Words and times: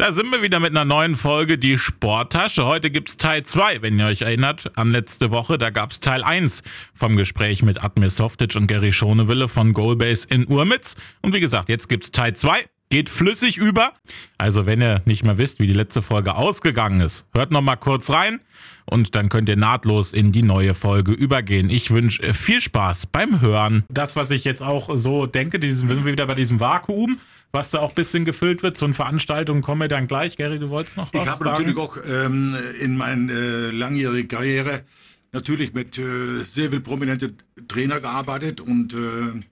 Da 0.00 0.12
sind 0.12 0.30
wir 0.30 0.42
wieder 0.42 0.60
mit 0.60 0.70
einer 0.70 0.84
neuen 0.84 1.16
Folge, 1.16 1.58
die 1.58 1.76
Sporttasche. 1.76 2.64
Heute 2.64 2.88
gibt's 2.88 3.16
Teil 3.16 3.42
2, 3.42 3.82
wenn 3.82 3.98
ihr 3.98 4.06
euch 4.06 4.22
erinnert, 4.22 4.70
an 4.76 4.92
letzte 4.92 5.32
Woche. 5.32 5.58
Da 5.58 5.70
gab's 5.70 5.98
Teil 5.98 6.22
1 6.22 6.62
vom 6.94 7.16
Gespräch 7.16 7.64
mit 7.64 7.82
Admir 7.82 8.08
Softic 8.08 8.54
und 8.54 8.68
Gary 8.68 8.92
Schonewille 8.92 9.48
von 9.48 9.72
Goalbase 9.72 10.28
in 10.30 10.46
Urmitz. 10.46 10.94
Und 11.20 11.34
wie 11.34 11.40
gesagt, 11.40 11.68
jetzt 11.68 11.88
gibt's 11.88 12.12
Teil 12.12 12.36
2. 12.36 12.66
Geht 12.90 13.08
flüssig 13.08 13.58
über. 13.58 13.90
Also 14.38 14.66
wenn 14.66 14.80
ihr 14.80 15.02
nicht 15.04 15.24
mehr 15.24 15.36
wisst, 15.36 15.58
wie 15.58 15.66
die 15.66 15.72
letzte 15.72 16.00
Folge 16.00 16.36
ausgegangen 16.36 17.00
ist, 17.00 17.26
hört 17.34 17.50
noch 17.50 17.60
mal 17.60 17.74
kurz 17.74 18.08
rein 18.08 18.38
und 18.86 19.16
dann 19.16 19.28
könnt 19.28 19.48
ihr 19.48 19.56
nahtlos 19.56 20.12
in 20.12 20.30
die 20.30 20.44
neue 20.44 20.74
Folge 20.74 21.10
übergehen. 21.10 21.70
Ich 21.70 21.90
wünsche 21.90 22.32
viel 22.32 22.60
Spaß 22.60 23.08
beim 23.08 23.40
Hören. 23.40 23.82
Das, 23.88 24.14
was 24.14 24.30
ich 24.30 24.44
jetzt 24.44 24.62
auch 24.62 24.90
so 24.94 25.26
denke, 25.26 25.58
diesen, 25.58 25.88
sind 25.88 26.04
wir 26.04 26.12
wieder 26.12 26.26
bei 26.26 26.34
diesem 26.34 26.60
Vakuum 26.60 27.18
was 27.52 27.70
da 27.70 27.80
auch 27.80 27.90
ein 27.90 27.94
bisschen 27.94 28.24
gefüllt 28.24 28.62
wird. 28.62 28.76
Zu 28.76 28.86
den 28.86 28.94
Veranstaltungen 28.94 29.62
kommen 29.62 29.80
wir 29.82 29.88
dann 29.88 30.06
gleich. 30.06 30.36
Gary, 30.36 30.58
du 30.58 30.70
wolltest 30.70 30.96
noch 30.96 31.12
was 31.12 31.22
Ich 31.22 31.28
habe 31.28 31.44
natürlich 31.44 31.76
auch 31.76 31.96
ähm, 32.06 32.56
in 32.80 32.96
meiner 32.96 33.32
äh, 33.32 33.70
langjährigen 33.70 34.28
Karriere 34.28 34.84
natürlich 35.32 35.72
mit 35.72 35.98
äh, 35.98 36.42
sehr 36.44 36.70
viel 36.70 36.80
prominenten 36.80 37.36
Trainer 37.68 38.00
gearbeitet 38.00 38.60
und 38.60 38.94
äh, 38.94 39.42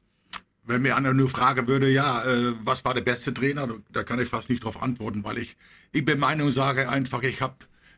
wenn 0.65 0.83
mir 0.83 0.97
einer 0.97 1.15
nur 1.15 1.29
fragen 1.29 1.69
würde, 1.69 1.89
ja, 1.89 2.25
äh, 2.25 2.55
was 2.65 2.85
war 2.85 2.93
der 2.93 3.03
beste 3.03 3.33
Trainer, 3.33 3.69
da 3.93 4.03
kann 4.03 4.19
ich 4.19 4.29
fast 4.29 4.51
nicht 4.51 4.63
darauf 4.63 4.83
antworten, 4.83 5.23
weil 5.23 5.39
ich, 5.39 5.57
ich 5.93 6.05
bin 6.05 6.19
Meinung, 6.19 6.51
sage 6.51 6.89
einfach, 6.89 7.23
ich 7.23 7.41
habe 7.41 7.55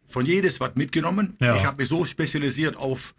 von 0.06 0.26
jedes 0.26 0.60
was 0.60 0.74
mitgenommen. 0.74 1.36
Ja. 1.40 1.56
Ich 1.56 1.64
habe 1.64 1.78
mich 1.78 1.88
so 1.88 2.04
spezialisiert 2.04 2.76
auf 2.76 3.14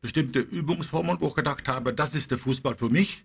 bestimmte 0.00 0.40
Übungsformen, 0.40 1.18
wo 1.20 1.28
ich 1.28 1.34
gedacht 1.34 1.68
habe, 1.68 1.92
das 1.92 2.14
ist 2.14 2.30
der 2.30 2.38
Fußball 2.38 2.74
für 2.76 2.88
mich. 2.88 3.24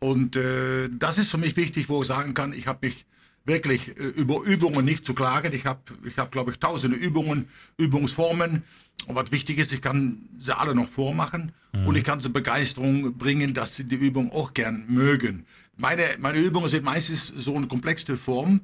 Und 0.00 0.36
äh, 0.36 0.88
das 0.90 1.18
ist 1.18 1.30
für 1.30 1.38
mich 1.38 1.56
wichtig, 1.56 1.88
wo 1.88 2.02
ich 2.02 2.08
sagen 2.08 2.34
kann, 2.34 2.52
ich 2.52 2.66
habe 2.66 2.86
mich 2.86 3.06
wirklich 3.44 3.88
äh, 3.88 4.02
über 4.02 4.42
Übungen 4.42 4.84
nicht 4.84 5.04
zu 5.04 5.14
klagen. 5.14 5.52
Ich 5.52 5.66
habe, 5.66 5.80
ich 6.04 6.18
hab, 6.18 6.32
glaube 6.32 6.50
ich, 6.50 6.58
tausende 6.58 6.96
Übungen, 6.96 7.48
Übungsformen. 7.76 8.62
Und 9.06 9.14
was 9.14 9.32
wichtig 9.32 9.58
ist, 9.58 9.72
ich 9.72 9.82
kann 9.82 10.28
sie 10.38 10.56
alle 10.56 10.74
noch 10.74 10.88
vormachen 10.88 11.52
mhm. 11.72 11.86
und 11.86 11.96
ich 11.96 12.04
kann 12.04 12.20
sie 12.20 12.28
Begeisterung 12.30 13.16
bringen, 13.18 13.54
dass 13.54 13.76
sie 13.76 13.84
die 13.84 13.96
Übung 13.96 14.30
auch 14.32 14.54
gern 14.54 14.86
mögen. 14.88 15.46
Meine, 15.76 16.02
meine 16.20 16.38
Übungen 16.38 16.68
sind 16.68 16.84
meistens 16.84 17.28
so 17.28 17.56
eine 17.56 17.66
komplexe 17.66 18.16
Form, 18.16 18.60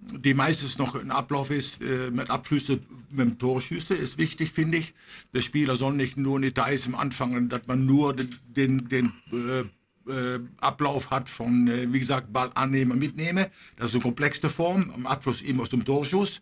die 0.00 0.34
meistens 0.34 0.78
noch 0.78 0.94
ein 0.94 1.10
Ablauf 1.10 1.50
ist 1.50 1.82
äh, 1.82 2.10
mit 2.10 2.30
Abschlüsse, 2.30 2.80
mit 3.10 3.38
Torschüsse, 3.38 3.94
ist 3.94 4.18
wichtig, 4.18 4.52
finde 4.52 4.78
ich. 4.78 4.94
Der 5.34 5.42
Spieler 5.42 5.76
soll 5.76 5.94
nicht 5.94 6.16
nur 6.16 6.36
in 6.36 6.42
Details 6.42 6.86
im 6.86 6.94
Anfang, 6.94 7.48
dass 7.48 7.66
man 7.66 7.86
nur 7.86 8.14
den, 8.14 8.34
den, 8.46 8.88
den 8.88 9.12
äh, 9.32 9.60
äh, 9.60 9.64
Ablauf 10.60 11.10
hat 11.10 11.28
von, 11.28 11.68
äh, 11.68 11.92
wie 11.92 12.00
gesagt, 12.00 12.32
Ball 12.32 12.50
annehme, 12.54 12.94
mitnehme. 12.94 13.50
Das 13.76 13.90
ist 13.90 13.94
eine 13.94 14.02
komplexe 14.02 14.48
Form, 14.48 14.90
am 14.94 15.06
Abschluss 15.06 15.42
eben 15.42 15.60
aus 15.60 15.70
dem 15.70 15.84
Torschuss. 15.84 16.40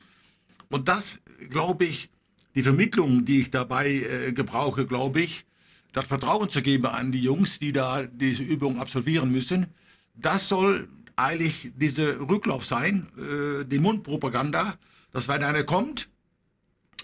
Und 0.69 0.89
das, 0.89 1.19
glaube 1.51 1.85
ich, 1.85 2.11
die 2.55 2.63
Vermittlung, 2.63 3.25
die 3.25 3.41
ich 3.41 3.51
dabei 3.51 3.91
äh, 3.91 4.33
gebrauche, 4.33 4.87
glaube 4.87 5.21
ich, 5.21 5.45
das 5.93 6.07
Vertrauen 6.07 6.51
zu 6.51 6.63
geben 6.63 6.87
an 6.87 7.13
die 7.13 7.23
Jungs, 7.23 7.59
die 7.59 7.73
da 7.73 8.03
diese 8.05 8.43
Übung 8.43 8.81
absolvieren 8.81 9.31
müssen, 9.31 9.67
das 10.15 10.49
soll 10.49 10.89
eigentlich 11.17 11.73
dieser 11.77 12.21
Rücklauf 12.21 12.65
sein, 12.65 13.09
äh, 13.19 13.65
die 13.65 13.79
Mundpropaganda, 13.79 14.77
dass 15.13 15.29
wenn 15.29 15.43
einer 15.43 15.65
kommt 15.65 16.09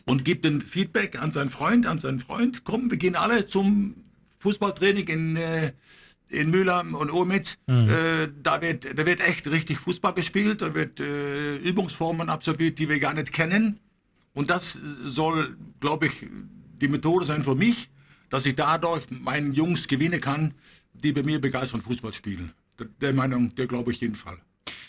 und 0.07 0.25
gibt 0.25 0.47
ein 0.47 0.61
Feedback 0.61 1.21
an 1.21 1.33
seinen 1.33 1.51
Freund, 1.51 1.87
an 1.87 1.99
seinen 1.99 2.21
Freund, 2.21 2.65
komm, 2.65 2.91
wir 2.91 2.99
gehen 2.99 3.17
alle 3.17 3.47
zum 3.47 3.97
Fußballtraining 4.39 5.09
in, 5.09 5.37
äh, 5.37 5.73
in 6.33 6.51
Mühlheim 6.51 6.95
und 6.95 7.11
Omitz, 7.11 7.59
mhm. 7.67 7.89
äh, 7.89 8.29
da, 8.43 8.61
wird, 8.63 8.99
da 8.99 9.07
wird 9.07 9.21
echt 9.21 9.47
richtig 9.49 9.79
Fußball 9.79 10.15
gespielt, 10.15 10.63
da 10.63 10.75
wird 10.75 11.01
äh, 11.01 11.57
Übungsformen 11.57 12.29
absolviert, 12.29 12.79
die 12.79 12.89
wir 12.89 12.99
gar 12.99 13.15
nicht 13.15 13.33
kennen. 13.33 13.79
Und 14.35 14.51
das 14.51 14.79
soll, 15.05 15.57
glaube 15.81 16.07
ich, 16.07 16.27
die 16.81 16.89
Methode 16.89 17.27
sein 17.27 17.45
für 17.45 17.55
mich, 17.55 17.91
dass 18.31 18.47
ich 18.47 18.55
dadurch 18.55 19.05
meinen 19.11 19.53
Jungs 19.53 19.87
gewinnen 19.87 20.21
kann, 20.21 20.55
die 20.95 21.13
bei 21.13 21.23
mir 21.23 21.41
begeistert 21.41 21.83
Fußball 21.83 22.15
spielen. 22.15 22.53
Der 23.01 23.13
Meinung, 23.13 23.55
der 23.55 23.67
glaube 23.67 23.93
ich 23.93 24.01
jeden 24.01 24.17
Fall. 24.17 24.39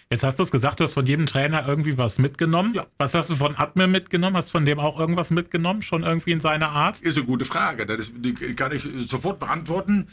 Jetzt 0.10 0.24
hast 0.24 0.38
du 0.38 0.44
es 0.44 0.52
gesagt, 0.52 0.80
du 0.80 0.84
hast 0.84 0.94
von 0.94 1.06
jedem 1.06 1.26
Trainer 1.26 1.68
irgendwie 1.68 1.98
was 1.98 2.20
mitgenommen. 2.20 2.74
Ja. 2.76 2.86
Was 3.00 3.14
hast 3.14 3.32
du 3.32 3.36
von 3.36 3.56
Admir 3.56 3.88
mitgenommen? 3.88 4.38
Hast 4.38 4.50
du 4.50 4.52
von 4.54 4.66
dem 4.66 4.80
auch 4.80 5.00
irgendwas 5.00 5.32
mitgenommen? 5.32 5.82
Schon 5.82 6.04
irgendwie 6.04 6.32
in 6.32 6.40
seiner 6.40 6.70
Art? 6.70 7.02
Ist 7.02 7.18
eine 7.18 7.26
gute 7.26 7.46
Frage. 7.46 7.86
Das 7.86 7.98
ist, 7.98 8.14
die 8.16 8.34
kann 8.34 8.72
ich 8.72 8.84
sofort 9.08 9.40
beantworten 9.40 10.08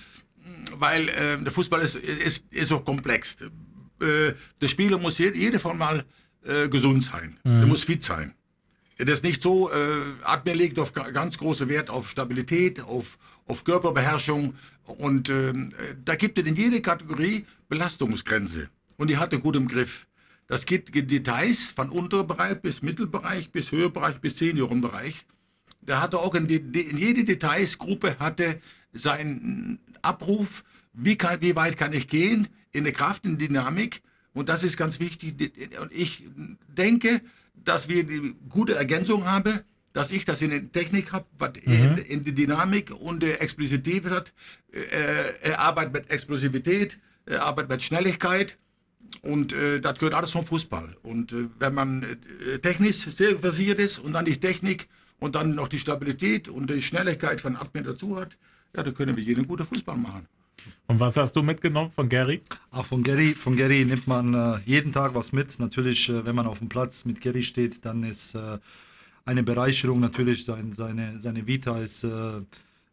weil 0.79 1.09
äh, 1.09 1.43
der 1.43 1.53
Fußball 1.53 1.83
ist, 1.83 1.97
ist, 1.97 2.53
ist 2.53 2.69
so 2.69 2.81
komplex. 2.81 3.37
Äh, 4.01 4.35
der 4.61 4.69
Spieler 4.69 4.99
muss 4.99 5.19
jede, 5.19 5.37
jede 5.37 5.59
Form 5.59 5.79
mal 5.79 6.05
äh, 6.45 6.69
gesund 6.69 7.05
sein. 7.05 7.39
Mhm. 7.45 7.59
Der 7.61 7.67
muss 7.67 7.85
fit 7.85 8.03
sein. 8.03 8.35
Das 8.99 9.15
ist 9.15 9.25
nicht 9.25 9.41
so, 9.41 9.71
äh, 9.71 10.03
Admir 10.25 10.55
legt 10.55 10.79
auf 10.79 10.93
ganz 10.93 11.39
großen 11.39 11.69
Wert 11.69 11.89
auf 11.89 12.11
Stabilität, 12.11 12.81
auf, 12.81 13.19
auf 13.47 13.65
Körperbeherrschung 13.65 14.55
und 14.85 15.31
äh, 15.31 15.53
da 16.05 16.17
gibt 16.17 16.39
es 16.39 16.45
in 16.45 16.55
jeder 16.55 16.81
Kategorie 16.81 17.47
Belastungsgrenze 17.69 18.69
und 18.99 19.09
die 19.09 19.17
hat 19.17 19.33
er 19.33 19.39
gut 19.39 19.57
im 19.57 19.69
Griff. 19.69 20.07
Das 20.49 20.67
geht 20.67 20.95
in 20.95 21.09
Details 21.09 21.71
von 21.71 21.89
Unterbereich 21.89 22.61
bis 22.61 22.83
Mittelbereich 22.83 23.51
bis 23.51 23.73
Höherbereich 23.73 24.21
bis 24.21 24.37
Seniorenbereich. 24.37 25.25
Da 25.81 26.03
hat 26.03 26.13
er 26.13 26.21
auch 26.21 26.35
in, 26.35 26.47
die, 26.47 26.57
in 26.57 26.99
jede 26.99 27.25
Detailsgruppe 27.25 28.19
hatte 28.19 28.61
seinen 28.93 29.79
Abruf, 30.03 30.65
wie, 30.93 31.17
kann, 31.17 31.41
wie 31.41 31.57
weit 31.57 31.77
kann 31.77 31.93
ich 31.93 32.09
gehen 32.09 32.49
in 32.73 32.85
der 32.85 32.93
Kraft, 32.93 33.25
in 33.25 33.39
Dynamik. 33.39 34.03
Und 34.33 34.49
das 34.49 34.63
ist 34.63 34.77
ganz 34.77 35.01
wichtig. 35.01 35.53
Und 35.81 35.93
ich 35.93 36.25
denke, 36.69 37.21
dass 37.55 37.89
wir 37.89 38.05
die 38.05 38.35
gute 38.49 38.75
Ergänzung 38.75 39.27
haben, 39.27 39.61
dass 39.93 40.11
ich 40.11 40.25
das 40.25 40.41
in 40.41 40.51
der 40.51 40.71
Technik 40.71 41.13
habe, 41.13 41.27
was 41.39 41.53
mhm. 41.65 41.73
in, 41.73 41.99
in 41.99 42.25
der 42.25 42.33
Dynamik 42.33 42.93
und 42.93 43.23
der 43.23 43.43
Explosivität 43.43 44.05
hat. 44.07 44.33
Äh, 44.73 44.79
er 45.43 45.59
arbeitet 45.59 45.93
mit 45.95 46.11
Explosivität, 46.11 46.99
er 47.27 47.45
arbeitet 47.45 47.71
mit 47.71 47.83
Schnelligkeit. 47.83 48.59
Und 49.23 49.53
äh, 49.53 49.81
das 49.81 49.99
gehört 49.99 50.15
alles 50.15 50.31
zum 50.31 50.47
Fußball. 50.47 50.97
Und 51.03 51.33
äh, 51.33 51.49
wenn 51.59 51.75
man 51.75 52.05
äh, 52.05 52.59
technisch 52.61 52.99
sehr 52.99 53.37
versiert 53.39 53.81
ist 53.81 53.99
und 53.99 54.13
dann 54.13 54.25
die 54.25 54.39
Technik 54.39 54.89
und 55.19 55.35
dann 55.35 55.57
noch 55.57 55.69
die 55.69 55.81
Stabilität 55.81 56.49
und 56.49 56.71
die 56.71 56.81
Schnelligkeit 56.81 57.41
von 57.41 57.57
8 57.57 57.75
Meter 57.75 57.93
dazu 57.93 58.17
hat, 58.17 58.37
ja, 58.77 58.83
da 58.83 58.91
können 58.91 59.17
wir 59.17 59.23
jeden 59.23 59.47
guten 59.47 59.65
Fußball 59.65 59.97
machen. 59.97 60.27
Und 60.87 61.01
was 61.01 61.17
hast 61.17 61.35
du 61.37 61.43
mitgenommen 61.43 61.91
von 61.91 62.09
Gary? 62.09 62.43
Auch 62.71 62.85
von 62.85 63.03
Gary, 63.03 63.35
von 63.35 63.57
Gary 63.57 63.85
nimmt 63.85 64.07
man 64.07 64.35
äh, 64.35 64.59
jeden 64.67 64.93
Tag 64.93 65.15
was 65.15 65.33
mit. 65.33 65.59
Natürlich, 65.59 66.09
äh, 66.09 66.25
wenn 66.25 66.35
man 66.35 66.47
auf 66.47 66.59
dem 66.59 66.69
Platz 66.69 67.05
mit 67.05 67.21
Gary 67.21 67.43
steht, 67.43 67.85
dann 67.85 68.03
ist 68.03 68.35
äh, 68.35 68.59
eine 69.25 69.43
Bereicherung 69.43 70.01
natürlich. 70.01 70.45
Sein, 70.45 70.73
seine, 70.73 71.19
seine 71.19 71.47
Vita 71.47 71.79
ist 71.79 72.05
äh, 72.05 72.43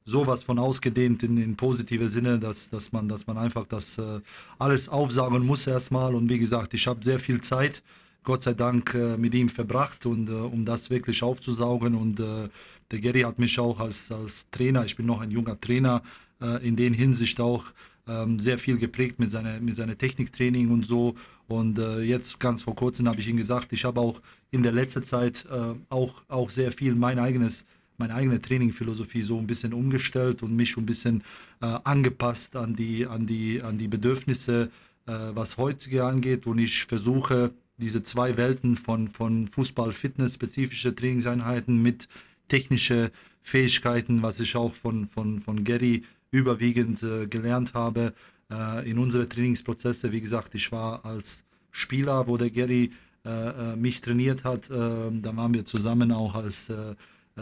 sowas 0.05 0.43
von 0.43 0.59
ausgedehnt 0.59 1.23
in, 1.23 1.37
in 1.37 1.55
positive 1.55 2.07
Sinne, 2.07 2.39
dass, 2.39 2.69
dass, 2.69 2.91
man, 2.91 3.09
dass 3.09 3.27
man 3.27 3.37
einfach 3.37 3.65
das 3.67 3.97
äh, 3.97 4.21
alles 4.57 4.89
aufsagen 4.89 5.45
muss 5.45 5.67
erstmal. 5.67 6.15
Und 6.15 6.29
wie 6.29 6.39
gesagt, 6.39 6.73
ich 6.73 6.87
habe 6.87 7.03
sehr 7.03 7.19
viel 7.19 7.41
Zeit, 7.41 7.83
Gott 8.23 8.43
sei 8.43 8.53
Dank, 8.53 8.93
äh, 8.93 9.17
mit 9.17 9.33
ihm 9.33 9.49
verbracht, 9.49 10.05
und, 10.05 10.29
um 10.29 10.65
das 10.65 10.89
wirklich 10.89 11.23
aufzusaugen. 11.23 11.95
Und 11.95 12.19
der 12.19 12.99
Gary 12.99 13.21
hat 13.21 13.39
mich 13.39 13.59
auch 13.59 13.79
als, 13.79 14.11
als 14.11 14.49
Trainer, 14.49 14.85
ich 14.85 14.95
bin 14.95 15.05
noch 15.05 15.21
ein 15.21 15.31
junger 15.31 15.59
Trainer, 15.59 16.01
äh, 16.41 16.65
in 16.67 16.75
den 16.75 16.93
Hinsicht 16.93 17.39
auch 17.39 17.65
ähm, 18.07 18.39
sehr 18.39 18.57
viel 18.57 18.77
geprägt 18.77 19.19
mit 19.19 19.31
seiner, 19.31 19.59
mit 19.59 19.75
seiner 19.75 19.97
Techniktraining 19.97 20.71
und 20.71 20.85
so. 20.85 21.15
Und 21.47 21.79
äh, 21.79 22.01
jetzt 22.01 22.39
ganz 22.39 22.61
vor 22.61 22.75
kurzem 22.75 23.07
habe 23.07 23.19
ich 23.19 23.27
ihm 23.27 23.37
gesagt, 23.37 23.73
ich 23.73 23.85
habe 23.85 23.99
auch 23.99 24.21
in 24.51 24.63
der 24.63 24.71
letzten 24.71 25.03
Zeit 25.03 25.45
äh, 25.51 25.73
auch, 25.89 26.23
auch 26.27 26.49
sehr 26.49 26.71
viel 26.71 26.95
mein 26.95 27.19
eigenes 27.19 27.65
meine 27.99 28.13
eigene 28.13 28.39
Trainingphilosophie 28.39 29.23
so 29.23 29.39
ein 29.39 29.47
bisschen 29.47 29.73
umgestellt 29.73 30.43
und 30.43 30.55
mich 30.55 30.77
ein 30.77 30.85
bisschen 30.85 31.23
äh, 31.61 31.65
angepasst 31.83 32.55
an 32.55 32.75
die, 32.75 33.07
an 33.07 33.25
die, 33.25 33.59
an 33.63 33.79
die 33.79 33.87
Bedürfnisse, 33.87 34.69
äh, 35.07 35.11
was 35.33 35.57
heutige 35.57 36.05
angeht, 36.05 36.45
und 36.45 36.59
ich 36.59 36.85
versuche, 36.85 37.53
diese 37.77 38.01
zwei 38.01 38.37
Welten 38.37 38.75
von, 38.75 39.07
von 39.07 39.47
Fußball, 39.47 39.91
Fitness, 39.91 40.35
spezifische 40.35 40.95
Trainingseinheiten 40.95 41.81
mit 41.81 42.07
technische 42.47 43.11
Fähigkeiten, 43.41 44.23
was 44.23 44.39
ich 44.39 44.55
auch 44.55 44.73
von, 44.73 45.07
von, 45.07 45.39
von 45.39 45.63
Gary 45.63 46.03
überwiegend 46.31 47.01
äh, 47.03 47.27
gelernt 47.27 47.73
habe 47.73 48.13
äh, 48.51 48.89
in 48.89 48.97
unsere 48.97 49.27
Trainingsprozesse. 49.27 50.11
Wie 50.11 50.21
gesagt, 50.21 50.55
ich 50.55 50.71
war 50.71 51.05
als 51.05 51.43
Spieler, 51.71 52.27
wo 52.27 52.37
der 52.37 52.49
Gary 52.49 52.91
äh, 53.23 53.29
äh 53.29 53.75
mich 53.75 54.01
trainiert 54.01 54.43
hat. 54.43 54.69
Äh, 54.69 54.73
da 54.73 55.35
waren 55.35 55.53
wir 55.53 55.65
zusammen 55.65 56.11
auch 56.11 56.35
als 56.35 56.69
äh, 56.69 56.95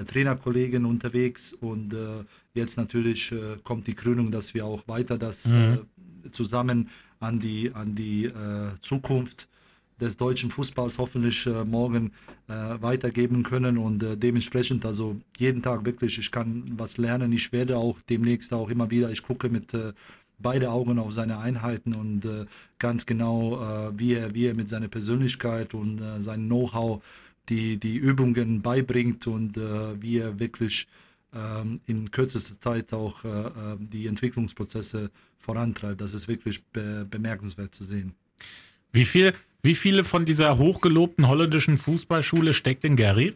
Trainerkollegen 0.08 0.84
unterwegs 0.84 1.54
und 1.54 1.96
jetzt 2.54 2.76
natürlich 2.76 3.34
kommt 3.64 3.88
die 3.88 3.94
Krönung, 3.94 4.30
dass 4.30 4.54
wir 4.54 4.66
auch 4.66 4.86
weiter 4.90 5.18
das 5.18 5.46
mhm. 5.46 5.86
zusammen 6.32 6.90
an 7.22 7.40
die, 7.40 7.72
an 7.74 7.96
die 7.96 8.30
Zukunft 8.82 9.48
des 10.00 10.18
deutschen 10.18 10.50
Fußballs 10.50 10.98
hoffentlich 10.98 11.46
äh, 11.46 11.64
morgen 11.64 12.12
äh, 12.48 12.54
weitergeben 12.82 13.44
können 13.44 13.78
und 13.78 14.04
äh, 14.04 14.18
dementsprechend 14.18 14.86
also 14.86 15.18
jeden 15.38 15.62
Tag 15.62 15.86
wirklich, 15.86 16.18
ich 16.18 16.32
kann 16.32 16.74
was 16.78 16.98
lernen, 16.98 17.32
ich 17.32 17.52
werde 17.52 17.78
auch 17.78 18.00
demnächst 18.10 18.54
auch 18.54 18.70
immer 18.70 18.92
wieder, 18.92 19.10
ich 19.10 19.24
gucke 19.24 19.50
mit, 19.50 19.74
äh, 19.74 19.94
beide 20.40 20.70
Augen 20.70 21.00
auf 21.00 21.14
seine 21.14 21.40
Einheiten 21.40 21.94
und 21.94 22.26
äh, 22.26 22.46
ganz 22.80 23.06
genau, 23.06 23.62
äh, 23.62 23.98
wie, 23.98 24.14
er, 24.14 24.34
wie 24.34 24.48
er 24.48 24.54
mit 24.54 24.68
seiner 24.68 24.88
Persönlichkeit 24.88 25.74
und 25.74 26.02
äh, 26.02 26.22
seinem 26.22 26.48
Know-how 26.48 27.02
die, 27.50 27.78
die 27.78 27.96
Übungen 27.96 28.62
beibringt 28.62 29.28
und 29.28 29.58
äh, 29.58 30.02
wie 30.02 30.18
er 30.18 30.40
wirklich 30.40 30.88
ähm, 31.34 31.80
in 31.86 32.10
kürzester 32.12 32.60
Zeit 32.60 32.94
auch 32.94 33.24
die 33.78 34.08
Entwicklungsprozesse 34.08 35.12
vorantreibt. 35.38 36.02
Das 36.02 36.14
ist 36.14 36.28
wirklich 36.28 36.64
be 36.66 37.06
bemerkenswert 37.10 37.76
zu 37.76 37.84
sehen. 37.84 38.14
Wie, 38.92 39.06
viel, 39.06 39.34
wie 39.66 39.76
viele 39.76 40.04
von 40.04 40.26
dieser 40.26 40.58
hochgelobten 40.58 41.28
holländischen 41.28 41.78
Fußballschule 41.78 42.54
steckt 42.54 42.86
in 42.86 42.96
Gary? 42.96 43.36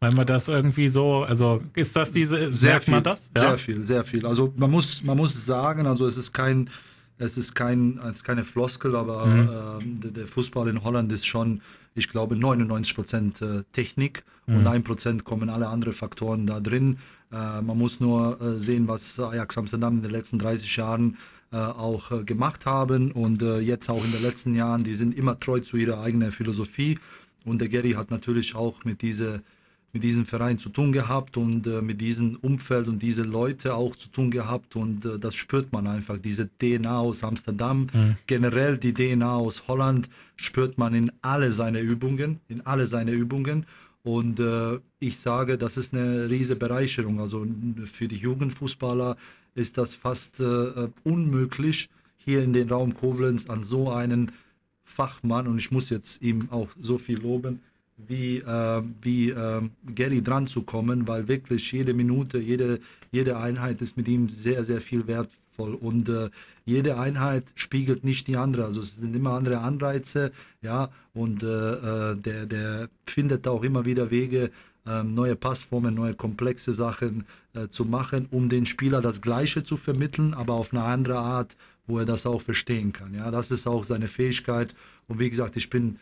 Wenn 0.00 0.14
man 0.14 0.26
das 0.26 0.48
irgendwie 0.48 0.88
so, 0.88 1.22
also 1.22 1.62
ist 1.74 1.94
das 1.94 2.10
diese, 2.10 2.52
sehr 2.52 2.72
merkt 2.72 2.86
viel, 2.86 2.94
man 2.94 3.04
das? 3.04 3.30
Sehr 3.36 3.58
viel, 3.58 3.86
sehr 3.86 4.02
viel. 4.02 4.26
Also 4.26 4.52
man 4.56 4.70
muss, 4.70 5.04
man 5.04 5.16
muss 5.16 5.46
sagen, 5.46 5.86
also 5.86 6.06
es 6.06 6.16
ist 6.16 6.32
kein, 6.32 6.70
es 7.18 7.36
ist 7.36 7.54
kein, 7.54 7.98
es 7.98 8.16
ist 8.16 8.24
keine 8.24 8.42
Floskel, 8.42 8.96
aber 8.96 9.26
mhm. 9.26 10.08
äh, 10.08 10.10
der, 10.10 10.26
Fußball 10.26 10.66
in 10.66 10.82
Holland 10.82 11.12
ist 11.12 11.24
schon, 11.24 11.60
ich 11.94 12.08
glaube, 12.08 12.34
99 12.34 12.96
Prozent 12.96 13.42
äh, 13.42 13.62
Technik 13.72 14.24
mhm. 14.46 14.56
und 14.56 14.66
ein 14.66 14.82
Prozent 14.82 15.24
kommen 15.24 15.50
alle 15.50 15.68
anderen 15.68 15.94
Faktoren 15.94 16.46
da 16.46 16.58
drin. 16.58 16.98
Äh, 17.30 17.62
man 17.62 17.78
muss 17.78 18.00
nur 18.00 18.40
äh, 18.40 18.58
sehen, 18.58 18.88
was 18.88 19.20
Ajax 19.20 19.56
Amsterdam 19.56 19.98
in 19.98 20.02
den 20.02 20.10
letzten 20.10 20.38
30 20.40 20.74
Jahren 20.76 21.16
auch 21.56 22.10
äh, 22.10 22.24
gemacht 22.24 22.66
haben 22.66 23.12
und 23.12 23.42
jetzt 23.42 23.88
auch 23.90 24.04
in 24.04 24.12
den 24.12 24.22
letzten 24.22 24.54
Jahren, 24.54 24.84
die 24.84 24.94
sind 24.94 25.16
immer 25.16 25.38
treu 25.38 25.60
zu 25.60 25.76
ihrer 25.76 26.00
eigenen 26.00 26.32
Philosophie. 26.32 26.98
Und 27.44 27.60
der 27.60 27.68
Gary 27.68 27.92
hat 27.92 28.10
natürlich 28.10 28.54
auch 28.54 28.84
mit 28.84 29.02
dieser 29.02 29.40
mit 29.92 30.02
diesem 30.02 30.24
Verein 30.24 30.58
zu 30.58 30.70
tun 30.70 30.92
gehabt 30.92 31.36
und 31.36 31.66
äh, 31.66 31.82
mit 31.82 32.00
diesem 32.00 32.36
Umfeld 32.36 32.88
und 32.88 33.02
diese 33.02 33.22
Leute 33.22 33.74
auch 33.74 33.94
zu 33.94 34.08
tun 34.08 34.30
gehabt 34.30 34.74
und 34.74 35.04
äh, 35.04 35.18
das 35.18 35.34
spürt 35.34 35.72
man 35.72 35.86
einfach. 35.86 36.16
Diese 36.16 36.48
DNA 36.48 36.98
aus 36.98 37.22
Amsterdam, 37.22 37.88
mhm. 37.92 38.16
generell 38.26 38.78
die 38.78 38.94
DNA 38.94 39.36
aus 39.36 39.64
Holland 39.68 40.08
spürt 40.36 40.78
man 40.78 40.94
in 40.94 41.12
alle 41.20 41.52
seine 41.52 41.80
Übungen, 41.80 42.40
in 42.48 42.62
alle 42.62 42.86
seine 42.86 43.12
Übungen 43.12 43.66
und 44.02 44.40
äh, 44.40 44.78
ich 44.98 45.18
sage, 45.18 45.58
das 45.58 45.76
ist 45.76 45.94
eine 45.94 46.28
riesige 46.28 46.58
Bereicherung. 46.58 47.20
Also 47.20 47.46
für 47.84 48.08
die 48.08 48.16
Jugendfußballer 48.16 49.16
ist 49.54 49.78
das 49.78 49.94
fast 49.94 50.40
äh, 50.40 50.88
unmöglich, 51.04 51.88
hier 52.16 52.42
in 52.42 52.52
den 52.52 52.68
Raum 52.68 52.94
Koblenz 52.94 53.48
an 53.48 53.64
so 53.64 53.90
einen 53.90 54.32
Fachmann, 54.84 55.46
und 55.46 55.58
ich 55.58 55.70
muss 55.70 55.90
jetzt 55.90 56.22
ihm 56.22 56.48
auch 56.50 56.68
so 56.80 56.98
viel 56.98 57.18
loben, 57.18 57.60
wie, 57.96 58.38
äh, 58.38 58.82
wie 59.00 59.30
äh, 59.30 59.62
Gary 59.94 60.22
dran 60.22 60.46
zu 60.46 60.62
kommen, 60.62 61.08
weil 61.08 61.28
wirklich 61.28 61.70
jede 61.72 61.94
Minute, 61.94 62.38
jede, 62.38 62.80
jede 63.10 63.36
Einheit 63.36 63.80
ist 63.80 63.96
mit 63.96 64.08
ihm 64.08 64.28
sehr, 64.28 64.64
sehr 64.64 64.80
viel 64.80 65.06
wertvoll. 65.06 65.74
Und 65.74 66.08
äh, 66.08 66.30
jede 66.64 66.98
Einheit 66.98 67.44
spiegelt 67.54 68.04
nicht 68.04 68.26
die 68.26 68.36
andere, 68.36 68.64
also 68.64 68.80
es 68.80 68.96
sind 68.96 69.14
immer 69.14 69.32
andere 69.32 69.58
Anreize, 69.58 70.32
ja, 70.62 70.90
und 71.14 71.42
äh, 71.42 71.46
äh, 71.46 72.16
der, 72.16 72.46
der 72.46 72.88
findet 73.06 73.46
auch 73.46 73.62
immer 73.62 73.84
wieder 73.84 74.10
Wege, 74.10 74.50
neue 74.84 75.36
Passformen, 75.36 75.94
neue 75.94 76.14
komplexe 76.14 76.72
Sachen 76.72 77.24
äh, 77.54 77.68
zu 77.68 77.84
machen, 77.84 78.26
um 78.30 78.48
den 78.48 78.66
Spieler 78.66 79.00
das 79.00 79.22
Gleiche 79.22 79.62
zu 79.62 79.76
vermitteln, 79.76 80.34
aber 80.34 80.54
auf 80.54 80.72
eine 80.72 80.82
andere 80.82 81.18
Art, 81.18 81.56
wo 81.86 81.98
er 81.98 82.04
das 82.04 82.26
auch 82.26 82.42
verstehen 82.42 82.92
kann. 82.92 83.14
Ja, 83.14 83.30
das 83.30 83.50
ist 83.50 83.66
auch 83.66 83.84
seine 83.84 84.08
Fähigkeit. 84.08 84.74
Und 85.08 85.18
wie 85.18 85.30
gesagt, 85.30 85.56
ich 85.56 85.70
bin 85.70 85.98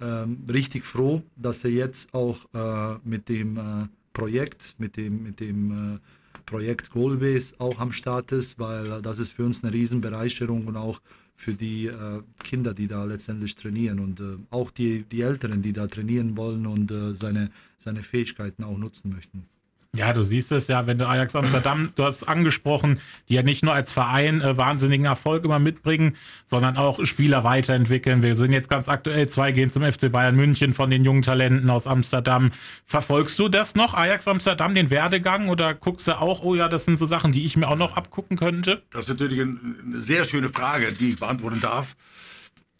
ähm, 0.00 0.44
richtig 0.48 0.84
froh, 0.84 1.22
dass 1.36 1.64
er 1.64 1.70
jetzt 1.70 2.12
auch 2.14 2.38
äh, 2.54 2.98
mit 3.04 3.28
dem 3.28 3.56
äh, 3.56 3.88
Projekt, 4.12 4.74
mit 4.78 4.96
dem, 4.96 5.22
mit 5.22 5.40
dem 5.40 5.94
äh, 5.94 5.98
Projekt 6.46 6.90
Goalbase 6.90 7.54
auch 7.58 7.78
am 7.80 7.92
Start 7.92 8.32
ist, 8.32 8.58
weil 8.58 9.02
das 9.02 9.18
ist 9.18 9.32
für 9.32 9.44
uns 9.44 9.62
eine 9.62 9.72
Riesenbereicherung 9.72 10.66
und 10.66 10.76
auch 10.76 11.00
für 11.36 11.54
die 11.54 11.86
äh, 11.86 12.22
Kinder, 12.42 12.74
die 12.74 12.88
da 12.88 13.04
letztendlich 13.04 13.54
trainieren 13.54 14.00
und 14.00 14.20
äh, 14.20 14.36
auch 14.50 14.70
die, 14.70 15.04
die 15.04 15.20
Älteren, 15.20 15.62
die 15.62 15.72
da 15.72 15.86
trainieren 15.86 16.36
wollen 16.36 16.66
und 16.66 16.92
seine, 17.16 17.50
seine 17.78 18.02
Fähigkeiten 18.02 18.64
auch 18.64 18.78
nutzen 18.78 19.10
möchten. 19.10 19.46
Ja, 19.96 20.12
du 20.12 20.22
siehst 20.22 20.52
es 20.52 20.68
ja, 20.68 20.86
wenn 20.86 20.98
du 20.98 21.08
Ajax 21.08 21.34
Amsterdam, 21.34 21.90
du 21.94 22.04
hast 22.04 22.24
angesprochen, 22.24 23.00
die 23.28 23.34
ja 23.34 23.42
nicht 23.42 23.64
nur 23.64 23.72
als 23.72 23.92
Verein 23.92 24.40
äh, 24.40 24.56
wahnsinnigen 24.56 25.06
Erfolg 25.06 25.44
immer 25.44 25.58
mitbringen, 25.58 26.16
sondern 26.44 26.76
auch 26.76 27.04
Spieler 27.04 27.44
weiterentwickeln. 27.44 28.22
Wir 28.22 28.34
sind 28.34 28.52
jetzt 28.52 28.68
ganz 28.68 28.88
aktuell, 28.88 29.28
zwei 29.28 29.52
gehen 29.52 29.70
zum 29.70 29.82
FC 29.82 30.12
Bayern 30.12 30.36
München 30.36 30.74
von 30.74 30.90
den 30.90 31.04
jungen 31.04 31.22
Talenten 31.22 31.70
aus 31.70 31.86
Amsterdam. 31.86 32.52
Verfolgst 32.84 33.38
du 33.38 33.48
das 33.48 33.74
noch, 33.74 33.94
Ajax 33.94 34.28
Amsterdam, 34.28 34.74
den 34.74 34.90
Werdegang 34.90 35.48
oder 35.48 35.74
guckst 35.74 36.06
du 36.08 36.20
auch, 36.20 36.42
oh 36.42 36.54
ja, 36.54 36.68
das 36.68 36.84
sind 36.84 36.98
so 36.98 37.06
Sachen, 37.06 37.32
die 37.32 37.44
ich 37.44 37.56
mir 37.56 37.68
auch 37.68 37.76
noch 37.76 37.96
abgucken 37.96 38.36
könnte? 38.36 38.82
Das 38.90 39.04
ist 39.04 39.10
natürlich 39.10 39.40
eine 39.40 40.02
sehr 40.02 40.24
schöne 40.24 40.50
Frage, 40.50 40.92
die 40.92 41.10
ich 41.10 41.16
beantworten 41.18 41.60
darf. 41.60 41.96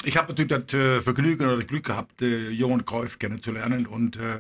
Ich 0.05 0.17
habe 0.17 0.29
natürlich 0.29 0.51
das 0.51 0.75
äh, 0.75 1.01
Vergnügen 1.01 1.47
oder 1.47 1.57
das 1.57 1.67
Glück 1.67 1.85
gehabt, 1.85 2.23
äh, 2.23 2.51
Johann 2.51 2.85
Cruyff 2.85 3.19
kennenzulernen 3.19 3.87
und 3.87 4.17
äh, 4.17 4.39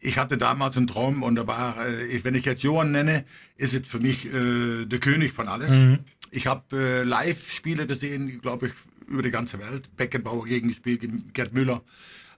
ich 0.00 0.18
hatte 0.18 0.38
damals 0.38 0.76
einen 0.76 0.86
Traum 0.86 1.22
und 1.22 1.34
da 1.34 1.46
war, 1.46 1.86
äh, 1.86 2.22
wenn 2.22 2.34
ich 2.34 2.44
jetzt 2.44 2.62
Johann 2.62 2.92
nenne, 2.92 3.24
ist 3.56 3.74
es 3.74 3.88
für 3.88 3.98
mich 3.98 4.32
äh, 4.32 4.86
der 4.86 5.00
König 5.00 5.32
von 5.32 5.48
alles. 5.48 5.70
Mhm. 5.70 6.00
Ich 6.30 6.46
habe 6.46 6.76
äh, 6.76 7.02
Live-Spiele 7.02 7.86
gesehen, 7.86 8.40
glaube 8.40 8.68
ich, 8.68 8.72
über 9.08 9.22
die 9.22 9.30
ganze 9.30 9.58
Welt. 9.58 9.94
Beckenbauer 9.96 10.44
gegengespielt, 10.44 11.02
Gerd 11.32 11.52
Müller. 11.52 11.82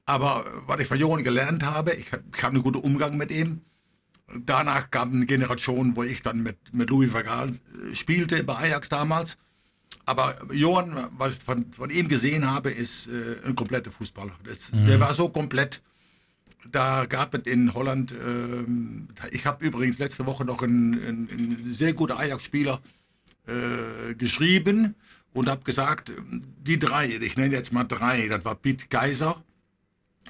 Aber 0.06 0.44
was 0.66 0.80
ich 0.80 0.88
von 0.88 0.98
Johann 0.98 1.22
gelernt 1.22 1.62
habe, 1.64 1.94
ich 1.94 2.10
habe 2.12 2.24
einen 2.42 2.62
guten 2.62 2.78
Umgang 2.78 3.16
mit 3.16 3.30
ihm. 3.30 3.60
Danach 4.34 4.90
gab 4.90 5.12
eine 5.12 5.26
Generation, 5.26 5.96
wo 5.96 6.04
ich 6.04 6.22
dann 6.22 6.42
mit, 6.42 6.56
mit 6.72 6.88
Louis 6.88 7.10
Vergaal 7.10 7.50
äh, 7.50 7.94
spielte, 7.94 8.42
bei 8.44 8.56
Ajax 8.56 8.88
damals. 8.88 9.36
Aber 10.06 10.36
Johann, 10.52 11.08
was 11.18 11.36
ich 11.36 11.42
von, 11.42 11.72
von 11.72 11.90
ihm 11.90 12.08
gesehen 12.08 12.50
habe, 12.50 12.70
ist 12.70 13.08
äh, 13.08 13.36
ein 13.44 13.54
kompletter 13.54 13.90
Fußballer. 13.90 14.32
Das, 14.44 14.72
mhm. 14.72 14.86
Der 14.86 15.00
war 15.00 15.12
so 15.12 15.28
komplett 15.28 15.82
da 16.70 17.06
gab 17.06 17.34
es 17.34 17.46
in 17.46 17.74
Holland, 17.74 18.12
äh, 18.12 18.64
ich 19.30 19.46
habe 19.46 19.64
übrigens 19.64 19.98
letzte 19.98 20.26
Woche 20.26 20.44
noch 20.44 20.62
einen, 20.62 20.94
einen, 20.94 21.28
einen 21.30 21.74
sehr 21.74 21.92
guten 21.94 22.12
Ajax-Spieler 22.12 22.80
äh, 23.46 24.14
geschrieben 24.14 24.94
und 25.32 25.48
habe 25.48 25.62
gesagt, 25.64 26.12
die 26.30 26.78
drei, 26.78 27.08
ich 27.08 27.36
nenne 27.36 27.54
jetzt 27.54 27.72
mal 27.72 27.84
drei, 27.84 28.28
das 28.28 28.44
war 28.44 28.54
Piet 28.54 28.90
Geiser, 28.90 29.42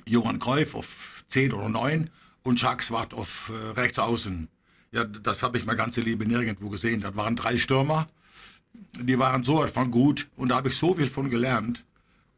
Johann 0.07 0.39
Kreuf 0.39 0.75
auf 0.75 1.25
10 1.29 1.53
oder 1.53 1.69
9 1.69 2.11
und 2.43 2.61
Jacques 2.61 2.91
Watt 2.91 3.15
auf 3.15 3.51
äh, 3.51 3.71
rechts 3.71 3.99
außen. 3.99 4.49
Ja, 4.93 5.05
das 5.05 5.43
habe 5.43 5.59
ich 5.59 5.67
mein 5.67 5.77
ganze 5.77 6.01
Leben 6.01 6.29
nirgendwo 6.29 6.69
gesehen. 6.69 7.01
Das 7.01 7.15
waren 7.15 7.37
drei 7.37 7.57
Stürmer, 7.57 8.09
die 9.01 9.19
waren 9.19 9.45
so 9.45 9.67
von 9.69 9.91
gut 9.91 10.29
und 10.37 10.49
da 10.49 10.57
habe 10.57 10.69
ich 10.69 10.77
so 10.77 10.95
viel 10.95 11.07
von 11.09 11.31
gelernt. 11.31 11.85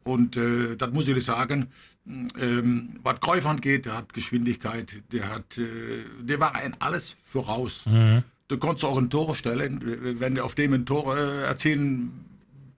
Und 0.03 0.37
äh, 0.37 0.75
das 0.75 0.91
muss 0.91 1.07
ich 1.07 1.25
sagen, 1.25 1.71
ähm, 2.05 2.99
was 3.03 3.19
Käufer 3.19 3.49
angeht, 3.49 3.85
der 3.85 3.97
hat 3.97 4.13
Geschwindigkeit, 4.13 5.01
der 5.11 5.29
hat, 5.29 5.57
äh, 5.57 6.03
der 6.19 6.39
war 6.39 6.55
ein 6.55 6.75
alles 6.79 7.15
voraus. 7.23 7.85
Mhm. 7.85 8.23
Du 8.47 8.57
konntest 8.57 8.85
auch 8.85 8.97
ein 8.97 9.09
Tor 9.09 9.35
stellen, 9.35 9.79
wenn 10.19 10.35
du 10.35 10.43
auf 10.43 10.55
dem 10.55 10.73
ein 10.73 10.85
Tor 10.85 11.17
äh, 11.17 11.43
erzielen, 11.43 12.25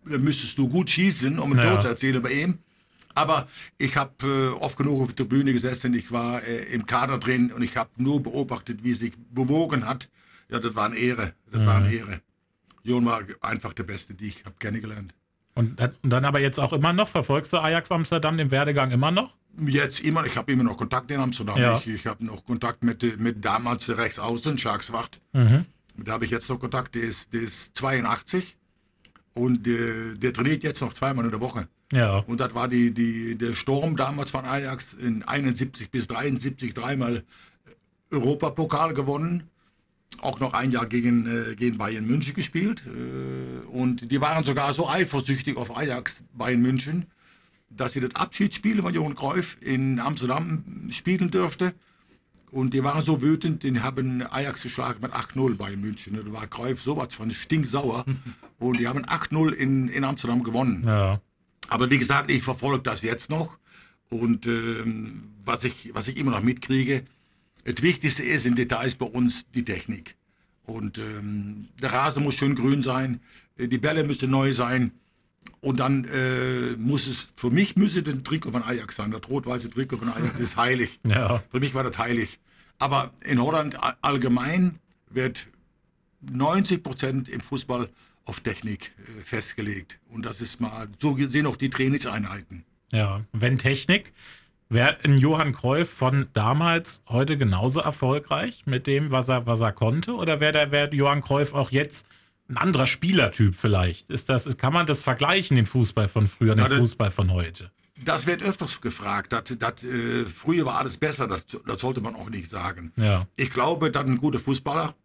müsstest 0.04 0.58
du 0.58 0.70
gut 0.70 0.90
schießen, 0.90 1.40
um 1.40 1.54
ein 1.54 1.58
ja. 1.58 1.72
Tor 1.72 1.80
zu 1.80 1.88
erzielen 1.88 2.22
bei 2.22 2.32
ihm. 2.32 2.60
Aber 3.16 3.48
ich 3.78 3.96
habe 3.96 4.14
äh, 4.28 4.48
oft 4.62 4.78
genug 4.78 5.02
auf 5.02 5.14
der 5.14 5.24
Bühne 5.24 5.54
gesessen, 5.54 5.94
ich 5.94 6.12
war 6.12 6.44
äh, 6.44 6.66
im 6.66 6.86
Kader 6.86 7.18
drin 7.18 7.52
und 7.52 7.62
ich 7.62 7.78
habe 7.78 7.90
nur 7.98 8.22
beobachtet, 8.22 8.84
wie 8.84 8.94
sich 8.94 9.14
bewogen 9.32 9.86
hat. 9.86 10.10
Ja, 10.50 10.60
das 10.60 10.76
war 10.76 10.86
eine 10.86 10.98
Ehre, 10.98 11.34
das 11.50 11.62
mhm. 11.62 11.66
war 11.66 11.78
eine 11.78 11.94
Ehre. 11.94 12.22
Jon 12.84 13.06
war 13.06 13.24
einfach 13.42 13.74
der 13.74 13.84
Beste, 13.84 14.14
die 14.14 14.28
ich 14.28 14.46
habe 14.46 14.56
kennengelernt. 14.60 15.14
Und, 15.56 15.80
und, 15.82 16.10
dann 16.10 16.26
aber 16.26 16.42
jetzt 16.42 16.60
auch 16.60 16.74
immer 16.74 16.92
noch, 16.92 17.08
verfolgst 17.08 17.54
du 17.54 17.58
Ajax 17.58 17.90
Amsterdam, 17.92 18.38
den 18.38 18.52
Werdegang 18.52 18.92
immer 18.92 19.10
noch? 19.10 19.34
Jetzt 19.58 20.02
immer, 20.02 20.26
ich 20.26 20.36
habe 20.36 20.52
immer 20.52 20.66
noch 20.66 20.76
Kontakt 20.76 21.10
in 21.12 21.20
Amsterdam. 21.20 21.58
Ja. 21.58 21.78
Ich, 21.78 21.88
ich 21.88 22.06
habe 22.06 22.26
noch 22.26 22.46
Kontakt 22.46 22.84
mit, 22.84 23.20
mit 23.20 23.44
damals 23.44 23.90
Rechtsaußen, 23.90 24.58
Schakswacht. 24.58 25.22
Mhm. 25.32 25.66
Da 25.98 26.12
habe 26.12 26.26
ich 26.26 26.32
jetzt 26.32 26.50
noch 26.50 26.60
Kontakt, 26.60 26.96
der 26.96 27.04
ist, 27.04 27.32
der 27.32 27.42
ist 27.42 27.78
82 27.78 28.58
und 29.34 29.66
der, 29.66 30.16
der 30.16 30.34
trainiert 30.34 30.64
jetzt 30.64 30.82
noch 30.82 30.94
zweimal 30.94 31.24
in 31.24 31.32
der 31.32 31.40
Woche. 31.40 31.70
Ja. 31.94 32.18
Und 32.28 32.42
das 32.42 32.54
war 32.54 32.68
die, 32.68 32.92
die, 32.92 33.38
der 33.38 33.56
Sturm 33.56 33.96
damals 33.96 34.32
von 34.32 34.44
Ajax 34.44 34.94
in 34.94 35.24
71 35.24 35.90
bis 35.90 36.08
73 36.08 36.74
dreimal 36.74 37.24
Europapokal 38.12 38.94
gewonnen 38.94 39.50
auch 40.24 40.40
noch 40.40 40.54
ein 40.54 40.72
Jahr 40.72 40.86
gegen, 40.86 41.28
äh, 41.28 41.56
gegen 41.56 41.78
Bayern 41.78 42.06
München 42.06 42.34
gespielt. 42.34 42.84
Äh, 42.86 43.66
und 43.68 44.12
die 44.12 44.22
waren 44.22 44.44
sogar 44.44 44.74
so 44.74 44.90
eifersüchtig 44.90 45.58
auf 45.58 45.76
Ajax 45.76 46.24
Bayern 46.34 46.62
München, 46.62 47.06
dass 47.70 47.94
sie 47.94 48.02
das 48.02 48.16
Abschiedsspiel 48.16 48.82
von 48.82 48.94
Johann 48.94 49.16
Cruyff 49.16 49.58
in 49.62 50.00
Amsterdam 50.00 50.90
spielen 50.92 51.32
dürfte. 51.32 51.74
Und 52.52 52.74
die 52.74 52.84
waren 52.84 53.02
so 53.02 53.22
wütend, 53.22 53.64
die 53.64 53.80
haben 53.82 54.26
Ajax 54.32 54.64
geschlagen 54.64 55.00
mit 55.02 55.12
8-0 55.12 55.56
Bayern 55.56 55.82
München. 55.82 56.16
Da 56.16 56.32
war 56.32 56.48
Cruyff 56.48 56.82
sowas 56.82 57.14
von 57.14 57.32
stinksauer. 57.32 58.06
und 58.60 58.80
die 58.80 58.88
haben 58.88 59.06
8-0 59.06 59.52
in, 59.52 59.90
in 59.90 60.04
Amsterdam 60.04 60.44
gewonnen. 60.44 60.84
Ja. 60.86 61.20
Aber 61.68 61.90
wie 61.92 61.98
gesagt, 61.98 62.32
ich 62.32 62.44
verfolge 62.44 62.84
das 62.84 63.02
jetzt 63.02 63.30
noch. 63.30 63.58
Und 64.10 64.46
ähm, 64.46 65.34
was, 65.44 65.64
ich, 65.64 65.92
was 65.94 66.08
ich 66.08 66.18
immer 66.18 66.32
noch 66.32 66.42
mitkriege, 66.42 67.04
das 67.66 67.82
Wichtigste 67.82 68.24
ist 68.24 68.46
in 68.46 68.56
Details 68.56 68.96
bei 68.96 69.06
uns 69.06 69.46
die 69.54 69.66
Technik. 69.66 70.16
Und 70.64 70.98
ähm, 70.98 71.68
der 71.82 71.92
Rasen 71.92 72.24
muss 72.24 72.36
schön 72.36 72.56
grün 72.56 72.82
sein, 72.82 73.20
äh, 73.58 73.68
die 73.68 73.78
Bälle 73.78 74.04
müssen 74.04 74.30
neu 74.32 74.54
sein. 74.54 74.92
Und 75.62 75.80
dann 75.80 76.06
äh, 76.06 76.76
muss 76.78 77.08
es, 77.08 77.28
für 77.36 77.50
mich 77.52 77.76
müsse 77.76 78.02
den 78.04 78.24
Trikot 78.24 78.52
von 78.52 78.64
Ajax 78.64 78.96
sein. 78.96 79.12
Das 79.12 79.28
rot-weiße 79.30 79.70
Trikot 79.70 79.98
von 79.98 80.10
Ajax 80.10 80.40
ist 80.40 80.56
heilig. 80.58 81.00
Ja. 81.08 81.44
Für 81.50 81.60
mich 81.60 81.74
war 81.74 81.84
das 81.84 81.98
heilig. 81.98 82.40
Aber 82.78 83.14
in 83.24 83.42
Holland 83.42 83.78
allgemein 84.02 84.80
wird 85.10 85.48
90 86.22 86.84
Prozent 86.84 87.30
im 87.30 87.40
Fußball 87.40 87.90
auf 88.26 88.42
Technik 88.42 88.92
äh, 88.98 89.22
festgelegt. 89.24 90.00
Und 90.10 90.26
das 90.26 90.42
ist 90.42 90.60
mal, 90.60 90.88
so 91.00 91.14
gesehen 91.14 91.46
auch 91.48 91.56
die 91.56 91.70
Trainingseinheiten. 91.70 92.66
Ja, 92.92 93.24
wenn 93.34 93.58
Technik, 93.58 94.14
wäre 94.70 94.98
ein 95.04 95.18
Johann 95.18 95.54
Cruyff 95.54 95.90
von 95.90 96.28
damals 96.34 97.02
heute 97.08 97.38
genauso 97.38 97.80
erfolgreich 97.80 98.64
mit 98.66 98.88
dem, 98.88 99.12
was 99.12 99.30
er, 99.30 99.46
was 99.46 99.62
er 99.62 99.72
konnte? 99.72 100.14
Oder 100.14 100.40
wäre 100.40 100.54
der 100.54 100.72
wär 100.72 100.94
Johann 100.94 101.22
Cruyff 101.22 101.54
auch 101.54 101.72
jetzt 101.72 102.06
ein 102.50 102.58
anderer 102.58 102.88
Spielertyp 102.88 103.56
vielleicht? 103.56 104.10
Ist 104.10 104.30
das, 104.30 104.58
kann 104.58 104.74
man 104.74 104.86
das 104.86 105.04
vergleichen, 105.04 105.56
den 105.56 105.66
Fußball 105.66 106.08
von 106.08 106.28
früher, 106.28 106.56
den 106.56 106.68
Fußball 106.68 107.12
von 107.12 107.32
heute? 107.32 107.72
Das 108.04 108.28
wird 108.28 108.44
öfters 108.44 108.82
gefragt. 108.82 109.32
Das, 109.32 109.44
das, 109.58 109.84
äh, 109.84 110.26
früher 110.26 110.66
war 110.66 110.80
alles 110.80 110.98
besser, 110.98 111.28
das, 111.28 111.46
das 111.66 111.80
sollte 111.80 112.02
man 112.02 112.16
auch 112.16 112.30
nicht 112.30 112.52
sagen. 112.52 112.92
Ja. 112.98 113.26
Ich 113.36 113.52
glaube, 113.52 113.90
dass 113.90 114.06
ein 114.06 114.18
guter 114.18 114.40
Fußballer, 114.40 114.96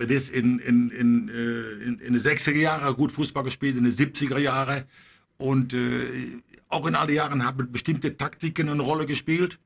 der 0.00 0.10
ist 0.10 0.30
in, 0.30 0.58
in, 0.58 0.90
in, 0.90 1.28
äh, 1.28 1.84
in, 1.84 1.98
in 2.00 2.14
den 2.14 2.22
60er 2.22 2.56
Jahren 2.56 2.94
gut 2.96 3.12
Fußball 3.12 3.44
gespielt, 3.44 3.76
in 3.76 3.84
den 3.84 3.92
70er 3.92 4.38
Jahren. 4.38 4.84
Und 5.38 5.72
äh, 5.72 6.06
auch 6.72 6.86
in 6.86 6.94
alle 6.94 7.12
Jahren 7.12 7.44
haben 7.44 7.70
bestimmte 7.70 8.16
Taktiken 8.16 8.68
eine 8.68 8.82
Rolle 8.82 9.06
gespielt. 9.06 9.58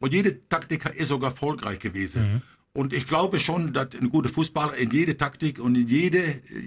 Und 0.00 0.12
jede 0.12 0.48
Taktik 0.48 0.86
ist 0.96 1.08
sogar 1.08 1.30
erfolgreich 1.30 1.78
gewesen. 1.80 2.42
Und 2.72 2.92
ich 2.92 3.06
glaube 3.06 3.40
schon, 3.40 3.72
dass 3.72 3.96
ein 4.00 4.10
guter 4.10 4.28
Fußballer 4.28 4.74
in 4.76 4.90
jede 4.90 5.16
Taktik 5.16 5.58
und 5.58 5.74
in 5.74 5.88
jede 5.88 6.22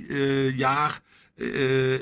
äh, 0.09 0.49
Jahr 0.49 0.93
äh, 1.37 1.99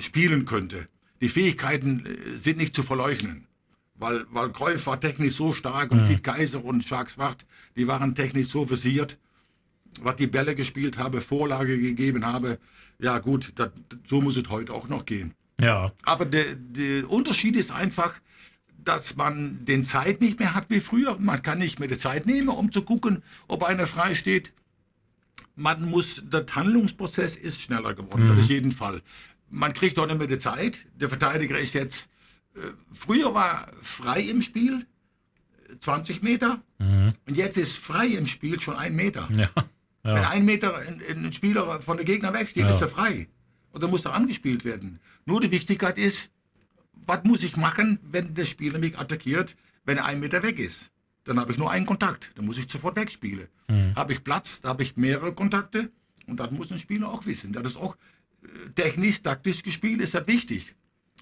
spielen 0.00 0.46
könnte. 0.46 0.88
Die 1.20 1.28
Fähigkeiten 1.28 2.06
äh, 2.06 2.38
sind 2.38 2.58
nicht 2.58 2.74
zu 2.74 2.82
verleugnen. 2.82 3.46
Weil, 3.94 4.24
weil 4.30 4.50
Cruyff 4.50 4.86
war 4.86 4.98
technisch 4.98 5.36
so 5.36 5.52
stark 5.52 5.92
und 5.92 6.06
Piet 6.06 6.24
Kaiser 6.24 6.64
und 6.64 6.88
Jacques 6.88 7.14
Swart, 7.14 7.46
die 7.76 7.86
waren 7.86 8.14
technisch 8.14 8.48
so 8.48 8.66
versiert, 8.66 9.18
was 10.00 10.16
die 10.16 10.26
Bälle 10.26 10.56
gespielt 10.56 10.98
habe, 10.98 11.20
Vorlage 11.20 11.78
gegeben 11.78 12.24
habe. 12.26 12.58
Ja 12.98 13.18
gut, 13.18 13.52
das, 13.56 13.70
so 14.04 14.20
muss 14.20 14.36
es 14.36 14.48
heute 14.48 14.72
auch 14.72 14.88
noch 14.88 15.04
gehen. 15.04 15.34
Ja. 15.62 15.92
Aber 16.04 16.24
der, 16.24 16.54
der 16.56 17.08
Unterschied 17.10 17.56
ist 17.56 17.70
einfach, 17.70 18.14
dass 18.84 19.16
man 19.16 19.64
den 19.64 19.84
Zeit 19.84 20.20
nicht 20.20 20.38
mehr 20.40 20.54
hat 20.54 20.66
wie 20.68 20.80
früher. 20.80 21.18
Man 21.18 21.40
kann 21.42 21.58
nicht 21.58 21.78
mehr 21.78 21.88
die 21.88 21.98
Zeit 21.98 22.26
nehmen, 22.26 22.48
um 22.48 22.72
zu 22.72 22.82
gucken, 22.82 23.22
ob 23.48 23.62
einer 23.64 23.86
frei 23.86 24.14
steht. 24.14 24.52
Man 25.54 25.88
muss, 25.88 26.22
der 26.24 26.44
Handlungsprozess 26.50 27.36
ist 27.36 27.60
schneller 27.60 27.94
geworden, 27.94 28.28
das 28.28 28.38
ist 28.44 28.50
jeden 28.50 28.72
Fall. 28.72 29.02
Man 29.50 29.72
kriegt 29.74 29.98
doch 29.98 30.06
nicht 30.06 30.18
mehr 30.18 30.26
die 30.26 30.38
Zeit. 30.38 30.78
Der 30.96 31.08
Verteidiger 31.10 31.58
ist 31.58 31.74
jetzt, 31.74 32.08
äh, 32.56 32.60
früher 32.92 33.34
war 33.34 33.68
frei 33.82 34.20
im 34.22 34.40
Spiel, 34.42 34.86
äh, 35.70 35.78
20 35.78 36.22
Meter, 36.22 36.62
und 37.26 37.36
jetzt 37.36 37.58
ist 37.58 37.76
frei 37.76 38.06
im 38.08 38.26
Spiel 38.26 38.58
schon 38.58 38.74
ein 38.76 38.96
Meter. 38.96 39.28
Ja. 39.36 39.48
Wenn 40.02 40.16
Ja. 40.16 40.30
ein 40.30 40.44
Meter 40.44 40.76
ein, 40.78 41.00
ein 41.24 41.32
Spieler 41.32 41.80
von 41.80 41.96
der 41.96 42.04
Gegner 42.04 42.32
wegsteht, 42.32 42.64
Ja. 42.64 42.70
ist 42.70 42.80
er 42.80 42.88
frei. 42.88 43.28
Und 43.70 43.82
dann 43.84 43.90
muss 43.90 44.04
er 44.04 44.14
angespielt 44.14 44.64
werden. 44.64 44.98
Nur 45.24 45.40
die 45.40 45.50
Wichtigkeit 45.50 45.98
ist, 45.98 46.30
was 47.06 47.24
muss 47.24 47.42
ich 47.42 47.56
machen, 47.56 47.98
wenn 48.02 48.34
der 48.34 48.44
Spieler 48.44 48.78
mich 48.78 48.98
attackiert, 48.98 49.56
wenn 49.84 49.98
er 49.98 50.04
ein 50.04 50.20
Meter 50.20 50.42
weg 50.42 50.58
ist? 50.58 50.90
Dann 51.24 51.38
habe 51.38 51.52
ich 51.52 51.58
nur 51.58 51.70
einen 51.70 51.86
Kontakt. 51.86 52.32
Dann 52.34 52.46
muss 52.46 52.58
ich 52.58 52.70
sofort 52.70 52.96
wegspielen. 52.96 53.48
Habe 53.96 54.12
ich 54.12 54.24
Platz, 54.24 54.60
da 54.60 54.70
habe 54.70 54.82
ich 54.82 54.96
mehrere 54.96 55.34
Kontakte. 55.34 55.90
Und 56.26 56.40
das 56.40 56.50
muss 56.50 56.70
ein 56.70 56.78
Spieler 56.78 57.08
auch 57.08 57.26
wissen. 57.26 57.52
Das 57.52 57.64
ist 57.64 57.76
auch 57.76 57.96
äh, 58.42 58.70
technisch, 58.74 59.22
taktisch 59.22 59.62
gespielt, 59.62 60.00
ist 60.00 60.14
das 60.14 60.26
wichtig. 60.26 60.74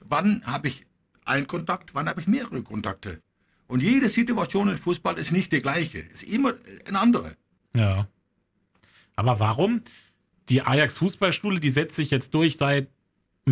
Wann 0.05 0.43
habe 0.45 0.69
ich 0.69 0.87
einen 1.25 1.47
Kontakt, 1.47 1.95
wann 1.95 2.09
habe 2.09 2.21
ich 2.21 2.27
mehrere 2.27 2.63
Kontakte? 2.63 3.23
Und 3.67 3.83
jede 3.83 4.09
Situation 4.09 4.69
im 4.69 4.77
Fußball 4.77 5.17
ist 5.19 5.31
nicht 5.33 5.53
die 5.53 5.61
gleiche. 5.61 5.99
Ist 5.99 6.25
immer 6.25 6.55
eine 6.87 6.99
andere. 6.99 7.37
Ja. 7.75 8.09
Aber 9.17 9.39
warum? 9.39 9.83
Die 10.49 10.63
Ajax-Fußballschule, 10.63 11.61
die 11.61 11.71
setzt 11.71 11.95
sich 11.95 12.11
jetzt 12.11 12.35
durch 12.35 12.57
seit 12.57 12.89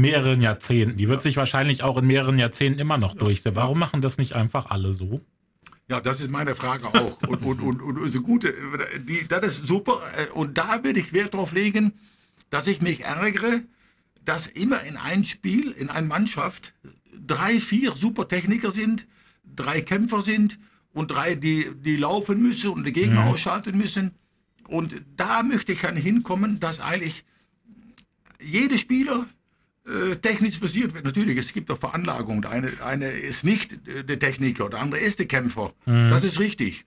mehreren 0.01 0.41
Jahrzehnten. 0.41 0.97
Die 0.97 1.09
wird 1.09 1.23
sich 1.23 1.37
wahrscheinlich 1.37 1.83
auch 1.83 1.97
in 1.97 2.07
mehreren 2.07 2.39
Jahrzehnten 2.39 2.79
immer 2.79 2.99
noch 2.99 3.15
durchsetzen. 3.15 3.57
Warum 3.57 3.79
machen 3.79 4.01
das 4.01 4.19
nicht 4.19 4.35
einfach 4.35 4.67
alle 4.67 4.95
so? 4.95 5.21
Ja, 5.89 6.01
das 6.01 6.21
ist 6.21 6.31
meine 6.31 6.55
Frage 6.55 6.87
auch. 6.87 7.23
Und, 7.23 7.43
und, 7.43 7.61
und, 7.61 7.83
und 7.83 8.05
ist 8.05 8.15
eine 8.15 8.25
gute, 8.25 8.55
die, 8.99 9.27
das 9.27 9.47
ist 9.47 9.67
super. 9.67 10.03
Und 10.35 10.59
da 10.59 10.85
würde 10.85 11.01
ich 11.01 11.13
Wert 11.13 11.35
darauf 11.35 11.53
legen, 11.53 11.95
dass 12.51 12.67
ich 12.67 12.83
mich 12.83 13.05
ärgere, 13.05 13.63
dass 14.25 14.47
immer 14.47 14.83
in 14.83 14.97
ein 14.97 15.25
Spiel, 15.25 15.71
in 15.71 15.89
einer 15.89 16.07
Mannschaft, 16.07 16.75
drei, 17.27 17.61
vier 17.61 17.93
super 17.93 18.29
Techniker 18.29 18.71
sind, 18.71 19.07
drei 19.45 19.81
Kämpfer 19.81 20.21
sind 20.21 20.59
und 20.93 21.11
drei, 21.11 21.35
die, 21.35 21.71
die 21.75 21.97
laufen 21.97 22.43
müssen 22.43 22.71
und 22.71 22.87
die 22.87 22.93
Gegner 22.93 23.25
ausschalten 23.25 23.77
müssen. 23.77 24.13
Und 24.69 25.03
da 25.17 25.43
möchte 25.43 25.73
ich 25.73 25.81
dann 25.81 25.97
hinkommen, 25.97 26.61
dass 26.61 26.81
eigentlich 26.81 27.25
jeder 28.41 28.77
Spieler 28.77 29.27
technisch 30.17 30.59
versiert 30.59 30.95
wird. 30.95 31.05
Natürlich, 31.05 31.39
es 31.39 31.53
gibt 31.53 31.71
auch 31.71 31.79
Veranlagungen. 31.79 32.43
Der 32.43 32.51
eine, 32.51 32.83
eine 32.83 33.11
ist 33.11 33.45
nicht 33.45 33.73
äh, 33.89 34.05
der 34.05 34.19
Techniker, 34.19 34.69
der 34.69 34.81
andere 34.81 35.01
ist 35.01 35.19
der 35.19 35.27
Kämpfer. 35.27 35.73
Das 35.87 36.25
ist 36.25 36.39
richtig. 36.41 36.85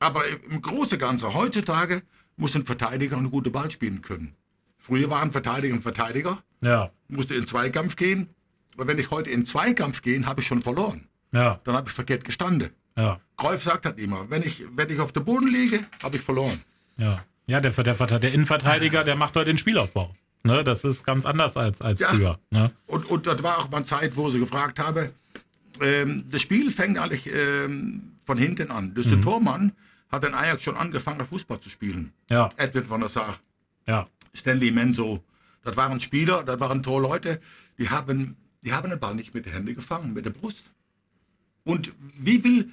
Aber 0.00 0.22
im 0.50 0.62
Großen 0.62 0.94
und 0.94 0.98
Ganzen, 1.00 1.34
heutzutage 1.34 2.02
muss 2.36 2.54
ein 2.54 2.64
Verteidiger 2.64 3.16
einen 3.16 3.30
guten 3.30 3.50
Ball 3.52 3.70
spielen 3.70 4.00
können. 4.02 4.34
Früher 4.78 5.10
waren 5.10 5.32
Verteidiger 5.32 5.74
ein 5.74 5.82
Verteidiger, 5.82 6.42
Ja. 6.60 6.90
musste 7.08 7.34
in 7.34 7.46
Zweikampf 7.46 7.96
gehen. 7.96 8.28
Aber 8.76 8.86
wenn 8.86 8.98
ich 8.98 9.10
heute 9.10 9.28
in 9.30 9.44
Zweikampf 9.44 10.02
gehe, 10.02 10.24
habe 10.24 10.40
ich 10.40 10.46
schon 10.46 10.62
verloren. 10.62 11.08
Ja. 11.32 11.60
Dann 11.64 11.74
habe 11.74 11.88
ich 11.88 11.94
verkehrt 11.94 12.24
gestanden. 12.24 12.70
Ja. 12.96 13.20
Kreuf 13.36 13.62
sagt 13.64 13.84
das 13.84 13.94
immer, 13.96 14.30
wenn 14.30 14.42
ich, 14.42 14.64
wenn 14.74 14.88
ich 14.88 15.00
auf 15.00 15.12
den 15.12 15.24
Boden 15.24 15.48
liege, 15.48 15.84
habe 16.02 16.16
ich 16.16 16.22
verloren. 16.22 16.60
Ja. 16.96 17.24
Ja, 17.46 17.60
der, 17.60 17.70
der, 17.72 17.94
der, 17.94 18.18
der 18.20 18.32
Innenverteidiger, 18.32 19.02
der 19.04 19.16
macht 19.16 19.34
heute 19.34 19.50
den 19.50 19.58
Spielaufbau. 19.58 20.14
Ne, 20.44 20.62
das 20.64 20.84
ist 20.84 21.04
ganz 21.04 21.26
anders 21.26 21.56
als, 21.56 21.80
als 21.82 22.00
Ja. 22.00 22.08
früher. 22.10 22.38
Ne? 22.50 22.70
Und, 22.86 23.04
und 23.10 23.26
das 23.26 23.42
war 23.42 23.58
auch 23.58 23.70
mal 23.70 23.84
Zeit, 23.84 24.16
wo 24.16 24.30
sie 24.30 24.38
gefragt 24.38 24.78
habe, 24.78 25.12
ähm, 25.80 26.24
das 26.30 26.42
Spiel 26.42 26.70
fängt 26.70 26.98
eigentlich 26.98 27.28
ähm, 27.32 28.12
von 28.24 28.38
hinten 28.38 28.70
an. 28.70 28.94
Dus 28.94 29.08
der 29.08 29.20
Tormann 29.20 29.72
hat 30.10 30.24
in 30.24 30.34
Ajax 30.34 30.62
schon 30.62 30.76
angefangen, 30.76 31.24
Fußball 31.26 31.60
zu 31.60 31.68
spielen. 31.70 32.12
Ja. 32.30 32.48
Edwin 32.56 32.88
van 32.88 33.00
der 33.00 33.08
Sar, 33.08 33.38
Ja. 33.86 34.06
Stanley 34.34 34.70
Menzo. 34.70 35.22
Das 35.64 35.76
waren 35.76 36.00
Spieler, 36.00 36.44
das 36.44 36.60
waren 36.60 36.82
Torleute, 36.82 37.40
die 37.78 37.90
haben, 37.90 38.36
die 38.62 38.72
haben 38.72 38.88
den 38.90 38.98
Ball 38.98 39.14
nicht 39.14 39.34
mit 39.34 39.44
den 39.44 39.52
Händen 39.52 39.74
gefangen, 39.74 40.14
mit 40.14 40.24
der 40.24 40.30
Brust. 40.30 40.64
Und 41.64 41.92
wie 42.18 42.38
viel, 42.38 42.70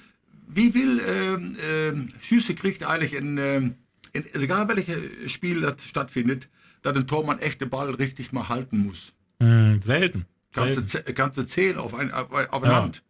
wie 0.48 0.72
viel 0.72 1.00
ähm, 1.04 1.56
ähm, 1.60 2.08
Schüsse 2.22 2.54
kriegt 2.54 2.84
eigentlich 2.84 3.12
in, 3.12 3.36
ähm, 3.38 3.74
in, 4.12 4.24
egal 4.34 4.66
welches 4.68 5.30
Spiel 5.30 5.60
das 5.60 5.84
stattfindet, 5.84 6.48
dass 6.86 6.96
ein 6.96 7.06
Tormann 7.06 7.38
echt 7.40 7.60
den 7.60 7.68
Ball 7.68 7.90
richtig 7.90 8.32
mal 8.32 8.48
halten 8.48 8.78
muss? 8.78 9.14
Hm, 9.40 9.80
selten. 9.80 10.26
Kannst 10.52 10.94
du, 10.94 11.14
kannst 11.14 11.36
du 11.36 11.44
zählen 11.44 11.78
auf, 11.78 11.94
ein, 11.94 12.12
auf, 12.12 12.32
auf 12.32 12.62
eine 12.62 12.72
Ja. 12.72 12.82
Hand. 12.82 13.02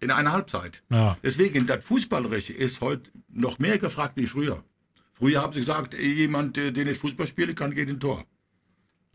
In 0.00 0.10
einer 0.10 0.32
Halbzeit. 0.32 0.82
Ja. 0.90 1.16
Deswegen, 1.22 1.66
das 1.66 1.84
Fußballerische 1.84 2.52
ist 2.52 2.80
heute 2.80 3.10
noch 3.28 3.60
mehr 3.60 3.78
gefragt 3.78 4.16
wie 4.16 4.26
früher. 4.26 4.64
Früher 5.12 5.40
haben 5.40 5.52
sie 5.52 5.60
gesagt, 5.60 5.94
jemand, 5.94 6.58
äh, 6.58 6.72
der 6.72 6.84
nicht 6.84 7.00
Fußball 7.00 7.28
spielen 7.28 7.54
kann, 7.54 7.72
geht 7.72 7.88
in 7.88 8.00
Tor. 8.00 8.24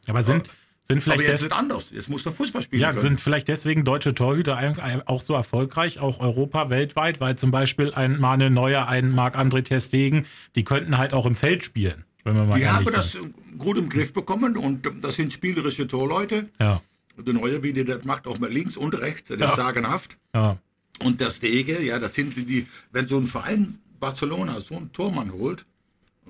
Aber 0.08 0.24
sind, 0.24 0.48
sind 0.84 1.00
Aber 1.00 1.02
vielleicht 1.02 1.22
jetzt 1.24 1.32
des, 1.32 1.42
ist 1.42 1.52
es 1.52 1.52
anders. 1.52 1.92
Jetzt 1.92 2.10
muss 2.10 2.24
der 2.24 2.32
Fußball 2.32 2.62
spielen 2.62 2.82
ja, 2.82 2.92
können. 2.92 3.02
sind 3.02 3.22
vielleicht 3.22 3.50
deswegen 3.50 3.84
deutsche 3.84 4.16
Torhüter 4.16 5.04
auch 5.06 5.20
so 5.20 5.34
erfolgreich, 5.34 6.00
auch 6.00 6.22
Europa, 6.22 6.70
weltweit, 6.70 7.20
weil 7.20 7.36
zum 7.36 7.52
Beispiel 7.52 7.94
ein 7.94 8.18
Manuel 8.22 8.52
Neuer, 8.52 8.88
ein 8.88 9.12
Marc-André 9.12 9.64
Ter 9.64 9.82
Stegen, 9.82 10.26
die 10.56 10.64
könnten 10.64 10.98
halt 10.98 11.14
auch 11.14 11.26
im 11.26 11.36
Feld 11.36 11.66
spielen, 11.66 12.06
wenn 12.28 12.36
wir 12.36 12.46
mal 12.46 12.60
die 12.60 12.68
haben 12.68 12.86
das 12.86 13.14
sind. 13.14 13.34
gut 13.58 13.78
im 13.78 13.90
Griff 13.90 14.14
bekommen 14.14 14.56
und 14.58 14.88
das 15.02 15.16
sind 15.16 15.34
spielerische 15.34 15.88
Torleute. 15.88 16.50
Ja, 16.60 16.82
Und 17.16 17.28
der 17.28 17.34
Neue, 17.34 17.64
wie 17.64 17.74
der 17.74 17.86
das 17.86 18.06
macht, 18.06 18.28
auch 18.28 18.38
mal 18.40 18.52
links 18.52 18.78
und 18.78 18.94
rechts, 18.94 19.30
das 19.30 19.50
ist 19.50 19.56
sagenhaft. 19.56 20.18
ja, 20.36 20.58
Und 21.04 21.20
der 21.20 21.32
Stege, 21.32 21.82
ja, 21.82 21.98
das 22.00 22.14
sind 22.16 22.36
die, 22.36 22.68
wenn 22.92 23.08
so 23.08 23.18
ein 23.18 23.28
Verein 23.28 23.80
Barcelona 24.00 24.60
so 24.62 24.76
einen 24.76 24.92
Tormann 24.94 25.32
holt, 25.32 25.66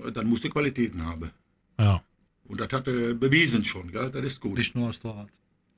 äh, 0.04 0.10
dann 0.12 0.26
muss 0.28 0.44
er 0.44 0.50
Qualitäten 0.50 1.04
haben. 1.04 1.30
ja. 1.78 2.02
Und 2.50 2.58
das 2.62 2.72
hat 2.72 2.88
er 2.88 3.12
bewiesen 3.12 3.62
schon, 3.62 3.92
gell? 3.92 4.08
das 4.10 4.24
ist 4.24 4.40
gut. 4.40 4.56
Nicht 4.56 4.74
nur 4.74 4.86
als 4.86 4.98
Torwart. 5.00 5.28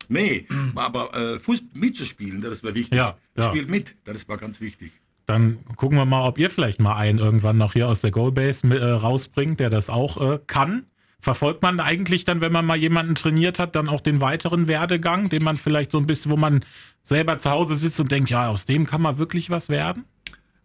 Nee, 0.09 0.47
aber 0.77 1.13
äh, 1.15 1.41
Fuß 1.41 1.65
mitzuspielen, 1.75 2.41
das 2.41 2.63
war 2.63 2.73
wichtig. 2.77 2.97
Ja, 2.97 3.19
ja. 3.37 3.43
Spielt 3.43 3.69
mit, 3.69 3.97
das 4.05 4.29
war 4.29 4.39
ganz 4.39 4.61
wichtig. 4.61 4.93
Dann 5.31 5.59
gucken 5.77 5.97
wir 5.97 6.05
mal, 6.05 6.27
ob 6.27 6.39
ihr 6.39 6.51
vielleicht 6.51 6.81
mal 6.81 6.97
einen 6.97 7.21
irgendwann 7.21 7.57
noch 7.57 7.75
hier 7.75 7.87
aus 7.87 8.01
der 8.01 8.11
Goalbase 8.11 8.67
äh, 8.67 8.91
rausbringt, 8.91 9.61
der 9.61 9.71
das 9.71 9.89
auch 9.89 10.21
äh, 10.21 10.41
kann. 10.49 10.87
Verfolgt 11.21 11.63
man 11.63 11.79
eigentlich 11.79 12.25
dann, 12.25 12.41
wenn 12.41 12.51
man 12.51 12.67
mal 12.67 12.77
jemanden 12.77 13.15
trainiert 13.15 13.61
hat, 13.61 13.77
dann 13.77 13.89
auch 13.89 14.01
den 14.01 14.21
weiteren 14.21 14.67
Werdegang, 14.67 15.29
den 15.29 15.45
man 15.45 15.57
vielleicht 15.57 15.93
so 15.93 15.99
ein 15.99 16.07
bisschen, 16.07 16.33
wo 16.33 16.37
man 16.37 16.65
selber 17.03 17.39
zu 17.39 17.51
Hause 17.51 17.77
sitzt 17.77 18.01
und 18.01 18.11
denkt, 18.11 18.31
ja, 18.31 18.49
aus 18.49 18.65
dem 18.65 18.87
kann 18.87 19.03
man 19.03 19.19
wirklich 19.19 19.51
was 19.51 19.69
werden? 19.69 20.05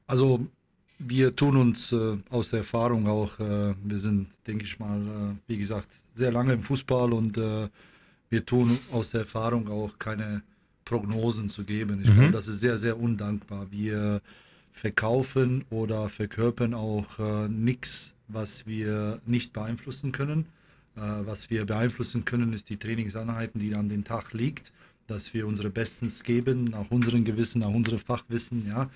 Also 0.08 0.48
wir 0.98 1.36
tun 1.36 1.58
uns 1.58 1.92
äh, 1.92 2.18
aus 2.32 2.50
der 2.50 2.60
Erfahrung 2.60 3.08
auch, 3.08 3.40
äh, 3.40 3.76
wir 3.84 3.98
sind, 4.00 4.30
denke 4.48 4.66
ich 4.66 4.80
mal, 4.80 5.00
äh, 5.00 5.36
wie 5.46 5.58
gesagt, 5.58 5.90
sehr 6.16 6.32
lange 6.32 6.54
im 6.54 6.64
Fußball 6.64 7.14
und 7.14 7.38
äh, 7.38 7.68
wir 8.30 8.46
tun 8.46 8.80
aus 8.92 9.12
der 9.12 9.22
Erfahrung 9.22 9.68
auch 9.70 10.00
keine 10.00 10.42
Prognosen 10.86 11.50
zu 11.50 11.64
geben. 11.64 12.02
Ich 12.04 12.10
mhm. 12.10 12.16
glaube, 12.16 12.32
das 12.32 12.48
ist 12.48 12.62
sehr, 12.62 12.78
sehr 12.78 13.00
undankbar. 13.00 13.68
Wir 13.70 14.22
verkaufen 14.76 15.64
oder 15.70 16.10
verkörpern 16.10 16.74
auch 16.74 17.18
äh, 17.18 17.48
nichts, 17.48 18.14
was 18.28 18.68
wir 18.68 19.22
nicht 19.26 19.54
beeinflussen 19.54 20.12
können. 20.12 20.48
Äh, 20.98 21.00
was 21.00 21.50
wir 21.50 21.66
beeinflussen 21.66 22.26
können, 22.26 22.52
ist 22.52 22.70
die 22.70 22.78
Trainingseinheiten, 22.78 23.60
die 23.60 23.74
an 23.74 23.88
den 23.88 24.04
Tag 24.04 24.34
liegt, 24.34 24.74
dass 25.08 25.34
wir 25.34 25.48
unsere 25.48 25.70
Bestens 25.70 26.24
geben, 26.24 26.66
nach 26.66 26.92
unserem 26.92 27.24
Gewissen, 27.24 27.60
nach 27.60 27.70
unserem 27.70 28.00
Fachwissen, 28.00 28.68
ja. 28.68 28.90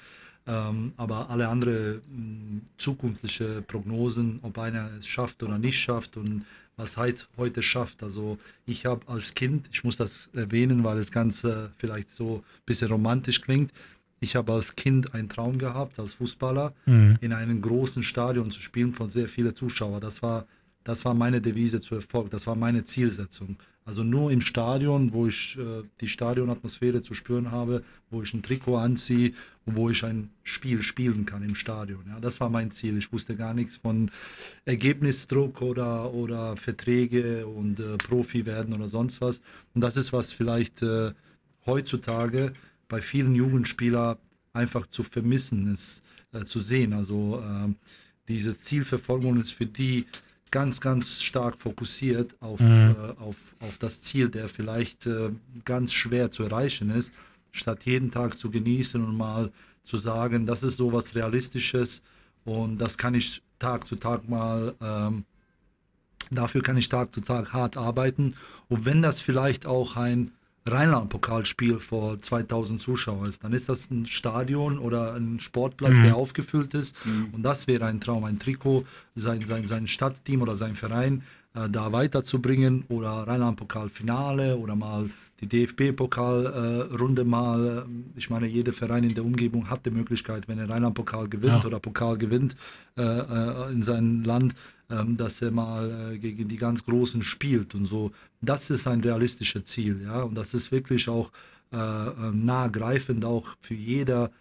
Ähm, 0.48 0.93
aber 0.98 1.29
alle 1.29 1.48
anderen 1.48 2.01
hm, 2.12 2.62
zukünftige 2.77 3.63
Prognosen, 3.65 4.39
ob 4.41 4.57
einer 4.57 4.89
es 4.98 5.07
schafft 5.07 5.43
oder 5.43 5.57
nicht 5.57 5.79
schafft 5.79 6.17
und 6.17 6.45
was 6.75 6.98
halt 6.98 7.29
heute 7.38 7.63
schafft. 7.63 8.03
Also 8.03 8.38
ich 8.65 8.86
habe 8.86 9.07
als 9.07 9.33
Kind, 9.33 9.69
ich 9.71 9.83
muss 9.83 9.95
das 9.95 10.29
erwähnen, 10.33 10.83
weil 10.83 10.98
es 10.98 11.12
ganz 11.12 11.43
äh, 11.43 11.69
vielleicht 11.77 12.12
so 12.12 12.38
ein 12.38 12.65
bisschen 12.65 12.89
romantisch 12.89 13.41
klingt, 13.41 13.71
ich 14.19 14.35
habe 14.35 14.53
als 14.53 14.75
Kind 14.75 15.13
einen 15.13 15.29
Traum 15.29 15.57
gehabt, 15.57 15.99
als 15.99 16.13
Fußballer 16.13 16.73
mhm. 16.85 17.17
in 17.21 17.33
einem 17.33 17.61
großen 17.61 18.03
Stadion 18.03 18.51
zu 18.51 18.61
spielen 18.61 18.93
von 18.93 19.09
sehr 19.09 19.27
vielen 19.27 19.55
Zuschauern. 19.55 20.01
Das 20.01 20.21
war, 20.21 20.45
das 20.83 21.05
war 21.05 21.13
meine 21.13 21.41
Devise 21.41 21.81
zu 21.81 21.95
Erfolg, 21.95 22.29
das 22.29 22.47
war 22.47 22.55
meine 22.55 22.83
Zielsetzung. 22.83 23.57
Also 23.89 24.03
nur 24.03 24.31
im 24.31 24.41
Stadion, 24.41 25.13
wo 25.13 25.25
ich 25.25 25.57
äh, 25.57 25.81
die 25.99 26.07
Stadionatmosphäre 26.07 27.01
zu 27.01 27.15
spüren 27.15 27.49
habe, 27.49 27.83
wo 28.11 28.21
ich 28.21 28.31
ein 28.35 28.43
Trikot 28.43 28.77
anziehe 28.77 29.33
und 29.65 29.75
wo 29.75 29.89
ich 29.89 30.03
ein 30.03 30.29
Spiel 30.43 30.83
spielen 30.83 31.25
kann 31.25 31.41
im 31.41 31.55
Stadion. 31.55 32.03
Ja, 32.07 32.19
das 32.19 32.39
war 32.39 32.51
mein 32.51 32.69
Ziel. 32.69 32.97
Ich 32.97 33.11
wusste 33.11 33.35
gar 33.35 33.55
nichts 33.55 33.77
von 33.77 34.11
Ergebnisdruck 34.65 35.63
oder, 35.63 36.13
oder 36.13 36.55
Verträge 36.55 37.47
und 37.47 37.79
äh, 37.79 37.97
Profi 37.97 38.45
werden 38.45 38.75
oder 38.75 38.88
sonst 38.88 39.21
was. 39.21 39.41
Und 39.73 39.81
das 39.81 39.97
ist 39.97 40.13
was 40.13 40.33
vielleicht 40.33 40.83
äh, 40.83 41.13
heutzutage 41.65 42.53
bei 42.89 43.01
vielen 43.01 43.36
Jugendspielern 43.36 44.17
einfach 44.51 44.88
zu 44.88 45.03
vermissen 45.03 45.72
ist, 45.72 46.03
äh, 46.34 46.43
zu 46.43 46.60
sehen. 46.60 46.91
Also 46.91 47.41
äh, 47.41 47.74
diese 48.27 48.58
Zielverfolgung 48.58 49.39
ist 49.39 49.53
für 49.53 49.65
die 49.65 50.05
ganz, 50.51 50.81
ganz 50.81 51.22
stark 51.22 51.60
fokussiert 51.60 52.36
auf, 52.41 52.60
mhm. 52.60 52.96
äh, 52.98 53.22
auf, 53.22 53.55
auf 53.60 53.77
das 53.77 54.01
Ziel, 54.01 54.29
der 54.29 54.50
vielleicht 54.50 55.05
äh, 55.05 55.29
ganz 55.63 55.93
schwer 55.93 56.31
zu 56.31 56.43
erreichen 56.43 56.89
ist, 56.89 57.13
statt 57.51 57.86
jeden 57.86 58.12
Tag 58.12 58.38
zu 58.38 58.50
genießen 58.50 59.03
und 59.03 59.15
mal 59.15 59.51
zu 59.84 59.98
sagen, 59.98 60.46
das 60.46 60.63
ist 60.63 60.77
so 60.77 60.91
was 60.91 61.15
Realistisches 61.15 62.01
und 62.43 62.79
das 62.79 62.98
kann 62.98 63.13
ich 63.13 63.41
Tag 63.60 63.86
zu 63.86 63.96
Tag 63.96 64.27
mal, 64.27 64.74
ähm, 64.81 65.25
dafür 66.31 66.63
kann 66.63 66.77
ich 66.77 66.89
Tag 66.89 67.13
zu 67.13 67.22
Tag 67.22 67.53
hart 67.53 67.77
arbeiten. 67.77 68.36
Und 68.67 68.86
wenn 68.86 69.01
das 69.01 69.22
vielleicht 69.22 69.65
auch 69.65 69.96
ein 69.96 70.31
Rheinland-Pokalspiel 70.66 71.80
vor 71.80 72.20
2000 72.20 72.82
Zuschauern 72.82 73.28
ist, 73.28 73.44
dann 73.44 73.54
ist 73.54 73.70
das 73.70 73.89
ein 73.89 74.06
Stadion 74.06 74.78
oder 74.78 75.13
ein 75.16 75.39
Sportplatz, 75.39 75.98
mhm. 75.98 76.04
der 76.04 76.16
aufgefüllt 76.16 76.74
ist. 76.74 76.96
Mhm. 77.06 77.30
Und 77.32 77.44
das 77.44 77.68
wäre 77.68 77.86
ein 77.86 78.01
Traum, 78.01 78.24
ein 78.25 78.39
Trikot, 78.39 78.86
sein, 79.16 79.42
sein, 79.42 79.66
sein 79.66 79.88
Stadtteam 79.88 80.42
oder 80.42 80.56
sein 80.56 80.75
Verein 80.75 81.24
äh, 81.56 81.68
da 81.68 81.91
weiterzubringen 81.91 82.86
oder 82.89 83.10
Rheinland-Pokal-Finale 83.10 84.58
oder 84.58 84.75
mal 84.75 85.10
die 85.41 85.48
DFB-Pokal-Runde 85.48 87.22
äh, 87.24 87.25
mal. 87.25 87.88
Ich 88.15 88.29
meine, 88.29 88.46
jeder 88.46 88.72
Verein 88.72 89.03
in 89.03 89.15
der 89.15 89.25
Umgebung 89.25 89.68
hat 89.68 89.84
die 89.86 89.89
Möglichkeit, 89.89 90.48
wenn 90.48 90.60
er 90.60 90.70
Rheinland-Pokal 90.70 91.27
gewinnt 91.27 91.63
ja. 91.63 91.65
oder 91.65 91.79
Pokal 91.79 92.20
gewinnt 92.20 92.56
äh, 92.98 93.01
äh 93.01 93.72
in 93.72 93.82
seinem 93.82 94.24
Land, 94.24 94.53
ähm, 94.91 95.18
dass 95.18 95.41
er 95.41 95.50
mal 95.50 96.13
äh, 96.13 96.18
gegen 96.20 96.48
die 96.48 96.58
ganz 96.58 96.86
Großen 96.86 97.24
spielt 97.24 97.74
und 97.74 97.86
so. 97.86 98.12
Das 98.41 98.70
ist 98.70 98.86
ein 98.86 99.01
realistisches 99.01 99.63
Ziel, 99.65 100.01
ja, 100.03 100.22
und 100.22 100.36
das 100.36 100.53
ist 100.53 100.72
wirklich 100.72 101.10
auch 101.10 101.32
äh, 101.72 101.77
nahegreifend 101.77 103.25
auch 103.25 103.48
für 103.60 103.75
jeder 103.75 104.32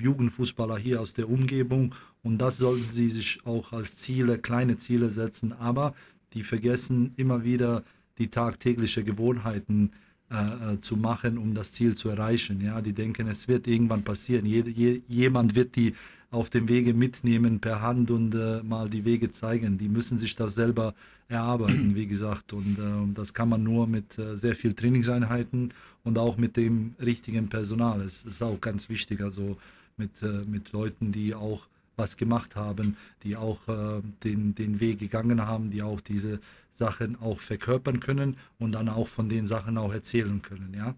Jugendfußballer 0.00 0.78
hier 0.78 1.00
aus 1.00 1.12
der 1.12 1.28
Umgebung 1.28 1.92
und 2.22 2.38
das 2.38 2.58
sollten 2.58 2.90
sie 2.90 3.10
sich 3.10 3.40
auch 3.44 3.72
als 3.72 3.96
Ziele, 3.96 4.38
kleine 4.38 4.76
Ziele 4.76 5.10
setzen, 5.10 5.52
aber 5.52 5.94
die 6.34 6.42
vergessen 6.42 7.12
immer 7.16 7.44
wieder 7.44 7.82
die 8.18 8.28
tagtäglichen 8.28 9.04
Gewohnheiten 9.04 9.90
äh, 10.30 10.78
zu 10.78 10.96
machen, 10.96 11.38
um 11.38 11.54
das 11.54 11.72
Ziel 11.72 11.94
zu 11.94 12.08
erreichen. 12.08 12.60
Ja, 12.60 12.80
die 12.80 12.92
denken, 12.92 13.26
es 13.28 13.48
wird 13.48 13.66
irgendwann 13.66 14.02
passieren. 14.02 14.46
Je, 14.46 14.62
je, 14.62 15.02
jemand 15.08 15.54
wird 15.54 15.76
die 15.76 15.94
auf 16.30 16.48
dem 16.48 16.68
Wege 16.68 16.94
mitnehmen 16.94 17.60
per 17.60 17.82
Hand 17.82 18.10
und 18.10 18.34
äh, 18.34 18.62
mal 18.62 18.88
die 18.88 19.04
Wege 19.04 19.30
zeigen. 19.30 19.76
Die 19.76 19.88
müssen 19.88 20.16
sich 20.16 20.34
das 20.34 20.54
selber 20.54 20.94
erarbeiten, 21.28 21.94
wie 21.94 22.06
gesagt. 22.06 22.54
Und 22.54 22.78
äh, 22.78 23.14
das 23.14 23.34
kann 23.34 23.50
man 23.50 23.62
nur 23.62 23.86
mit 23.86 24.18
äh, 24.18 24.36
sehr 24.36 24.56
viel 24.56 24.72
Trainingseinheiten 24.72 25.74
und 26.04 26.18
auch 26.18 26.38
mit 26.38 26.56
dem 26.56 26.94
richtigen 27.00 27.48
Personal. 27.48 28.00
Es 28.00 28.24
ist 28.24 28.42
auch 28.42 28.60
ganz 28.60 28.88
wichtig, 28.88 29.20
also 29.20 29.58
mit, 29.98 30.22
äh, 30.22 30.44
mit 30.46 30.72
Leuten, 30.72 31.12
die 31.12 31.34
auch 31.34 31.66
was 32.02 32.16
gemacht 32.16 32.56
haben, 32.56 32.96
die 33.22 33.36
auch 33.36 33.68
äh, 33.68 34.02
den, 34.24 34.54
den 34.54 34.80
Weg 34.80 34.98
gegangen 34.98 35.46
haben, 35.46 35.70
die 35.70 35.82
auch 35.82 36.00
diese 36.00 36.40
Sachen 36.72 37.20
auch 37.20 37.40
verkörpern 37.40 38.00
können 38.00 38.36
und 38.58 38.72
dann 38.72 38.88
auch 38.88 39.08
von 39.08 39.28
den 39.28 39.46
Sachen 39.46 39.78
auch 39.78 39.92
erzählen 39.92 40.42
können, 40.42 40.74
ja. 40.76 40.94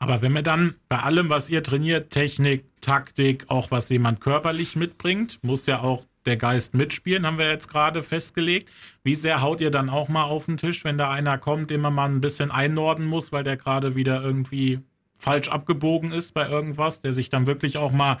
Aber 0.00 0.22
wenn 0.22 0.32
wir 0.32 0.42
dann 0.42 0.74
bei 0.88 1.00
allem, 1.00 1.28
was 1.28 1.50
ihr 1.50 1.62
trainiert, 1.62 2.10
Technik, 2.10 2.64
Taktik, 2.80 3.46
auch 3.48 3.72
was 3.72 3.88
jemand 3.88 4.20
körperlich 4.20 4.76
mitbringt, 4.76 5.40
muss 5.42 5.66
ja 5.66 5.80
auch 5.80 6.04
der 6.24 6.36
Geist 6.36 6.74
mitspielen, 6.74 7.26
haben 7.26 7.38
wir 7.38 7.50
jetzt 7.50 7.68
gerade 7.68 8.04
festgelegt. 8.04 8.70
Wie 9.02 9.16
sehr 9.16 9.40
haut 9.42 9.60
ihr 9.60 9.72
dann 9.72 9.88
auch 9.90 10.08
mal 10.08 10.24
auf 10.24 10.46
den 10.46 10.56
Tisch, 10.56 10.84
wenn 10.84 10.98
da 10.98 11.10
einer 11.10 11.38
kommt, 11.38 11.70
den 11.70 11.80
man 11.80 11.94
mal 11.94 12.08
ein 12.08 12.20
bisschen 12.20 12.52
einnorden 12.52 13.06
muss, 13.06 13.32
weil 13.32 13.42
der 13.42 13.56
gerade 13.56 13.96
wieder 13.96 14.22
irgendwie 14.22 14.80
falsch 15.16 15.48
abgebogen 15.48 16.12
ist 16.12 16.32
bei 16.32 16.48
irgendwas, 16.48 17.00
der 17.00 17.12
sich 17.12 17.28
dann 17.28 17.48
wirklich 17.48 17.76
auch 17.76 17.90
mal 17.90 18.18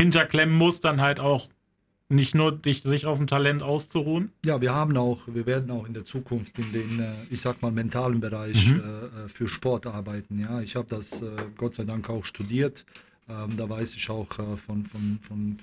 hinterklemmen 0.00 0.56
muss, 0.56 0.80
dann 0.80 1.00
halt 1.00 1.20
auch 1.20 1.48
nicht 2.08 2.34
nur 2.34 2.52
dich, 2.52 2.82
sich 2.82 3.04
auf 3.06 3.18
dem 3.18 3.26
Talent 3.26 3.62
auszuruhen? 3.62 4.32
Ja, 4.44 4.60
wir 4.60 4.74
haben 4.74 4.96
auch, 4.96 5.20
wir 5.26 5.44
werden 5.44 5.70
auch 5.70 5.86
in 5.86 5.92
der 5.92 6.04
Zukunft 6.04 6.58
in 6.58 6.72
den, 6.72 7.00
äh, 7.00 7.14
ich 7.30 7.40
sag 7.40 7.60
mal, 7.60 7.70
mentalen 7.70 8.20
Bereich 8.20 8.70
mhm. 8.70 8.80
Äh, 8.80 9.24
äh, 9.24 9.28
für 9.28 9.48
Sport 9.48 9.86
arbeiten. 9.86 10.40
Ja, 10.40 10.60
ich 10.60 10.76
habe 10.76 10.88
das 10.88 11.22
Gott 11.56 11.74
sei 11.74 11.84
Dank 11.84 12.08
auch 12.08 12.24
studiert. 12.24 12.84
Ähm, 13.28 13.56
da 13.56 13.68
weiß 13.68 13.94
ich 13.94 14.08
auch 14.08 14.28
von, 14.32 14.86
von, 14.86 15.18
von 15.20 15.58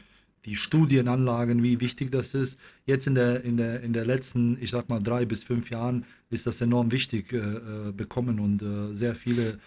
die 0.45 0.55
Studienanlagen, 0.55 1.63
wie 1.63 1.79
wichtig 1.79 2.11
das 2.11 2.35
ist. 2.35 2.59
Jetzt 2.85 3.07
in 3.07 3.15
der, 3.15 3.43
in 3.43 3.57
der, 3.57 3.81
in 3.81 3.93
der 3.93 4.05
letzten, 4.05 4.61
ich 4.61 4.69
sag 4.69 4.89
mal, 4.89 5.01
drei 5.01 5.25
bis 5.25 5.43
fünf 5.43 5.71
Jahren 5.71 6.05
ist 6.29 6.45
das 6.45 6.61
enorm 6.61 6.91
wichtig 6.91 7.33
äh, 7.33 7.91
bekommen 7.91 8.39
und 8.39 8.61
äh, 8.61 8.95
sehr 8.95 9.15
viele 9.15 9.49
äh, 9.49 9.57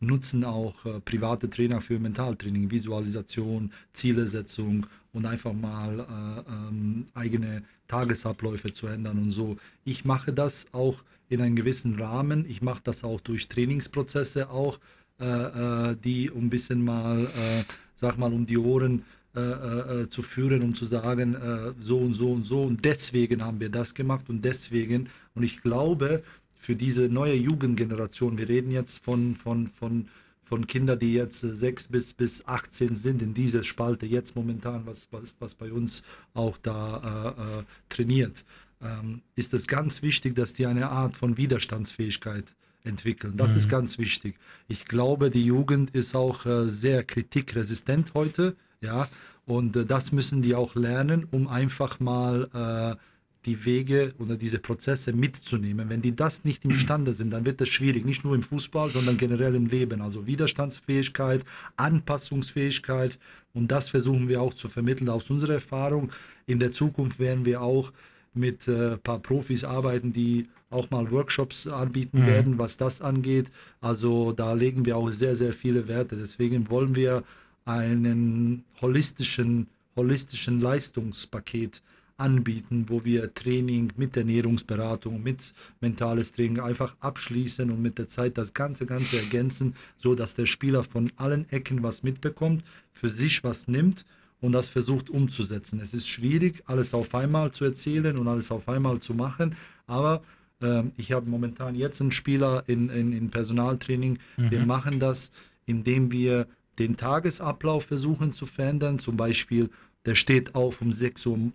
nutzen 0.00 0.44
auch 0.44 0.84
äh, 0.84 1.00
private 1.00 1.48
Trainer 1.48 1.80
für 1.80 1.98
Mentaltraining, 1.98 2.70
Visualisation, 2.70 3.70
Zielesetzung 3.92 4.86
und 5.12 5.26
einfach 5.26 5.52
mal 5.52 6.00
äh, 6.00 6.50
ähm, 6.50 7.06
eigene 7.14 7.62
Tagesabläufe 7.88 8.72
zu 8.72 8.86
ändern 8.86 9.18
und 9.18 9.32
so. 9.32 9.56
Ich 9.84 10.04
mache 10.04 10.32
das 10.32 10.66
auch 10.72 11.02
in 11.28 11.40
einem 11.40 11.56
gewissen 11.56 11.98
Rahmen. 12.00 12.44
Ich 12.48 12.62
mache 12.62 12.80
das 12.84 13.04
auch 13.04 13.20
durch 13.20 13.48
Trainingsprozesse 13.48 14.50
auch, 14.50 14.78
äh, 15.20 15.24
äh 15.24 15.96
die 16.02 16.30
ein 16.34 16.50
bisschen 16.50 16.84
mal, 16.84 17.24
äh, 17.24 17.64
sag 17.94 18.18
mal, 18.18 18.32
um 18.32 18.46
die 18.46 18.58
Ohren 18.58 19.04
äh, 19.34 20.06
zu 20.08 20.22
führen, 20.22 20.62
um 20.62 20.76
zu 20.76 20.84
sagen, 20.84 21.36
so 21.80 21.98
und 21.98 22.14
so 22.14 22.30
und 22.30 22.44
so. 22.44 22.62
Und 22.62 22.84
deswegen 22.84 23.42
haben 23.42 23.58
wir 23.58 23.68
das 23.68 23.92
gemacht 23.92 24.28
und 24.28 24.44
deswegen. 24.44 25.08
Und 25.34 25.42
ich 25.42 25.60
glaube, 25.60 26.22
für 26.64 26.76
diese 26.76 27.10
neue 27.10 27.34
Jugendgeneration, 27.34 28.38
wir 28.38 28.48
reden 28.48 28.70
jetzt 28.70 29.04
von, 29.04 29.34
von, 29.34 29.66
von, 29.66 30.08
von 30.42 30.66
Kindern, 30.66 30.98
die 30.98 31.12
jetzt 31.12 31.40
6 31.40 31.88
bis, 31.88 32.14
bis 32.14 32.46
18 32.46 32.96
sind, 32.96 33.20
in 33.20 33.34
dieser 33.34 33.64
Spalte 33.64 34.06
jetzt 34.06 34.34
momentan, 34.34 34.86
was, 34.86 35.08
was, 35.10 35.34
was 35.40 35.54
bei 35.54 35.70
uns 35.70 36.02
auch 36.32 36.56
da 36.56 37.34
äh, 37.36 37.60
äh, 37.60 37.64
trainiert, 37.90 38.46
ähm, 38.80 39.20
ist 39.36 39.52
es 39.52 39.66
ganz 39.66 40.00
wichtig, 40.00 40.36
dass 40.36 40.54
die 40.54 40.64
eine 40.64 40.88
Art 40.88 41.18
von 41.18 41.36
Widerstandsfähigkeit 41.36 42.54
entwickeln. 42.82 43.36
Das 43.36 43.50
mhm. 43.50 43.56
ist 43.58 43.68
ganz 43.68 43.98
wichtig. 43.98 44.36
Ich 44.66 44.86
glaube, 44.86 45.30
die 45.30 45.44
Jugend 45.44 45.90
ist 45.90 46.16
auch 46.16 46.46
äh, 46.46 46.70
sehr 46.70 47.04
kritikresistent 47.04 48.14
heute, 48.14 48.56
ja, 48.80 49.06
und 49.44 49.76
äh, 49.76 49.84
das 49.84 50.12
müssen 50.12 50.40
die 50.40 50.54
auch 50.54 50.74
lernen, 50.74 51.26
um 51.30 51.46
einfach 51.46 52.00
mal 52.00 52.96
äh, 52.98 53.13
die 53.46 53.64
Wege 53.64 54.14
oder 54.18 54.36
diese 54.36 54.58
Prozesse 54.58 55.12
mitzunehmen. 55.12 55.88
Wenn 55.88 56.02
die 56.02 56.14
das 56.14 56.44
nicht 56.44 56.64
imstande 56.64 57.12
sind, 57.12 57.30
dann 57.30 57.44
wird 57.44 57.60
es 57.60 57.68
schwierig, 57.68 58.04
nicht 58.04 58.24
nur 58.24 58.34
im 58.34 58.42
Fußball, 58.42 58.90
sondern 58.90 59.16
generell 59.16 59.54
im 59.54 59.66
Leben. 59.66 60.00
Also 60.00 60.26
Widerstandsfähigkeit, 60.26 61.44
Anpassungsfähigkeit 61.76 63.18
und 63.54 63.70
das 63.70 63.88
versuchen 63.88 64.28
wir 64.28 64.42
auch 64.42 64.54
zu 64.54 64.68
vermitteln 64.68 65.08
aus 65.08 65.30
unserer 65.30 65.54
Erfahrung. 65.54 66.10
In 66.46 66.58
der 66.58 66.72
Zukunft 66.72 67.18
werden 67.18 67.44
wir 67.44 67.62
auch 67.62 67.92
mit 68.34 68.66
ein 68.66 68.94
äh, 68.94 68.96
paar 68.98 69.20
Profis 69.20 69.62
arbeiten, 69.62 70.12
die 70.12 70.48
auch 70.70 70.90
mal 70.90 71.10
Workshops 71.12 71.68
anbieten 71.68 72.22
mhm. 72.22 72.26
werden, 72.26 72.58
was 72.58 72.76
das 72.76 73.00
angeht. 73.00 73.50
Also 73.80 74.32
da 74.32 74.52
legen 74.52 74.84
wir 74.84 74.96
auch 74.96 75.10
sehr, 75.10 75.36
sehr 75.36 75.52
viele 75.52 75.86
Werte. 75.86 76.16
Deswegen 76.16 76.68
wollen 76.68 76.96
wir 76.96 77.22
einen 77.64 78.64
holistischen, 78.80 79.68
holistischen 79.94 80.60
Leistungspaket 80.60 81.80
anbieten, 82.16 82.86
wo 82.88 83.04
wir 83.04 83.34
Training 83.34 83.92
mit 83.96 84.16
Ernährungsberatung, 84.16 85.22
mit 85.22 85.52
mentales 85.80 86.32
Training 86.32 86.60
einfach 86.60 86.94
abschließen 87.00 87.70
und 87.70 87.82
mit 87.82 87.98
der 87.98 88.08
Zeit 88.08 88.38
das 88.38 88.54
Ganze, 88.54 88.86
Ganze 88.86 89.16
ergänzen, 89.18 89.74
so 89.98 90.14
dass 90.14 90.34
der 90.34 90.46
Spieler 90.46 90.82
von 90.82 91.10
allen 91.16 91.48
Ecken 91.50 91.82
was 91.82 92.02
mitbekommt, 92.02 92.64
für 92.92 93.10
sich 93.10 93.42
was 93.42 93.66
nimmt 93.66 94.04
und 94.40 94.52
das 94.52 94.68
versucht 94.68 95.10
umzusetzen. 95.10 95.80
Es 95.80 95.92
ist 95.92 96.08
schwierig, 96.08 96.62
alles 96.66 96.94
auf 96.94 97.14
einmal 97.14 97.50
zu 97.50 97.64
erzählen 97.64 98.16
und 98.16 98.28
alles 98.28 98.50
auf 98.52 98.68
einmal 98.68 99.00
zu 99.00 99.14
machen, 99.14 99.56
aber 99.86 100.22
äh, 100.60 100.84
ich 100.96 101.12
habe 101.12 101.28
momentan 101.28 101.74
jetzt 101.74 102.00
einen 102.00 102.12
Spieler 102.12 102.62
in, 102.66 102.90
in, 102.90 103.12
in 103.12 103.30
Personaltraining, 103.30 104.18
mhm. 104.36 104.50
wir 104.50 104.64
machen 104.64 105.00
das, 105.00 105.32
indem 105.66 106.12
wir 106.12 106.46
den 106.78 106.96
Tagesablauf 106.96 107.86
versuchen 107.86 108.32
zu 108.32 108.46
verändern, 108.46 108.98
zum 108.98 109.16
Beispiel 109.16 109.70
der 110.06 110.14
steht 110.14 110.54
auf 110.54 110.80
um 110.82 110.90
6.30 110.90 111.26
Uhr 111.28 111.52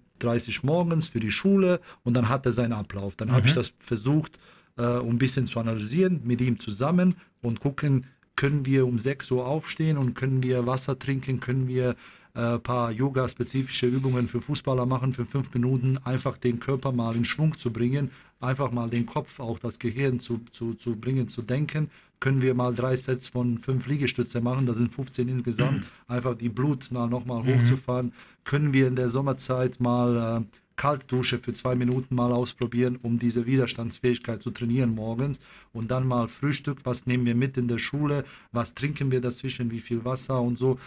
morgens 0.64 1.08
für 1.08 1.20
die 1.20 1.32
Schule 1.32 1.80
und 2.04 2.14
dann 2.16 2.30
hat 2.30 2.46
er 2.46 2.52
seinen 2.52 2.74
Ablauf. 2.74 3.16
Dann 3.16 3.30
mhm. 3.30 3.34
habe 3.34 3.48
ich 3.48 3.54
das 3.54 3.74
versucht, 3.80 4.40
äh, 4.78 4.84
ein 5.12 5.18
bisschen 5.18 5.48
zu 5.48 5.60
analysieren 5.60 6.22
mit 6.24 6.42
ihm 6.42 6.60
zusammen 6.60 7.16
und 7.42 7.60
gucken, 7.60 8.06
können 8.36 8.66
wir 8.66 8.88
um 8.88 9.00
6 9.00 9.32
Uhr 9.32 9.46
aufstehen 9.46 9.98
und 9.98 10.14
können 10.14 10.42
wir 10.44 10.66
Wasser 10.66 10.98
trinken, 10.98 11.42
können 11.42 11.68
wir 11.68 11.96
äh, 12.40 12.60
paar 12.60 12.92
Yoga-spezifische 12.92 13.88
Übungen 13.88 14.28
für 14.28 14.40
Fußballer 14.40 14.86
machen 14.86 15.12
für 15.12 15.26
fünf 15.26 15.54
Minuten, 15.54 15.98
einfach 16.06 16.38
den 16.38 16.60
Körper 16.60 16.92
mal 16.92 17.16
in 17.16 17.26
Schwung 17.26 17.58
zu 17.58 17.72
bringen, 17.72 18.12
einfach 18.40 18.72
mal 18.72 18.90
den 18.90 19.06
Kopf, 19.06 19.40
auch 19.40 19.60
das 19.60 19.78
Gehirn 19.78 20.20
zu, 20.20 20.40
zu, 20.52 20.74
zu 20.76 20.96
bringen, 20.96 21.28
zu 21.28 21.42
denken. 21.42 21.90
Können 22.20 22.42
wir 22.42 22.54
mal 22.54 22.74
drei 22.74 22.96
Sets 22.96 23.28
von 23.28 23.58
fünf 23.58 23.88
Liegestütze 23.88 24.42
machen, 24.42 24.66
das 24.66 24.78
sind 24.78 24.94
15 24.94 25.28
insgesamt, 25.28 25.86
einfach 26.08 26.36
die 26.36 26.50
Blut 26.50 26.92
mal 26.92 27.08
nochmal 27.08 27.44
mhm. 27.44 27.60
hochzufahren. 27.60 28.14
Können 28.46 28.72
wir 28.72 28.88
in 28.88 28.96
der 28.96 29.10
Sommerzeit 29.10 29.80
mal 29.80 30.42
äh, 30.42 30.58
Kaltdusche 30.80 31.40
für 31.40 31.52
zwei 31.52 31.76
Minuten 31.76 32.16
mal 32.16 32.32
ausprobieren, 32.32 33.00
um 33.02 33.20
diese 33.20 33.46
Widerstandsfähigkeit 33.46 34.42
zu 34.42 34.50
trainieren 34.50 34.96
morgens. 34.96 35.42
Und 35.74 35.92
dann 35.92 36.08
mal 36.08 36.30
Frühstück, 36.30 36.80
was 36.86 37.06
nehmen 37.06 37.26
wir 37.26 37.36
mit 37.36 37.58
in 37.58 37.68
der 37.68 37.80
Schule, 37.80 38.24
was 38.54 38.76
trinken 38.76 39.12
wir 39.12 39.20
dazwischen, 39.20 39.72
wie 39.72 39.82
viel 39.82 40.06
Wasser 40.06 40.42
und 40.42 40.58
so. 40.58 40.80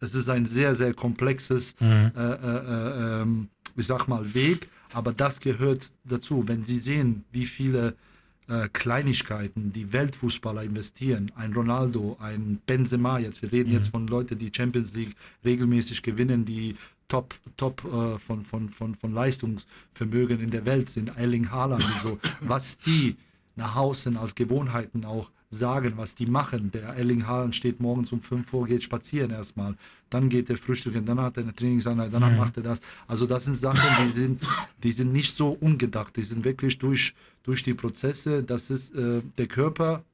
Es 0.00 0.14
ist 0.14 0.28
ein 0.28 0.46
sehr, 0.46 0.74
sehr 0.74 0.94
komplexes, 0.94 1.74
mhm. 1.78 2.10
äh, 2.16 2.32
äh, 2.32 3.22
äh, 3.22 3.26
ich 3.76 3.86
sag 3.86 4.08
mal, 4.08 4.34
Weg, 4.34 4.68
aber 4.92 5.12
das 5.12 5.40
gehört 5.40 5.92
dazu. 6.04 6.48
Wenn 6.48 6.64
Sie 6.64 6.78
sehen, 6.78 7.24
wie 7.30 7.46
viele 7.46 7.94
äh, 8.48 8.68
Kleinigkeiten 8.72 9.72
die 9.72 9.92
Weltfußballer 9.92 10.64
investieren, 10.64 11.30
ein 11.36 11.52
Ronaldo, 11.52 12.16
ein 12.20 12.60
Benzema, 12.66 13.18
jetzt, 13.18 13.42
wir 13.42 13.52
reden 13.52 13.70
mhm. 13.70 13.76
jetzt 13.76 13.88
von 13.88 14.06
Leuten, 14.06 14.38
die 14.38 14.50
Champions 14.54 14.94
League 14.94 15.14
regelmäßig 15.44 16.02
gewinnen, 16.02 16.44
die 16.44 16.76
top, 17.06 17.34
top 17.56 17.84
äh, 17.84 18.18
von, 18.18 18.42
von, 18.42 18.68
von, 18.70 18.94
von 18.94 19.12
Leistungsvermögen 19.12 20.40
in 20.40 20.50
der 20.50 20.64
Welt 20.64 20.88
sind, 20.88 21.16
Erling 21.16 21.50
Haaland 21.50 21.84
und 21.84 22.00
so, 22.02 22.18
was 22.40 22.78
die 22.78 23.16
nach 23.56 23.74
Hause 23.74 24.18
als 24.18 24.34
Gewohnheiten 24.34 25.04
auch 25.04 25.30
sagen, 25.50 25.94
was 25.96 26.14
die 26.14 26.26
machen. 26.26 26.70
Der 26.70 26.90
Erling 26.90 27.26
Haaland 27.26 27.56
steht 27.56 27.80
morgens 27.80 28.12
um 28.12 28.22
5 28.22 28.52
Uhr, 28.52 28.66
geht 28.66 28.84
spazieren 28.84 29.32
erstmal, 29.32 29.74
dann 30.08 30.28
geht 30.28 30.48
er 30.48 30.56
frühstücken, 30.56 31.04
dann 31.04 31.20
hat 31.20 31.36
er 31.36 31.42
eine 31.42 31.54
Trainingseinheit, 31.54 32.14
danach 32.14 32.30
mhm. 32.30 32.36
macht 32.36 32.56
er 32.56 32.62
das. 32.62 32.80
Also 33.08 33.26
das 33.26 33.44
sind 33.44 33.56
Sachen, 33.56 34.06
die 34.06 34.12
sind, 34.12 34.42
die 34.82 34.92
sind 34.92 35.12
nicht 35.12 35.36
so 35.36 35.50
ungedacht, 35.60 36.16
die 36.16 36.22
sind 36.22 36.44
wirklich 36.44 36.78
durch, 36.78 37.14
durch 37.42 37.64
die 37.64 37.74
Prozesse, 37.74 38.44
das 38.44 38.70
ist 38.70 38.94
äh, 38.94 39.22
der 39.38 39.48
Körper 39.48 40.04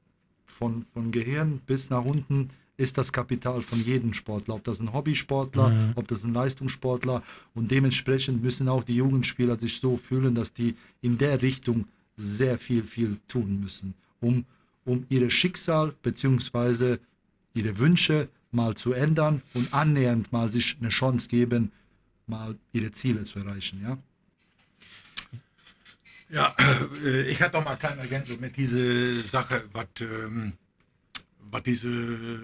von, 0.45 0.85
von 0.91 1.11
Gehirn 1.11 1.61
bis 1.67 1.91
nach 1.91 2.03
unten 2.03 2.49
ist 2.77 2.97
das 2.97 3.11
Kapital 3.11 3.61
von 3.61 3.83
jedem 3.83 4.13
Sportler, 4.13 4.55
ob 4.55 4.63
das 4.63 4.79
ein 4.79 4.93
Hobbysportler, 4.93 5.69
mhm. 5.69 5.91
ob 5.95 6.07
das 6.07 6.23
ein 6.23 6.33
Leistungssportler 6.33 7.23
und 7.53 7.69
dementsprechend 7.69 8.41
müssen 8.41 8.69
auch 8.69 8.83
die 8.83 8.95
Jugendspieler 8.95 9.57
sich 9.57 9.79
so 9.79 9.97
fühlen, 9.97 10.33
dass 10.33 10.53
die 10.53 10.75
in 11.01 11.17
der 11.17 11.41
Richtung 11.41 11.85
sehr 12.17 12.57
viel, 12.57 12.83
viel 12.83 13.17
tun 13.27 13.59
müssen, 13.59 13.93
um 14.19 14.45
um 14.87 15.05
ihr 15.09 15.29
Schicksal 15.29 15.93
bzw. 16.01 16.97
ihre 17.53 17.77
Wünsche 17.77 18.29
mal 18.51 18.73
zu 18.75 18.93
ändern 18.93 19.41
und 19.53 19.73
annähernd 19.73 20.31
mal 20.31 20.49
sich 20.49 20.77
eine 20.79 20.89
Chance 20.89 21.27
geben, 21.27 21.71
mal 22.25 22.55
ihre 22.71 22.91
Ziele 22.91 23.23
zu 23.23 23.39
erreichen. 23.39 23.81
Ja, 23.83 23.97
ja 26.29 26.55
äh, 27.03 27.29
ich 27.29 27.41
hatte 27.41 27.57
noch 27.57 27.65
mal 27.65 27.75
keine 27.75 28.01
Ergänzung 28.01 28.39
mit 28.39 28.55
dieser 28.55 29.21
Sache, 29.27 29.65
was, 29.73 29.87
ähm, 29.99 30.53
was 31.51 31.63
diese, 31.63 32.41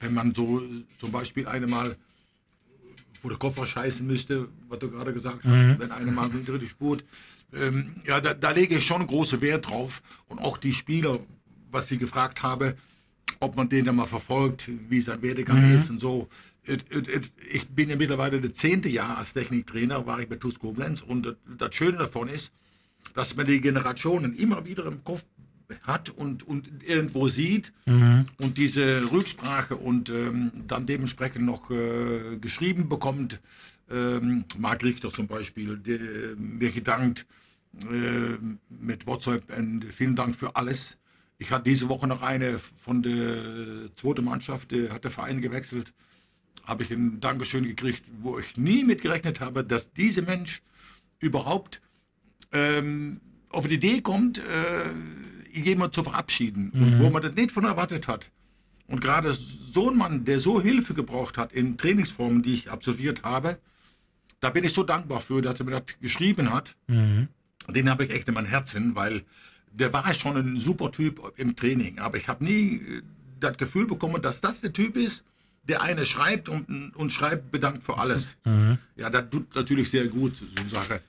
wenn 0.00 0.14
man 0.14 0.32
so 0.32 0.62
zum 0.98 1.10
Beispiel 1.10 1.46
eine 1.48 1.66
mal 1.66 1.96
wo 3.24 3.30
der 3.30 3.38
Koffer 3.38 3.66
scheißen 3.66 4.06
müsste, 4.06 4.48
was 4.68 4.78
du 4.80 4.90
gerade 4.90 5.14
gesagt 5.14 5.44
hast, 5.44 5.62
mhm. 5.62 5.78
wenn 5.78 5.90
eine 5.90 6.12
mal 6.12 6.30
hinter 6.30 6.58
die 6.58 6.68
spurt. 6.68 7.04
Ähm, 7.54 8.02
ja, 8.06 8.20
da, 8.20 8.34
da 8.34 8.50
lege 8.50 8.76
ich 8.76 8.86
schon 8.86 9.06
großen 9.06 9.40
Wert 9.40 9.70
drauf. 9.70 10.02
Und 10.28 10.40
auch 10.40 10.58
die 10.58 10.74
Spieler, 10.74 11.18
was 11.74 11.88
sie 11.88 11.98
gefragt 11.98 12.42
habe, 12.42 12.76
ob 13.40 13.56
man 13.56 13.68
den 13.68 13.84
dann 13.84 13.96
mal 13.96 14.06
verfolgt, 14.06 14.70
wie 14.88 15.00
sein 15.00 15.20
Werdegang 15.20 15.68
mhm. 15.68 15.76
ist 15.76 15.90
und 15.90 16.00
so. 16.00 16.28
Ich 17.52 17.68
bin 17.68 17.90
ja 17.90 17.96
mittlerweile 17.96 18.40
das 18.40 18.52
zehnte 18.54 18.88
Jahr 18.88 19.18
als 19.18 19.34
Techniktrainer, 19.34 20.06
war 20.06 20.20
ich 20.20 20.28
bei 20.28 20.36
TuS 20.36 20.58
Koblenz 20.58 21.02
und 21.02 21.36
das 21.58 21.74
Schöne 21.74 21.98
davon 21.98 22.28
ist, 22.28 22.52
dass 23.14 23.36
man 23.36 23.46
die 23.46 23.60
Generationen 23.60 24.34
immer 24.34 24.64
wieder 24.64 24.86
im 24.86 25.04
Kopf 25.04 25.24
hat 25.82 26.10
und, 26.10 26.46
und 26.46 26.68
irgendwo 26.86 27.28
sieht 27.28 27.72
mhm. 27.86 28.26
und 28.38 28.56
diese 28.56 29.10
Rücksprache 29.10 29.76
und 29.76 30.10
ähm, 30.10 30.52
dann 30.66 30.86
dementsprechend 30.86 31.44
noch 31.44 31.70
äh, 31.70 32.38
geschrieben 32.40 32.88
bekommt. 32.88 33.40
Ähm, 33.90 34.44
Marc 34.56 34.82
Richter 34.82 35.10
zum 35.10 35.26
Beispiel, 35.26 35.76
der 35.76 36.36
mir 36.36 36.70
gedankt 36.70 37.26
äh, 37.90 38.38
mit 38.68 39.06
WhatsApp, 39.06 39.44
vielen 39.92 40.16
Dank 40.16 40.36
für 40.36 40.56
alles. 40.56 40.96
Ich 41.38 41.50
hatte 41.50 41.64
diese 41.64 41.88
Woche 41.88 42.06
noch 42.06 42.22
eine 42.22 42.58
von 42.58 43.02
der 43.02 43.94
zweiten 43.96 44.24
Mannschaft, 44.24 44.70
der 44.70 44.92
hat 44.92 45.04
der 45.04 45.10
Verein 45.10 45.40
gewechselt. 45.40 45.92
Habe 46.64 46.84
ich 46.84 46.90
ein 46.90 47.20
Dankeschön 47.20 47.64
gekriegt, 47.64 48.04
wo 48.20 48.38
ich 48.38 48.56
nie 48.56 48.84
mit 48.84 49.02
gerechnet 49.02 49.40
habe, 49.40 49.64
dass 49.64 49.92
dieser 49.92 50.22
Mensch 50.22 50.62
überhaupt 51.18 51.80
ähm, 52.52 53.20
auf 53.50 53.66
die 53.66 53.74
Idee 53.74 54.00
kommt, 54.00 54.38
äh, 54.38 55.58
jemanden 55.58 55.92
zu 55.92 56.04
verabschieden. 56.04 56.70
Mhm. 56.72 56.82
Und 56.82 56.98
wo 57.00 57.10
man 57.10 57.22
das 57.22 57.34
nicht 57.34 57.52
von 57.52 57.64
erwartet 57.64 58.08
hat. 58.08 58.30
Und 58.86 59.00
gerade 59.00 59.32
so 59.32 59.90
ein 59.90 59.96
Mann, 59.96 60.24
der 60.24 60.40
so 60.40 60.60
Hilfe 60.60 60.94
gebraucht 60.94 61.38
hat 61.38 61.52
in 61.52 61.78
Trainingsformen, 61.78 62.42
die 62.42 62.54
ich 62.54 62.70
absolviert 62.70 63.22
habe, 63.22 63.58
da 64.40 64.50
bin 64.50 64.64
ich 64.64 64.74
so 64.74 64.82
dankbar 64.82 65.20
für, 65.20 65.40
dass 65.40 65.58
er 65.58 65.64
mir 65.64 65.80
das 65.80 65.98
geschrieben 66.00 66.52
hat. 66.52 66.76
Mhm. 66.86 67.28
Den 67.68 67.88
habe 67.88 68.04
ich 68.04 68.10
echt 68.10 68.28
in 68.28 68.34
mein 68.34 68.44
Herzen, 68.44 68.94
weil 68.94 69.24
der 69.74 69.92
war 69.92 70.12
schon 70.14 70.36
ein 70.36 70.58
super 70.58 70.92
Typ 70.92 71.20
im 71.36 71.56
Training, 71.56 71.98
aber 71.98 72.16
ich 72.16 72.28
habe 72.28 72.44
nie 72.44 72.76
äh, 72.76 73.02
das 73.40 73.56
Gefühl 73.56 73.86
bekommen, 73.86 74.22
dass 74.22 74.40
das 74.40 74.60
der 74.60 74.72
Typ 74.72 74.96
ist, 74.96 75.24
der 75.64 75.82
eine 75.82 76.04
schreibt 76.04 76.48
und, 76.48 76.92
und 76.94 77.10
schreibt 77.10 77.50
bedankt 77.50 77.82
für 77.82 77.98
alles. 77.98 78.36
Mhm. 78.46 78.78
Ja, 78.96 79.10
das 79.10 79.30
tut 79.30 79.54
natürlich 79.54 79.90
sehr 79.90 80.06
gut, 80.06 80.36
so 80.36 80.44
eine 80.56 80.68
Sache. 80.68 81.00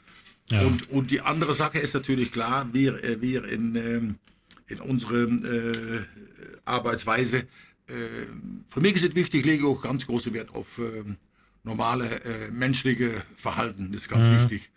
Ja. 0.47 0.61
Und, 0.61 0.89
und 0.89 1.11
die 1.11 1.21
andere 1.21 1.53
Sache 1.53 1.79
ist 1.79 1.93
natürlich 1.93 2.31
klar, 2.31 2.67
wir, 2.71 3.03
äh, 3.03 3.21
wir 3.21 3.43
in, 3.45 3.75
ähm, 3.75 4.15
in 4.67 4.79
unserer 4.79 5.27
äh, 5.27 6.03
Arbeitsweise, 6.63 7.39
äh, 7.87 7.93
für 8.69 8.79
mich 8.79 8.95
ist 8.95 9.03
es 9.03 9.15
wichtig, 9.15 9.41
ich 9.41 9.45
lege 9.45 9.67
auch 9.67 9.81
ganz 9.81 10.07
großen 10.07 10.33
Wert 10.33 10.49
auf 10.55 10.79
äh, 10.79 11.03
normale 11.63 12.21
menschliche 12.51 13.23
Verhalten, 13.37 13.91
das 13.91 14.03
ist 14.03 14.09
ganz 14.09 14.27
mhm. 14.27 14.39
wichtig 14.39 14.69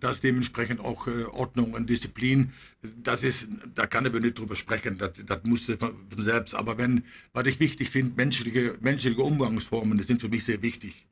dass 0.00 0.20
dementsprechend 0.20 0.80
auch 0.80 1.06
äh, 1.06 1.24
Ordnung 1.24 1.74
und 1.74 1.88
Disziplin, 1.88 2.52
das 2.82 3.22
ist, 3.22 3.48
da 3.74 3.86
kann 3.86 4.06
ich 4.06 4.12
nicht 4.12 4.38
drüber 4.38 4.56
sprechen, 4.56 4.98
das, 4.98 5.12
das 5.24 5.44
musste 5.44 5.78
von, 5.78 5.94
von 6.08 6.22
selbst. 6.22 6.54
Aber 6.54 6.78
wenn, 6.78 7.04
was 7.32 7.46
ich 7.46 7.60
wichtig 7.60 7.90
finde, 7.90 8.14
menschliche, 8.16 8.76
menschliche 8.80 9.20
Umgangsformen, 9.20 9.98
das 9.98 10.06
sind 10.06 10.20
für 10.20 10.28
mich 10.28 10.44
sehr 10.44 10.62
wichtig. 10.62 11.06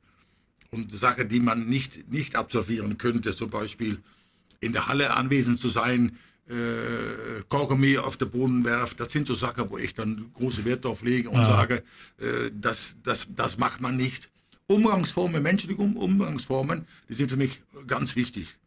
Und 0.71 0.91
Sachen, 0.91 1.29
die 1.29 1.39
man 1.39 1.67
nicht, 1.67 2.11
nicht 2.11 2.35
absolvieren 2.35 2.97
könnte, 2.97 3.33
zum 3.35 3.49
Beispiel 3.49 3.99
in 4.59 4.73
der 4.73 4.87
Halle 4.87 5.13
anwesend 5.13 5.59
zu 5.59 5.69
sein, 5.69 6.17
äh, 6.47 7.43
Kaugummi 7.49 7.97
auf 7.97 8.17
den 8.17 8.29
Boden 8.29 8.65
werft, 8.65 8.99
das 8.99 9.11
sind 9.11 9.25
so 9.25 9.33
Sachen, 9.33 9.69
wo 9.69 9.77
ich 9.77 9.93
dann 9.95 10.31
große 10.33 10.65
Wert 10.65 10.85
drauf 10.85 11.01
lege 11.01 11.29
und 11.29 11.37
ja. 11.37 11.45
sage, 11.45 11.83
äh, 12.19 12.51
das, 12.53 12.97
das, 13.03 13.27
das 13.35 13.57
macht 13.57 13.81
man 13.81 13.95
nicht. 13.95 14.29
Umgangsformen, 14.67 15.41
menschliche 15.41 15.79
Umgangsformen, 15.79 16.87
die 17.07 17.13
sind 17.13 17.29
für 17.29 17.37
mich 17.37 17.61
ganz 17.87 18.15
wichtig. 18.15 18.57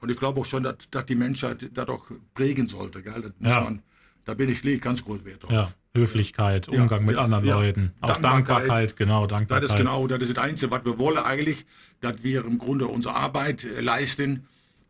Und 0.00 0.10
ich 0.10 0.18
glaube 0.18 0.40
auch 0.40 0.46
schon, 0.46 0.62
dass, 0.62 0.76
dass 0.90 1.06
die 1.06 1.14
Menschheit 1.14 1.70
da 1.74 1.84
doch 1.84 2.10
prägen 2.34 2.68
sollte. 2.68 3.02
Gell? 3.02 3.32
Ja. 3.40 3.62
Man, 3.62 3.82
da 4.24 4.34
bin 4.34 4.48
ich 4.48 4.80
ganz 4.80 5.04
groß 5.04 5.24
Wert 5.24 5.42
drauf. 5.42 5.52
Ja. 5.52 5.72
Höflichkeit, 5.94 6.68
Umgang 6.68 7.00
ja, 7.00 7.06
mit 7.06 7.16
ja, 7.16 7.22
anderen 7.22 7.44
ja. 7.44 7.54
Leuten, 7.56 7.92
auch 8.00 8.08
Dankbarkeit, 8.08 8.48
Dankbarkeit, 8.48 8.96
genau, 8.96 9.26
Dankbarkeit. 9.26 9.64
Das 9.64 9.70
ist 9.72 9.76
genau, 9.78 10.06
das 10.06 10.20
ist 10.20 10.36
das 10.36 10.44
Einzige, 10.44 10.70
was 10.70 10.84
wir 10.84 10.98
wollen 10.98 11.18
eigentlich, 11.18 11.64
dass 12.00 12.22
wir 12.22 12.44
im 12.44 12.58
Grunde 12.58 12.86
unsere 12.86 13.14
Arbeit 13.14 13.64
äh, 13.64 13.80
leisten 13.80 14.46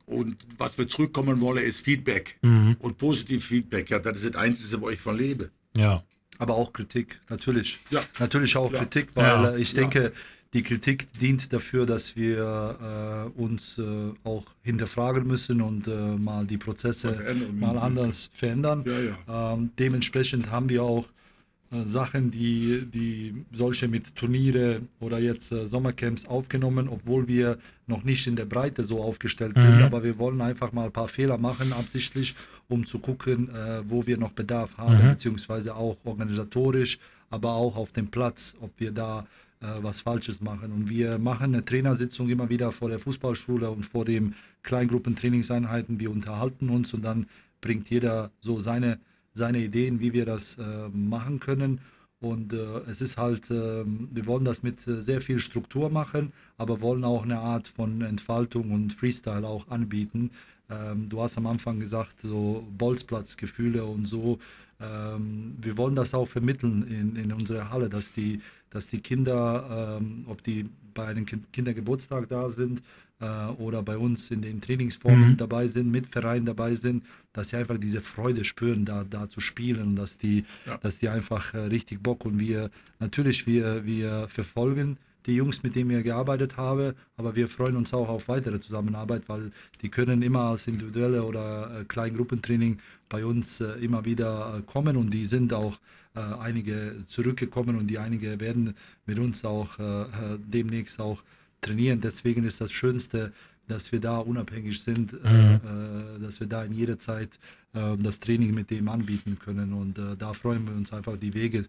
und 0.07 0.37
was 0.59 0.79
wir 0.79 0.88
zurückkommen 0.88 1.40
wollen, 1.40 1.64
ist 1.64 1.83
Feedback 1.83 2.38
mhm. 2.42 2.77
und 2.81 2.99
positiv 2.99 3.44
Feedback. 3.44 3.90
Ja, 3.90 3.99
das 3.99 4.23
ist 4.23 4.35
das 4.35 4.40
Einzige, 4.40 4.81
wo 4.81 4.90
ich 4.90 5.01
von 5.01 5.16
lebe. 5.16 5.51
Ja. 5.77 6.03
Aber 6.38 6.55
auch 6.55 6.73
Kritik, 6.73 7.21
natürlich. 7.29 7.81
Ja. 7.90 8.03
Natürlich 8.18 8.57
auch 8.57 8.73
Ja. 8.73 8.79
Kritik, 8.79 9.09
weil 9.14 9.25
Ja. 9.25 9.57
ich 9.57 9.75
denke, 9.75 10.12
die 10.55 10.63
Kritik 10.63 11.13
dient 11.21 11.53
dafür, 11.53 11.85
dass 11.85 12.17
wir 12.17 13.31
äh, 13.37 13.41
uns 13.41 13.79
äh, 13.79 13.83
auch 14.25 14.45
hinterfragen 14.63 15.27
müssen 15.27 15.61
und 15.61 15.87
äh, 15.87 16.17
mal 16.17 16.47
die 16.47 16.57
Prozesse 16.57 17.17
mal 17.53 17.79
anders 17.79 18.31
verändern. 18.33 18.85
Ja, 18.87 18.99
ja. 18.99 19.53
Ähm, 19.55 19.71
dementsprechend 19.79 20.51
haben 20.51 20.71
wir 20.71 20.83
auch 20.85 21.07
äh, 21.71 21.85
Sachen, 21.85 22.31
die, 22.31 22.87
die 22.87 23.45
solche 23.53 23.89
mit 23.89 24.17
Turniere 24.17 24.81
oder 25.01 25.19
jetzt 25.19 25.53
äh, 25.53 25.67
Sommercamps 25.67 26.25
aufgenommen, 26.25 26.89
obwohl 26.89 27.29
wir 27.29 27.59
noch 27.87 28.05
nicht 28.05 28.27
in 28.27 28.37
der 28.37 28.47
Breite 28.47 28.85
so 28.85 29.03
aufgestellt 29.03 29.55
sind. 29.55 29.77
Mhm. 29.77 29.83
Aber 29.83 30.03
wir 30.03 30.19
wollen 30.19 30.41
einfach 30.41 30.73
mal 30.73 30.87
ein 30.87 30.93
paar 30.93 31.09
Fehler 31.09 31.37
machen, 31.37 31.75
absichtlich, 31.75 32.35
um 32.69 32.87
zu 32.87 33.01
gucken, 33.01 33.51
äh, 33.55 33.83
wo 33.87 34.07
wir 34.07 34.17
noch 34.17 34.33
Bedarf 34.33 34.79
haben, 34.79 35.05
Mhm. 35.05 35.11
beziehungsweise 35.11 35.75
auch 35.77 35.99
organisatorisch, 36.05 36.99
aber 37.29 37.53
auch 37.53 37.77
auf 37.77 37.93
dem 37.93 38.09
Platz, 38.09 38.55
ob 38.63 38.71
wir 38.79 38.93
da 38.93 39.27
was 39.61 40.01
Falsches 40.03 40.40
machen. 40.40 40.73
Und 40.73 40.88
wir 40.88 41.18
machen 41.18 41.55
eine 41.55 41.64
Trainersitzung 41.64 42.29
immer 42.29 42.49
wieder 42.49 42.71
vor 42.71 42.88
der 42.88 42.99
Fußballschule 42.99 43.71
und 43.71 43.85
vor 43.85 44.05
den 44.05 44.35
Kleingruppentrainingseinheiten. 44.62 45.99
Wir 45.99 46.11
unterhalten 46.11 46.68
uns 46.68 46.94
und 46.94 47.03
dann 47.03 47.27
bringt 47.61 47.90
jeder 47.90 48.31
so 48.40 48.61
seine, 48.61 48.99
seine 49.35 49.59
Ideen, 49.59 50.01
wie 50.01 50.12
wir 50.12 50.27
das 50.27 50.59
äh, 50.59 50.88
machen 50.90 51.40
können. 51.40 51.81
Und 52.21 52.53
äh, 52.53 52.81
es 52.88 53.01
ist 53.01 53.16
halt, 53.16 53.51
äh, 53.51 53.85
wir 53.85 54.27
wollen 54.27 54.44
das 54.44 54.62
mit 54.62 54.87
äh, 54.88 55.01
sehr 55.01 55.21
viel 55.21 55.38
Struktur 55.38 55.88
machen, 55.88 56.33
aber 56.57 56.81
wollen 56.81 57.05
auch 57.05 57.23
eine 57.23 57.38
Art 57.38 57.68
von 57.68 58.03
Entfaltung 58.03 58.73
und 58.73 58.92
Freestyle 58.92 59.47
auch 59.47 59.68
anbieten. 59.68 60.31
Ähm, 60.68 61.09
du 61.09 61.23
hast 61.23 61.38
am 61.38 61.47
Anfang 61.47 61.79
gesagt, 61.79 62.21
so 62.21 62.66
Bolzplatzgefühle 62.77 63.85
und 63.85 64.07
so. 64.07 64.40
Ähm, 64.81 65.57
wir 65.61 65.77
wollen 65.77 65.94
das 65.94 66.12
auch 66.12 66.27
vermitteln 66.27 66.83
in, 66.88 67.16
in 67.16 67.33
unserer 67.33 67.71
Halle, 67.71 67.88
dass 67.88 68.12
die, 68.12 68.40
dass 68.71 68.89
die 68.89 69.01
Kinder, 69.01 69.99
ähm, 70.01 70.25
ob 70.29 70.43
die 70.43 70.67
bei 70.95 71.07
einem 71.07 71.27
Kind 71.27 71.53
Kindergeburtstag 71.53 72.29
da 72.29 72.51
sind 72.51 72.83
äh, 73.21 73.47
oder 73.59 73.83
bei 73.83 73.97
uns 73.99 74.31
in 74.31 74.43
den 74.43 74.61
Trainingsformen 74.61 75.31
Mhm. 75.33 75.37
dabei 75.37 75.69
sind, 75.69 75.91
mit 75.91 76.07
Verein 76.07 76.45
dabei 76.45 76.75
sind, 76.75 77.05
dass 77.33 77.51
sie 77.51 77.57
einfach 77.57 77.79
diese 77.79 78.01
Freude 78.01 78.45
spüren, 78.45 78.85
da, 78.85 79.05
da 79.09 79.29
zu 79.29 79.41
spielen 79.41 79.97
dass 79.97 80.19
die, 80.19 80.45
Ja. 80.67 80.77
dass 80.79 80.99
die 80.99 81.09
einfach 81.09 81.55
äh, 81.55 81.59
richtig 81.59 82.03
Bock 82.03 82.25
und 82.25 82.39
wir 82.41 82.71
natürlich 83.01 83.47
wir, 83.47 83.85
wir 83.85 84.27
verfolgen 84.29 84.99
die 85.27 85.35
Jungs, 85.35 85.63
mit 85.63 85.75
denen 85.75 85.91
wir 85.91 86.03
gearbeitet 86.03 86.57
haben, 86.57 86.95
aber 87.19 87.35
wir 87.37 87.49
freuen 87.49 87.77
uns 87.77 87.93
auch 87.93 88.09
auf 88.09 88.29
weitere 88.29 88.61
Zusammenarbeit, 88.61 89.25
weil 89.29 89.51
die 89.83 89.91
können 89.91 90.23
immer 90.23 90.41
als 90.53 90.67
individuelle 90.67 91.23
oder 91.25 91.81
äh, 91.81 91.85
Kleingruppentraining 91.85 92.79
bei 93.09 93.25
uns 93.25 93.61
äh, 93.61 93.73
immer 93.85 94.05
wieder 94.05 94.59
äh, 94.59 94.63
kommen 94.63 94.97
und 94.97 95.11
die 95.11 95.27
sind 95.27 95.53
auch 95.53 95.79
einige 96.19 96.97
zurückgekommen 97.07 97.77
und 97.77 97.87
die 97.87 97.99
einige 97.99 98.41
werden 98.41 98.75
mit 99.07 99.19
uns 99.19 99.45
auch 99.45 99.79
äh, 99.79 100.03
äh, 100.03 100.07
demnächst 100.39 101.01
auch 101.01 101.23
trainieren. 101.61 102.01
Deswegen 102.01 102.45
ist 102.45 102.61
das 102.61 102.73
Schönste, 102.73 103.33
dass 103.67 103.93
wir 103.93 104.01
da 104.01 104.19
unabhängig 104.19 104.81
sind, 104.83 105.13
äh, 105.13 105.55
äh, 105.55 105.61
dass 106.21 106.41
wir 106.41 106.47
da 106.47 106.65
in 106.65 106.73
jeder 106.73 106.99
Zeit 106.99 107.39
äh, 107.75 107.97
das 107.99 108.19
Training 108.21 108.55
mit 108.55 108.71
dem 108.71 108.89
anbieten 108.89 109.39
können 109.39 109.73
und 109.73 109.99
äh, 109.99 110.17
da 110.17 110.33
freuen 110.33 110.67
wir 110.67 110.75
uns 110.75 110.93
einfach 110.93 111.17
die 111.19 111.35
Wege 111.35 111.67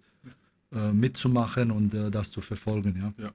äh, 0.74 0.92
mitzumachen 0.92 1.72
und 1.72 1.94
äh, 1.94 2.10
das 2.10 2.32
zu 2.32 2.42
verfolgen. 2.42 2.96
Ja. 3.00 3.26
Ja. 3.26 3.32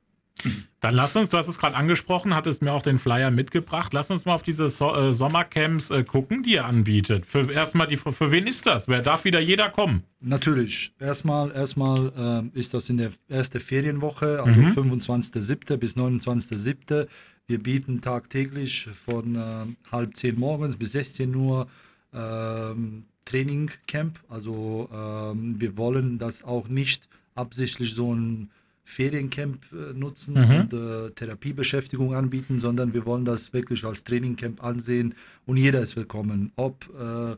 Dann 0.81 0.95
lass 0.95 1.17
uns, 1.17 1.31
du 1.31 1.39
hast 1.39 1.49
es 1.49 1.59
gerade 1.59 1.77
angesprochen, 1.77 2.35
hattest 2.35 2.63
mir 2.63 2.73
auch 2.73 2.83
den 2.83 2.99
Flyer 2.99 3.31
mitgebracht. 3.31 3.93
Lass 3.95 4.11
uns 4.11 4.25
mal 4.25 4.35
auf 4.35 4.43
diese 4.43 4.69
so 4.69 4.95
äh, 4.95 5.15
Sommercamps 5.15 5.91
äh, 5.91 6.05
gucken, 6.05 6.43
die 6.43 6.55
ihr 6.55 6.67
anbietet. 6.67 7.27
Für 7.27 7.51
erstmal 7.51 7.87
die, 7.87 7.97
für 7.97 8.31
wen 8.31 8.47
ist 8.47 8.67
das? 8.67 8.89
Wer 8.89 9.01
darf 9.01 9.25
wieder 9.25 9.41
jeder 9.41 9.71
kommen? 9.71 10.05
Natürlich. 10.21 10.93
Erstmal, 10.99 11.51
erstmal 11.53 12.13
ähm, 12.17 12.51
ist 12.55 12.75
das 12.75 12.89
in 12.91 12.99
der 12.99 13.13
ersten 13.29 13.61
Ferienwoche, 13.61 14.43
also 14.43 14.61
25.07. 14.61 15.77
bis 15.77 15.97
29.07. 15.97 17.07
Wir 17.47 17.63
bieten 17.63 18.01
tagtäglich 18.01 18.89
von 19.05 19.37
ähm, 19.37 19.77
halb 19.93 20.17
zehn 20.17 20.39
morgens 20.39 20.77
bis 20.77 20.93
16 20.93 21.35
Uhr 21.35 21.67
ähm, 22.15 23.05
Trainingcamp. 23.25 24.19
Also 24.29 24.89
ähm, 24.93 25.61
wir 25.61 25.77
wollen 25.77 26.19
das 26.19 26.43
auch 26.43 26.69
nicht 26.69 27.09
absichtlich 27.35 27.95
so 27.95 28.15
ein 28.15 28.51
Fériencamp 28.85 29.59
äh, 29.73 29.93
nutzen 29.95 30.35
Mhm. 30.35 30.51
und 30.61 30.73
äh, 30.75 31.11
Therapiebeschäftigung 31.11 32.15
anbieten, 32.15 32.59
sondern 32.59 32.93
wir 32.95 33.07
wollen 33.07 33.25
das 33.25 33.53
wirklich 33.53 33.85
als 33.85 34.05
Trainingcamp 34.05 34.63
ansehen 34.63 35.15
und 35.47 35.57
jeder 35.57 35.81
ist 35.81 35.97
willkommen. 35.97 36.53
Ob 36.57 36.87
äh, 36.99 37.33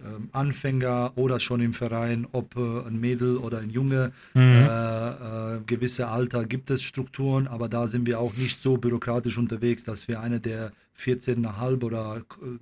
ähm, 0.00 0.28
Anfänger 0.32 1.12
oder 1.16 1.40
schon 1.40 1.60
im 1.60 1.72
Verein, 1.72 2.26
ob 2.32 2.56
äh, 2.56 2.86
ein 2.86 3.00
Mädel 3.00 3.36
oder 3.36 3.58
ein 3.58 3.70
Junge, 3.70 4.12
Mhm. 4.34 4.40
äh, 4.40 5.56
äh, 5.56 5.60
gewisse 5.66 6.06
Alter 6.08 6.44
gibt 6.46 6.70
es 6.70 6.82
Strukturen, 6.82 7.48
aber 7.48 7.68
da 7.68 7.88
sind 7.88 8.06
wir 8.06 8.20
auch 8.20 8.34
nicht 8.36 8.62
so 8.62 8.76
bürokratisch 8.78 9.38
unterwegs, 9.38 9.82
dass 9.84 10.06
wir 10.08 10.20
eine 10.20 10.38
der 10.40 10.72
14,5 10.96 11.82
oder 11.84 12.22
äh, 12.42 12.58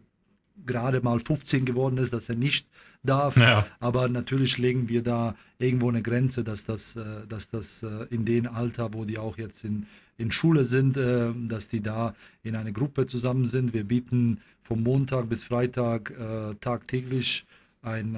gerade 0.65 1.01
mal 1.01 1.21
15 1.21 1.65
geworden 1.65 1.99
ist, 1.99 2.13
dass 2.13 2.29
er 2.29 2.37
nicht 2.37 2.67
darf. 3.03 3.37
Ja. 3.37 3.67
Aber 3.81 4.09
natürlich 4.09 4.59
legen 4.59 4.89
wir 4.89 5.03
da 5.03 5.35
irgendwo 5.59 5.89
eine 5.89 6.03
Grenze, 6.03 6.45
dass 6.45 6.65
das, 6.65 6.97
äh, 6.97 7.27
dass 7.29 7.49
das 7.49 7.83
äh, 7.83 8.07
in 8.11 8.25
dem 8.25 8.47
Alter, 8.47 8.93
wo 8.93 9.05
die 9.05 9.19
auch 9.19 9.39
jetzt 9.39 9.65
in, 9.65 9.87
in 10.19 10.31
Schule 10.31 10.65
sind, 10.65 10.97
äh, 10.97 11.33
dass 11.49 11.69
die 11.69 11.81
da 11.81 12.15
in 12.43 12.57
eine 12.57 12.73
Gruppe 12.73 13.07
zusammen 13.07 13.49
sind. 13.49 13.73
Wir 13.73 13.85
bieten 13.85 14.41
vom 14.63 14.83
Montag 14.83 15.29
bis 15.29 15.45
Freitag 15.45 16.13
tagtäglich 16.61 17.47
ein 17.83 18.17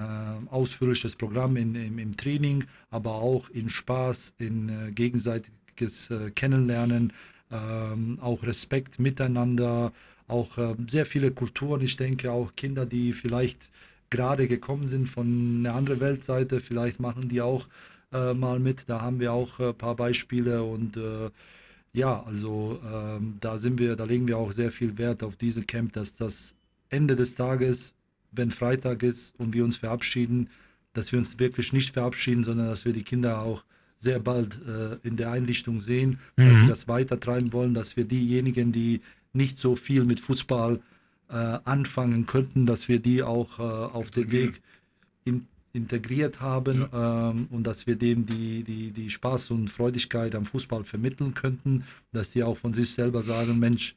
ausführliches 0.51 1.14
Programm 1.14 1.59
in, 1.59 1.74
im, 1.74 1.98
im 1.98 2.16
Training, 2.16 2.64
aber 2.90 3.16
auch 3.16 3.51
in 3.51 3.68
Spaß, 3.68 4.33
in 4.38 4.94
gegenseitiges 4.94 6.11
Kennenlernen, 6.35 7.12
ähm, 7.51 8.18
auch 8.22 8.42
Respekt 8.44 8.98
miteinander, 8.98 9.92
auch 10.28 10.56
äh, 10.58 10.74
sehr 10.88 11.06
viele 11.06 11.30
Kulturen. 11.30 11.80
Ich 11.82 11.96
denke 11.96 12.30
auch 12.30 12.54
Kinder, 12.54 12.86
die 12.86 13.12
vielleicht 13.12 13.68
gerade 14.10 14.48
gekommen 14.48 14.88
sind 14.88 15.08
von 15.08 15.58
einer 15.60 15.74
anderen 15.74 16.00
Weltseite, 16.00 16.60
vielleicht 16.60 17.00
machen 17.00 17.28
die 17.28 17.40
auch 17.40 17.68
äh, 18.12 18.34
mal 18.34 18.58
mit. 18.58 18.88
Da 18.88 19.00
haben 19.00 19.20
wir 19.20 19.32
auch 19.32 19.58
ein 19.60 19.74
paar 19.74 19.96
Beispiele 19.96 20.62
und 20.62 20.96
äh, 20.96 21.30
ja, 21.92 22.22
also 22.22 22.80
ähm, 22.84 23.36
da 23.40 23.58
sind 23.58 23.78
wir, 23.78 23.96
da 23.96 24.04
legen 24.04 24.28
wir 24.28 24.38
auch 24.38 24.52
sehr 24.52 24.70
viel 24.70 24.98
Wert 24.98 25.22
auf 25.22 25.36
diese 25.36 25.62
Camp, 25.62 25.92
dass 25.94 26.14
das 26.16 26.54
Ende 26.90 27.16
des 27.16 27.34
Tages, 27.34 27.94
wenn 28.32 28.50
Freitag 28.50 29.02
ist 29.02 29.34
und 29.38 29.52
wir 29.52 29.64
uns 29.64 29.78
verabschieden, 29.78 30.48
dass 30.92 31.12
wir 31.12 31.18
uns 31.18 31.38
wirklich 31.38 31.72
nicht 31.72 31.94
verabschieden, 31.94 32.44
sondern 32.44 32.68
dass 32.68 32.84
wir 32.84 32.92
die 32.92 33.02
Kinder 33.02 33.40
auch 33.40 33.64
sehr 33.98 34.20
bald 34.20 34.58
äh, 34.66 35.06
in 35.06 35.16
der 35.16 35.32
Einrichtung 35.32 35.80
sehen, 35.80 36.20
dass 36.36 36.56
sie 36.56 36.66
das 36.66 36.86
weitertreiben 36.86 37.52
wollen, 37.52 37.74
dass 37.74 37.96
wir 37.96 38.04
diejenigen, 38.04 38.70
die 38.70 39.00
nicht 39.32 39.58
so 39.58 39.76
viel 39.76 40.04
mit 40.04 40.20
Fußball 40.20 40.80
äh, 41.30 41.34
anfangen 41.64 42.26
könnten, 42.26 42.66
dass 42.66 42.88
wir 42.88 43.00
die 43.00 43.22
auch 43.22 43.58
äh, 43.58 43.62
auf 43.62 44.10
den 44.10 44.30
Weg 44.30 44.62
in, 45.24 45.46
integriert 45.72 46.40
haben 46.40 46.88
ähm, 46.92 47.48
und 47.50 47.66
dass 47.66 47.86
wir 47.86 47.96
dem 47.96 48.26
die, 48.26 48.64
die, 48.64 48.90
die 48.92 49.10
Spaß 49.10 49.50
und 49.50 49.68
Freudigkeit 49.68 50.34
am 50.34 50.46
Fußball 50.46 50.84
vermitteln 50.84 51.34
könnten, 51.34 51.84
dass 52.12 52.30
die 52.30 52.42
auch 52.42 52.56
von 52.56 52.72
sich 52.72 52.94
selber 52.94 53.22
sagen, 53.22 53.58
Mensch, 53.58 53.94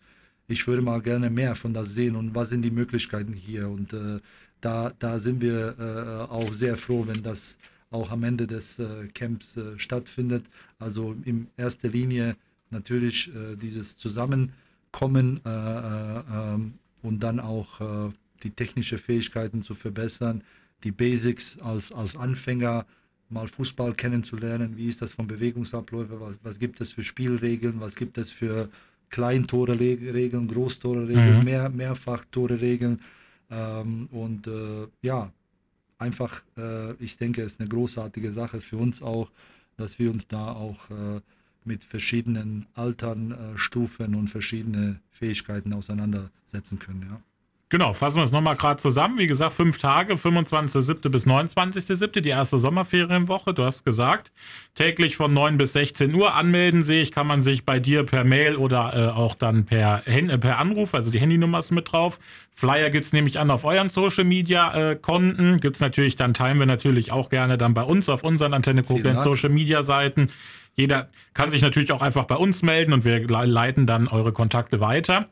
ich 0.47 0.67
würde 0.67 0.81
mal 0.81 1.01
gerne 1.01 1.29
mehr 1.29 1.55
von 1.55 1.73
das 1.73 1.91
sehen 1.91 2.15
und 2.15 2.35
was 2.35 2.49
sind 2.49 2.63
die 2.63 2.71
Möglichkeiten 2.71 3.33
hier? 3.33 3.69
Und 3.69 3.93
äh, 3.93 4.19
da, 4.59 4.91
da 4.99 5.19
sind 5.19 5.41
wir 5.41 5.75
äh, 5.79 6.31
auch 6.31 6.51
sehr 6.53 6.77
froh, 6.77 7.07
wenn 7.07 7.23
das 7.23 7.57
auch 7.89 8.11
am 8.11 8.23
Ende 8.23 8.47
des 8.47 8.77
äh, 8.79 9.07
Camps 9.13 9.57
äh, 9.57 9.79
stattfindet. 9.79 10.45
Also 10.79 11.15
in 11.23 11.47
erster 11.57 11.89
Linie 11.89 12.35
natürlich 12.69 13.29
dieses 13.61 13.97
Zusammenkommen 13.97 14.53
äh, 15.45 15.49
äh, 15.49 16.23
ähm, 16.33 16.73
und 17.01 17.19
dann 17.23 17.39
auch 17.39 17.81
äh, 17.81 18.11
die 18.43 18.51
technische 18.51 18.97
Fähigkeiten 18.97 19.63
zu 19.63 19.73
verbessern, 19.73 20.43
die 20.83 20.91
Basics 20.91 21.59
als, 21.59 21.91
als 21.91 22.15
Anfänger 22.15 22.85
mal 23.29 23.47
Fußball 23.47 23.93
kennenzulernen, 23.93 24.77
wie 24.77 24.89
ist 24.89 25.01
das 25.01 25.13
von 25.13 25.27
Bewegungsabläufen, 25.27 26.19
was, 26.19 26.35
was 26.43 26.59
gibt 26.59 26.81
es 26.81 26.91
für 26.91 27.03
Spielregeln, 27.03 27.79
was 27.79 27.95
gibt 27.95 28.17
es 28.17 28.31
für 28.31 28.69
Kleintore-Regeln, 29.09 30.47
Großtore-Regeln, 30.47 31.39
Mhm. 31.39 31.45
mehr, 31.45 31.69
Mehrfach-Tore-Regeln 31.69 32.99
ähm, 33.49 34.07
und 34.11 34.47
äh, 34.47 34.87
ja, 35.01 35.31
einfach, 35.97 36.41
äh, 36.57 36.93
ich 36.95 37.17
denke, 37.17 37.41
es 37.43 37.53
ist 37.53 37.59
eine 37.61 37.69
großartige 37.69 38.31
Sache 38.31 38.61
für 38.61 38.77
uns 38.77 39.01
auch, 39.01 39.31
dass 39.77 39.99
wir 39.99 40.11
uns 40.11 40.27
da 40.27 40.51
auch 40.53 40.89
äh, 40.89 41.21
mit 41.63 41.83
verschiedenen 41.83 42.65
Altern, 42.73 43.31
äh, 43.31 43.57
Stufen 43.57 44.15
und 44.15 44.29
verschiedene 44.29 44.99
Fähigkeiten 45.11 45.73
auseinandersetzen 45.73 46.79
können. 46.79 47.07
Ja. 47.09 47.21
Genau, 47.71 47.93
fassen 47.93 48.17
wir 48.17 48.25
es 48.25 48.33
nochmal 48.33 48.57
gerade 48.57 48.81
zusammen. 48.81 49.17
Wie 49.17 49.27
gesagt, 49.27 49.53
fünf 49.53 49.77
Tage, 49.77 50.15
25.07. 50.15 51.07
bis 51.07 51.25
29.07., 51.25 52.19
die 52.19 52.27
erste 52.27 52.59
Sommerferienwoche. 52.59 53.53
Du 53.53 53.63
hast 53.63 53.85
gesagt, 53.85 54.33
täglich 54.75 55.15
von 55.15 55.33
9 55.33 55.55
bis 55.55 55.71
16 55.71 56.13
Uhr 56.13 56.35
anmelden 56.35 56.83
sehe 56.83 57.01
ich, 57.01 57.13
kann 57.13 57.27
man 57.27 57.41
sich 57.41 57.65
bei 57.65 57.79
dir 57.79 58.03
per 58.03 58.25
Mail 58.25 58.57
oder 58.57 58.93
äh, 58.93 59.17
auch 59.17 59.35
dann 59.35 59.63
per, 59.63 60.05
äh, 60.05 60.37
per 60.37 60.57
Anruf, 60.57 60.93
also 60.93 61.11
die 61.11 61.19
Handynummer 61.19 61.59
ist 61.59 61.71
mit 61.71 61.89
drauf. 61.89 62.19
Flyer 62.53 62.89
gibt 62.89 63.05
es 63.05 63.13
nämlich 63.13 63.39
an 63.39 63.49
auf 63.49 63.63
euren 63.63 63.87
Social 63.87 64.25
Media 64.25 64.91
äh, 64.91 64.95
Konten. 64.97 65.61
Gibt 65.61 65.77
es 65.77 65.81
natürlich, 65.81 66.17
dann 66.17 66.33
teilen 66.33 66.59
wir 66.59 66.65
natürlich 66.65 67.13
auch 67.13 67.29
gerne 67.29 67.57
dann 67.57 67.73
bei 67.73 67.83
uns 67.83 68.09
auf 68.09 68.25
unseren 68.25 68.53
Antenne 68.53 68.83
Koblenz 68.83 69.23
Social 69.23 69.49
Media 69.49 69.81
Seiten. 69.81 70.27
Jeder 70.75 71.09
kann 71.33 71.49
sich 71.49 71.61
natürlich 71.61 71.91
auch 71.91 72.01
einfach 72.01 72.25
bei 72.25 72.35
uns 72.35 72.63
melden 72.63 72.93
und 72.93 73.03
wir 73.03 73.27
leiten 73.27 73.85
dann 73.85 74.07
eure 74.07 74.31
Kontakte 74.31 74.79
weiter. 74.79 75.27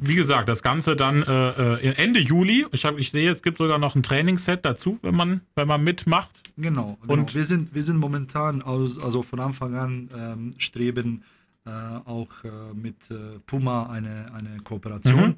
Wie 0.00 0.14
gesagt, 0.14 0.48
das 0.48 0.62
Ganze 0.62 0.96
dann 0.96 1.22
äh, 1.22 1.74
äh 1.74 1.94
Ende 1.96 2.20
Juli. 2.20 2.66
Ich, 2.72 2.84
hab, 2.84 2.98
ich 2.98 3.10
sehe, 3.10 3.30
es 3.30 3.42
gibt 3.42 3.58
sogar 3.58 3.78
noch 3.78 3.94
ein 3.94 4.02
Trainingsset 4.02 4.64
dazu, 4.64 4.98
wenn 5.02 5.14
man, 5.14 5.40
wenn 5.54 5.68
man 5.68 5.82
mitmacht. 5.82 6.42
Genau, 6.56 6.98
genau. 7.00 7.12
Und 7.12 7.34
wir 7.34 7.44
sind, 7.44 7.74
wir 7.74 7.82
sind 7.82 7.98
momentan, 7.98 8.62
aus, 8.62 8.98
also 8.98 9.22
von 9.22 9.40
Anfang 9.40 9.74
an 9.74 10.10
ähm, 10.16 10.54
streben 10.58 11.24
äh, 11.66 11.70
auch 11.70 12.28
äh, 12.44 12.74
mit 12.74 13.10
äh, 13.10 13.38
Puma 13.46 13.86
eine, 13.86 14.32
eine 14.32 14.58
Kooperation. 14.62 15.30
Mhm. 15.30 15.34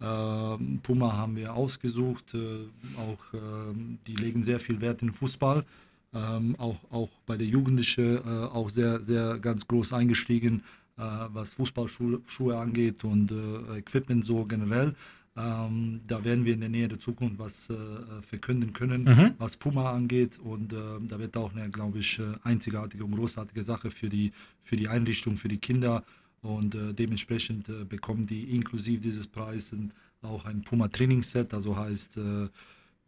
Ähm, 0.00 0.80
Puma 0.82 1.12
haben 1.16 1.36
wir 1.36 1.54
ausgesucht, 1.54 2.34
äh, 2.34 2.66
auch 2.98 3.34
ähm, 3.34 3.98
die 4.06 4.14
legen 4.14 4.42
sehr 4.42 4.60
viel 4.60 4.80
Wert 4.80 5.02
in 5.02 5.12
Fußball 5.12 5.64
ähm, 6.14 6.56
auch, 6.58 6.76
auch 6.90 7.10
bei 7.26 7.36
der 7.36 7.46
Jugendliche 7.46 8.22
äh, 8.24 8.54
auch 8.54 8.70
sehr, 8.70 9.00
sehr 9.00 9.38
ganz 9.38 9.66
groß 9.66 9.92
eingestiegen, 9.92 10.62
äh, 10.96 11.02
was 11.02 11.54
Fußballschuhe 11.54 12.56
angeht 12.56 13.04
und 13.04 13.30
äh, 13.30 13.78
Equipment 13.78 14.24
so 14.24 14.44
generell. 14.44 14.94
Ähm, 15.36 16.00
da 16.06 16.24
werden 16.24 16.44
wir 16.44 16.54
in 16.54 16.60
der 16.60 16.68
Nähe 16.68 16.88
der 16.88 16.98
Zukunft 16.98 17.38
was 17.38 17.70
äh, 17.70 17.76
verkünden 18.22 18.72
können, 18.72 19.04
mhm. 19.04 19.34
was 19.38 19.56
Puma 19.56 19.92
angeht. 19.92 20.38
Und 20.38 20.72
äh, 20.72 20.76
da 21.06 21.18
wird 21.18 21.36
auch 21.36 21.54
eine, 21.54 21.70
glaube 21.70 21.98
ich, 21.98 22.18
äh, 22.18 22.22
einzigartige 22.42 23.04
und 23.04 23.12
großartige 23.12 23.62
Sache 23.62 23.90
für 23.90 24.08
die, 24.08 24.32
für 24.62 24.76
die 24.76 24.88
Einrichtung, 24.88 25.36
für 25.36 25.48
die 25.48 25.58
Kinder. 25.58 26.04
Und 26.40 26.76
dementsprechend 26.96 27.68
bekommen 27.88 28.24
die 28.28 28.54
inklusive 28.54 29.00
dieses 29.00 29.26
Preises 29.26 29.76
auch 30.22 30.44
ein 30.44 30.62
Puma 30.62 30.86
Trainingsset, 30.86 31.52
also 31.52 31.76
heißt 31.76 32.16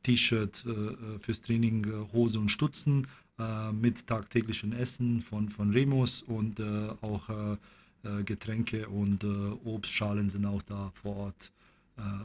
T-Shirt 0.02 0.64
äh, 0.66 0.70
äh, 0.70 0.96
fürs 1.20 1.40
Training, 1.40 1.84
äh, 1.84 2.12
Hose 2.12 2.38
und 2.38 2.48
Stutzen 2.48 3.06
mit 3.72 4.06
tagtäglichen 4.06 4.74
Essen 4.74 5.22
von, 5.22 5.48
von 5.48 5.70
Remus 5.70 6.20
und 6.20 6.60
auch 7.00 7.56
Getränke 8.26 8.86
und 8.86 9.24
Obstschalen 9.64 10.28
sind 10.28 10.44
auch 10.44 10.60
da 10.60 10.90
vor 10.92 11.16
Ort 11.16 11.50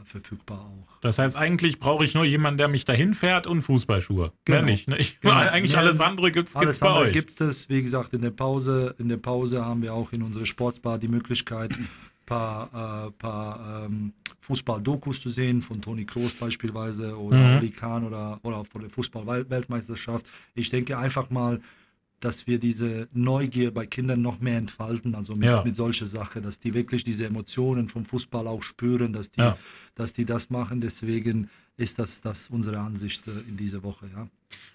verfügbar 0.04 0.58
auch. 0.58 1.00
Das 1.00 1.18
heißt, 1.18 1.34
eigentlich 1.34 1.78
brauche 1.78 2.04
ich 2.04 2.12
nur 2.12 2.26
jemanden, 2.26 2.58
der 2.58 2.68
mich 2.68 2.84
dahin 2.84 3.14
fährt 3.14 3.46
und 3.46 3.62
Fußballschuhe. 3.62 4.32
Genau. 4.44 4.58
Mehr 4.58 4.70
nicht. 4.70 4.88
Ne? 4.88 4.98
Ich, 4.98 5.18
genau. 5.20 5.34
Eigentlich 5.36 5.72
ja, 5.72 5.78
alles 5.78 6.00
andere 6.00 6.30
gibt 6.32 6.48
es 6.48 6.80
bei 6.80 6.92
euch. 6.92 7.14
gibt 7.14 7.40
es, 7.40 7.70
wie 7.70 7.82
gesagt, 7.82 8.12
in 8.12 8.20
der 8.20 8.30
Pause. 8.30 8.94
In 8.98 9.08
der 9.08 9.16
Pause 9.16 9.64
haben 9.64 9.80
wir 9.80 9.94
auch 9.94 10.12
in 10.12 10.22
unserer 10.22 10.44
Sportsbar 10.44 10.98
die 10.98 11.08
Möglichkeit, 11.08 11.72
paar, 12.26 13.06
äh, 13.06 13.10
paar 13.12 13.86
ähm, 13.86 14.12
Fußball-Dokus 14.40 15.20
zu 15.20 15.30
sehen, 15.30 15.62
von 15.62 15.80
Toni 15.80 16.04
Kroos 16.04 16.34
beispielsweise 16.34 17.18
oder 17.18 17.38
mhm. 17.38 17.58
Oli 17.58 17.70
Kahn 17.70 18.04
oder, 18.04 18.38
oder 18.42 18.64
von 18.64 18.82
der 18.82 18.90
Fußball-Weltmeisterschaft. 18.90 20.26
Ich 20.54 20.70
denke 20.70 20.98
einfach 20.98 21.30
mal, 21.30 21.60
dass 22.20 22.46
wir 22.46 22.58
diese 22.58 23.08
Neugier 23.12 23.72
bei 23.72 23.86
Kindern 23.86 24.22
noch 24.22 24.40
mehr 24.40 24.58
entfalten, 24.58 25.14
also 25.14 25.34
mit, 25.34 25.44
ja. 25.44 25.62
mit 25.62 25.76
solcher 25.76 26.06
Sache, 26.06 26.40
dass 26.40 26.58
die 26.58 26.74
wirklich 26.74 27.04
diese 27.04 27.26
Emotionen 27.26 27.88
vom 27.88 28.04
Fußball 28.04 28.46
auch 28.46 28.62
spüren, 28.62 29.12
dass 29.12 29.30
die, 29.30 29.40
ja. 29.40 29.56
dass 29.94 30.12
die 30.12 30.24
das 30.24 30.48
machen. 30.50 30.80
Deswegen 30.80 31.50
ist 31.76 31.98
das, 31.98 32.20
das 32.20 32.48
unsere 32.48 32.78
Ansicht 32.78 33.26
äh, 33.26 33.30
in 33.48 33.56
dieser 33.56 33.82
Woche, 33.82 34.06
ja. 34.14 34.28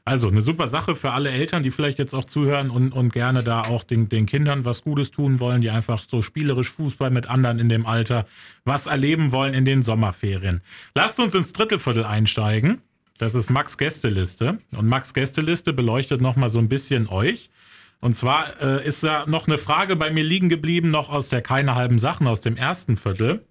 Also 0.04 0.30
eine 0.30 0.42
super 0.42 0.68
Sache 0.68 0.96
für 0.96 1.12
alle 1.12 1.30
Eltern, 1.30 1.64
die 1.64 1.72
vielleicht 1.72 2.00
jetzt 2.00 2.14
auch 2.14 2.26
zuhören 2.26 2.70
und, 2.70 2.92
und 2.92 3.14
gerne 3.14 3.44
da 3.44 3.62
auch 3.62 3.84
den, 3.84 4.10
den 4.10 4.26
Kindern 4.26 4.66
was 4.66 4.84
Gutes 4.84 5.12
tun 5.12 5.40
wollen, 5.40 5.62
die 5.62 5.70
einfach 5.70 6.04
so 6.08 6.22
spielerisch 6.22 6.70
Fußball 6.72 7.12
mit 7.12 7.28
anderen 7.28 7.60
in 7.60 7.70
dem 7.70 7.86
Alter 7.86 8.26
was 8.66 8.88
erleben 8.88 9.32
wollen 9.32 9.54
in 9.54 9.64
den 9.64 9.84
Sommerferien. 9.84 10.62
Lasst 10.96 11.20
uns 11.20 11.36
ins 11.36 11.54
Drittelviertel 11.54 12.04
einsteigen. 12.04 12.82
Das 13.18 13.36
ist 13.36 13.52
Max 13.52 13.78
Gästeliste. 13.78 14.60
Und 14.72 14.88
Max 14.88 15.14
Gästeliste 15.14 15.74
beleuchtet 15.74 16.22
nochmal 16.22 16.50
so 16.50 16.58
ein 16.58 16.70
bisschen 16.70 17.08
euch. 17.08 17.52
Und 18.00 18.18
zwar 18.18 18.60
äh, 18.60 18.86
ist 18.86 19.04
da 19.04 19.28
noch 19.28 19.48
eine 19.48 19.60
Frage 19.60 19.96
bei 19.96 20.10
mir 20.10 20.24
liegen 20.24 20.50
geblieben, 20.50 20.90
noch 20.90 21.10
aus 21.10 21.30
der 21.30 21.44
Keine 21.44 21.76
halben 21.76 22.00
Sachen, 22.00 22.26
aus 22.26 22.42
dem 22.42 22.58
ersten 22.58 22.98
Viertel. 22.98 23.46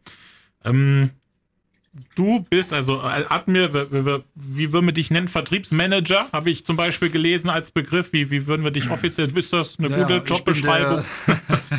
Ähm, 0.65 1.11
du 2.15 2.41
bist, 2.49 2.73
also 2.73 3.01
äh, 3.01 3.25
Admir, 3.29 3.73
wie 4.35 4.73
würden 4.73 4.87
wir 4.87 4.93
dich 4.93 5.11
nennen? 5.11 5.29
Vertriebsmanager, 5.29 6.31
habe 6.33 6.51
ich 6.51 6.65
zum 6.65 6.77
Beispiel 6.77 7.11
gelesen 7.11 7.51
als 7.51 7.71
Begriff. 7.71 8.13
Wie, 8.13 8.31
wie 8.31 8.47
würden 8.47 8.63
wir 8.63 8.71
dich 8.71 8.91
offiziell, 8.91 9.37
ist 9.37 9.53
das 9.53 9.79
eine 9.79 9.89
ja, 9.89 10.03
gute 10.03 10.23
Jobbeschreibung? 10.25 11.05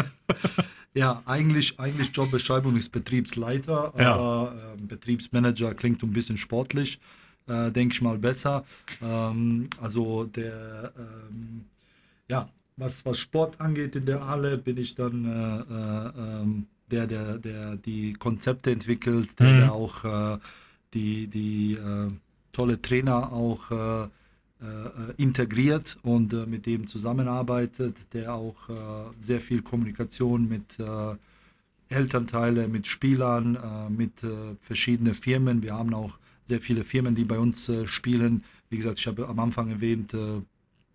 ja, 0.93 1.21
eigentlich, 1.25 1.79
eigentlich 1.79 2.09
Jobbeschreibung 2.13 2.75
ist 2.75 2.89
Betriebsleiter, 2.89 3.93
ja. 3.97 4.13
aber 4.13 4.55
äh, 4.55 4.81
Betriebsmanager 4.81 5.73
klingt 5.73 6.03
ein 6.03 6.13
bisschen 6.13 6.37
sportlich, 6.37 6.99
äh, 7.47 7.71
denke 7.71 7.93
ich 7.93 8.01
mal 8.01 8.17
besser. 8.17 8.65
Ähm, 9.01 9.69
also 9.81 10.25
der, 10.25 10.91
ähm, 10.97 11.65
ja, 12.29 12.49
was, 12.77 13.05
was 13.05 13.19
Sport 13.19 13.61
angeht 13.61 13.95
in 13.95 14.05
der 14.05 14.27
Halle, 14.27 14.57
bin 14.57 14.77
ich 14.77 14.95
dann 14.95 15.25
äh, 15.25 15.73
äh 15.73 16.41
ähm, 16.41 16.67
der, 16.91 17.07
der, 17.07 17.37
der 17.37 17.75
die 17.77 18.13
Konzepte 18.13 18.71
entwickelt, 18.71 19.39
der, 19.39 19.47
mhm. 19.47 19.57
der 19.57 19.73
auch 19.73 20.05
äh, 20.05 20.37
die, 20.93 21.27
die 21.27 21.73
äh, 21.73 22.11
tolle 22.51 22.81
Trainer 22.81 23.31
auch 23.31 23.71
äh, 23.71 24.03
äh 24.03 24.07
integriert 25.17 25.97
und 26.03 26.33
äh, 26.33 26.45
mit 26.45 26.65
dem 26.65 26.87
zusammenarbeitet, 26.87 27.95
der 28.13 28.35
auch 28.35 28.69
äh, 28.69 28.73
sehr 29.21 29.39
viel 29.39 29.61
Kommunikation 29.61 30.47
mit 30.47 30.77
Elternteile, 31.89 32.69
mit 32.69 32.87
Spielern, 32.87 33.57
mit 33.89 34.13
verschiedenen 34.61 35.13
Firmen. 35.13 35.61
Wir 35.61 35.73
haben 35.73 35.93
auch 35.93 36.17
sehr 36.45 36.61
viele 36.61 36.85
Firmen, 36.85 37.15
die 37.15 37.25
bei 37.25 37.37
uns 37.37 37.69
spielen. 37.85 38.45
Wie 38.69 38.77
gesagt, 38.77 38.99
ich 38.99 39.07
habe 39.07 39.27
am 39.27 39.37
Anfang 39.39 39.69
erwähnt, 39.69 40.15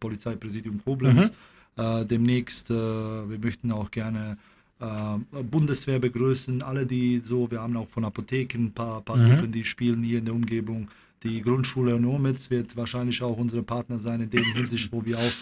Polizeipräsidium 0.00 0.82
Koblenz. 0.82 1.32
Mhm. 1.76 2.08
demnächst, 2.08 2.70
wir 2.70 3.38
möchten 3.42 3.72
auch 3.72 3.90
gerne 3.90 4.38
äh, 4.80 5.42
Bundeswehr 5.42 5.98
begrüßen, 5.98 6.62
alle 6.62 6.86
die 6.86 7.20
so, 7.24 7.50
wir 7.50 7.62
haben 7.62 7.76
auch 7.76 7.88
von 7.88 8.04
Apotheken 8.04 8.66
ein 8.66 8.72
paar, 8.72 9.00
paar 9.02 9.16
mhm. 9.16 9.30
Gruppen, 9.30 9.52
die 9.52 9.64
spielen 9.64 10.02
hier 10.02 10.18
in 10.18 10.24
der 10.24 10.34
Umgebung. 10.34 10.88
Die 11.22 11.40
Grundschule 11.42 11.98
Nomitz 11.98 12.50
wird 12.50 12.76
wahrscheinlich 12.76 13.22
auch 13.22 13.36
unsere 13.36 13.62
Partner 13.62 13.98
sein 13.98 14.20
in 14.20 14.30
dem 14.30 14.44
Hinsicht, 14.54 14.92
wo 14.92 15.04
wir 15.04 15.18
auch 15.18 15.32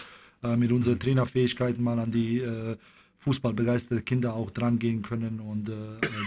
äh, 0.43 0.55
mit 0.55 0.71
unseren 0.71 0.99
Trainerfähigkeiten 0.99 1.83
mal 1.83 1.99
an 1.99 2.11
die 2.11 2.39
äh, 2.39 2.77
fußballbegeisterte 3.25 4.03
Kinder 4.03 4.35
auch 4.35 4.51
dran 4.51 4.77
gehen 4.77 5.01
können 5.01 5.39
und 5.39 5.69
äh, 5.69 5.73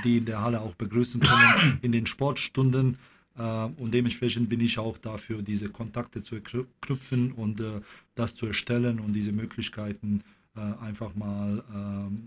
die 0.05 0.19
in 0.19 0.25
der 0.25 0.43
Halle 0.43 0.61
auch 0.61 0.75
begrüßen 0.75 1.21
können 1.21 1.79
in 1.83 1.93
den 1.93 2.07
Sportstunden. 2.07 2.99
Äh, 3.39 3.43
und 3.43 3.95
dementsprechend 3.95 4.49
bin 4.49 4.61
ich 4.61 4.79
auch 4.79 4.99
dafür, 4.99 5.43
diese 5.43 5.69
Kontakte 5.69 6.23
zu 6.23 6.41
knüpfen 6.81 7.33
und 7.33 7.61
äh, 7.61 7.81
das 8.17 8.35
zu 8.35 8.47
erstellen 8.47 8.99
und 8.99 9.13
diese 9.13 9.33
Möglichkeiten 9.33 10.23
einfach 10.81 11.15
mal 11.15 11.63
ähm, 11.73 12.18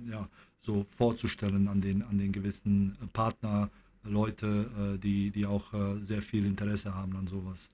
so 0.61 0.83
vorzustellen 0.83 1.67
an 1.67 1.81
den, 1.81 2.03
an 2.03 2.17
den 2.17 2.31
gewissen 2.31 2.97
Partner, 3.13 3.69
Leute, 4.03 4.95
äh, 4.95 4.97
die, 4.97 5.31
die 5.31 5.45
auch 5.45 5.73
äh, 5.73 6.03
sehr 6.03 6.21
viel 6.21 6.45
Interesse 6.45 6.95
haben 6.95 7.15
an 7.15 7.27
sowas. 7.27 7.69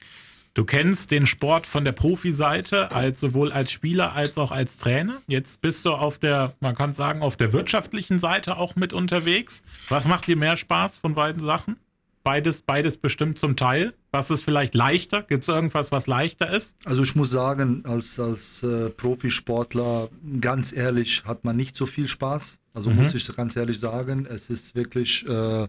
Du 0.54 0.66
kennst 0.66 1.12
den 1.12 1.28
Sport 1.28 1.68
von 1.68 1.86
der 1.86 1.92
Profiseite, 1.92 2.92
als 2.92 3.20
sowohl 3.20 3.52
als 3.52 3.72
Spieler 3.72 4.14
als 4.14 4.40
auch 4.40 4.52
als 4.52 4.78
Trainer. 4.78 5.22
Jetzt 5.28 5.62
bist 5.62 5.86
du 5.86 5.92
auf 5.92 6.18
der, 6.18 6.56
man 6.62 6.74
kann 6.74 6.94
sagen, 6.94 7.22
auf 7.22 7.38
der 7.38 7.54
wirtschaftlichen 7.54 8.18
Seite 8.18 8.58
auch 8.58 8.76
mit 8.76 8.92
unterwegs. 8.92 9.62
Was 9.88 10.08
macht 10.08 10.26
dir 10.26 10.36
mehr 10.36 10.58
Spaß 10.58 10.98
von 10.98 11.14
beiden 11.14 11.46
Sachen? 11.46 11.78
Beides, 12.24 12.64
beides 12.64 12.98
bestimmt 12.98 13.38
zum 13.38 13.56
Teil. 13.56 13.94
Was 14.12 14.32
ist 14.32 14.44
vielleicht 14.44 14.74
leichter? 14.74 15.22
Gibt 15.22 15.44
es 15.44 15.48
irgendwas, 15.48 15.92
was 15.92 16.08
leichter 16.08 16.50
ist? 16.50 16.76
Also 16.86 17.04
ich 17.04 17.16
muss 17.16 17.30
sagen, 17.30 17.86
als, 17.86 18.20
als 18.20 18.64
äh, 18.64 18.90
Profisportler, 18.90 20.10
ganz 20.42 20.74
ehrlich, 20.74 21.24
hat 21.26 21.46
man 21.46 21.56
nicht 21.56 21.76
so 21.76 21.86
viel 21.86 22.08
Spaß. 22.08 22.58
Also 22.78 22.92
mhm. 22.92 22.98
muss 22.98 23.16
ich 23.16 23.36
ganz 23.36 23.56
ehrlich 23.56 23.80
sagen, 23.80 24.28
es 24.30 24.52
ist 24.52 24.76
wirklich 24.76 25.28
äh, 25.28 25.68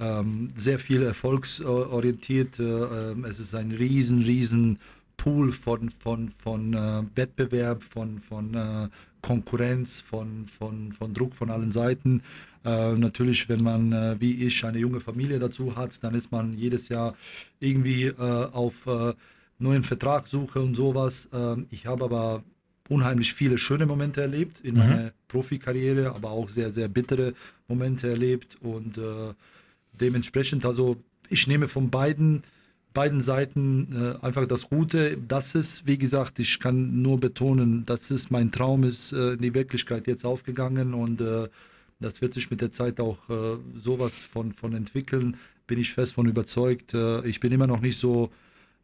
ähm, 0.00 0.48
sehr 0.56 0.80
viel 0.80 1.04
erfolgsorientiert. 1.04 2.58
Äh, 2.58 2.64
ähm, 2.64 3.24
es 3.24 3.38
ist 3.38 3.54
ein 3.54 3.70
riesen, 3.70 4.22
riesen 4.24 4.80
Pool 5.16 5.52
von, 5.52 5.90
von, 5.90 6.28
von 6.28 6.74
äh, 6.74 7.02
Wettbewerb, 7.14 7.84
von, 7.84 8.18
von 8.18 8.54
äh, 8.54 8.88
Konkurrenz, 9.22 10.00
von, 10.00 10.46
von, 10.46 10.90
von 10.90 11.14
Druck 11.14 11.36
von 11.36 11.50
allen 11.50 11.70
Seiten. 11.70 12.20
Äh, 12.64 12.94
natürlich, 12.94 13.48
wenn 13.48 13.62
man 13.62 13.92
äh, 13.92 14.16
wie 14.18 14.44
ich 14.44 14.64
eine 14.64 14.78
junge 14.78 14.98
Familie 14.98 15.38
dazu 15.38 15.76
hat, 15.76 16.02
dann 16.02 16.16
ist 16.16 16.32
man 16.32 16.54
jedes 16.54 16.88
Jahr 16.88 17.14
irgendwie 17.60 18.06
äh, 18.06 18.14
auf 18.16 18.88
äh, 18.88 19.14
neuen 19.60 19.84
Vertragssuche 19.84 20.60
und 20.60 20.74
sowas. 20.74 21.28
Ähm, 21.32 21.68
ich 21.70 21.86
habe 21.86 22.02
aber 22.02 22.42
unheimlich 22.90 23.32
viele 23.32 23.56
schöne 23.56 23.86
Momente 23.86 24.20
erlebt 24.20 24.60
in 24.60 24.74
mhm. 24.74 24.78
meiner 24.80 25.12
Profikarriere, 25.28 26.12
aber 26.14 26.30
auch 26.30 26.50
sehr, 26.50 26.72
sehr 26.72 26.88
bittere 26.88 27.32
Momente 27.68 28.08
erlebt 28.10 28.58
und 28.60 28.98
äh, 28.98 29.32
dementsprechend, 29.92 30.66
also 30.66 30.96
ich 31.28 31.46
nehme 31.46 31.68
von 31.68 31.88
beiden, 31.88 32.42
beiden 32.92 33.20
Seiten 33.20 34.16
äh, 34.20 34.26
einfach 34.26 34.46
das 34.46 34.68
Gute. 34.68 35.16
Das 35.16 35.54
ist, 35.54 35.86
wie 35.86 35.98
gesagt, 35.98 36.40
ich 36.40 36.58
kann 36.58 37.00
nur 37.00 37.20
betonen, 37.20 37.84
das 37.86 38.10
ist 38.10 38.32
mein 38.32 38.50
Traum, 38.50 38.82
ist 38.82 39.12
äh, 39.12 39.34
in 39.34 39.38
die 39.38 39.54
Wirklichkeit 39.54 40.08
jetzt 40.08 40.24
aufgegangen 40.24 40.92
und 40.92 41.20
äh, 41.20 41.48
das 42.00 42.20
wird 42.20 42.34
sich 42.34 42.50
mit 42.50 42.60
der 42.60 42.72
Zeit 42.72 42.98
auch 42.98 43.18
äh, 43.28 43.56
sowas 43.80 44.18
von, 44.18 44.52
von 44.52 44.74
entwickeln, 44.74 45.36
bin 45.68 45.78
ich 45.78 45.92
fest 45.92 46.14
von 46.14 46.26
überzeugt. 46.26 46.92
Äh, 46.94 47.24
ich 47.28 47.38
bin 47.38 47.52
immer 47.52 47.68
noch 47.68 47.80
nicht 47.80 47.98
so 47.98 48.30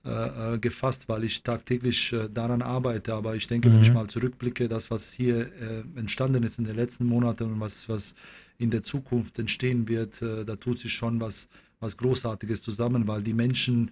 äh, 0.06 0.54
äh, 0.54 0.58
gefasst, 0.58 1.08
weil 1.08 1.24
ich 1.24 1.42
tagtäglich 1.42 2.12
äh, 2.12 2.28
daran 2.32 2.62
arbeite. 2.62 3.14
Aber 3.14 3.34
ich 3.34 3.48
denke, 3.48 3.68
mhm. 3.68 3.74
wenn 3.74 3.82
ich 3.82 3.88
mhm. 3.88 3.94
mal 3.94 4.06
zurückblicke, 4.06 4.68
das, 4.68 4.88
was 4.90 5.12
hier 5.12 5.40
äh, 5.40 5.82
entstanden 5.96 6.44
ist 6.44 6.58
in 6.58 6.64
den 6.64 6.76
letzten 6.76 7.06
Monaten 7.06 7.44
und 7.44 7.58
was, 7.58 7.88
was 7.88 8.14
in 8.56 8.70
der 8.70 8.84
Zukunft 8.84 9.38
entstehen 9.38 9.88
wird, 9.88 10.22
äh, 10.22 10.44
da 10.44 10.54
tut 10.54 10.78
sich 10.78 10.92
schon 10.92 11.18
was, 11.20 11.48
was 11.80 11.96
Großartiges 11.96 12.62
zusammen, 12.62 13.06
weil 13.08 13.22
die 13.22 13.34
Menschen 13.34 13.90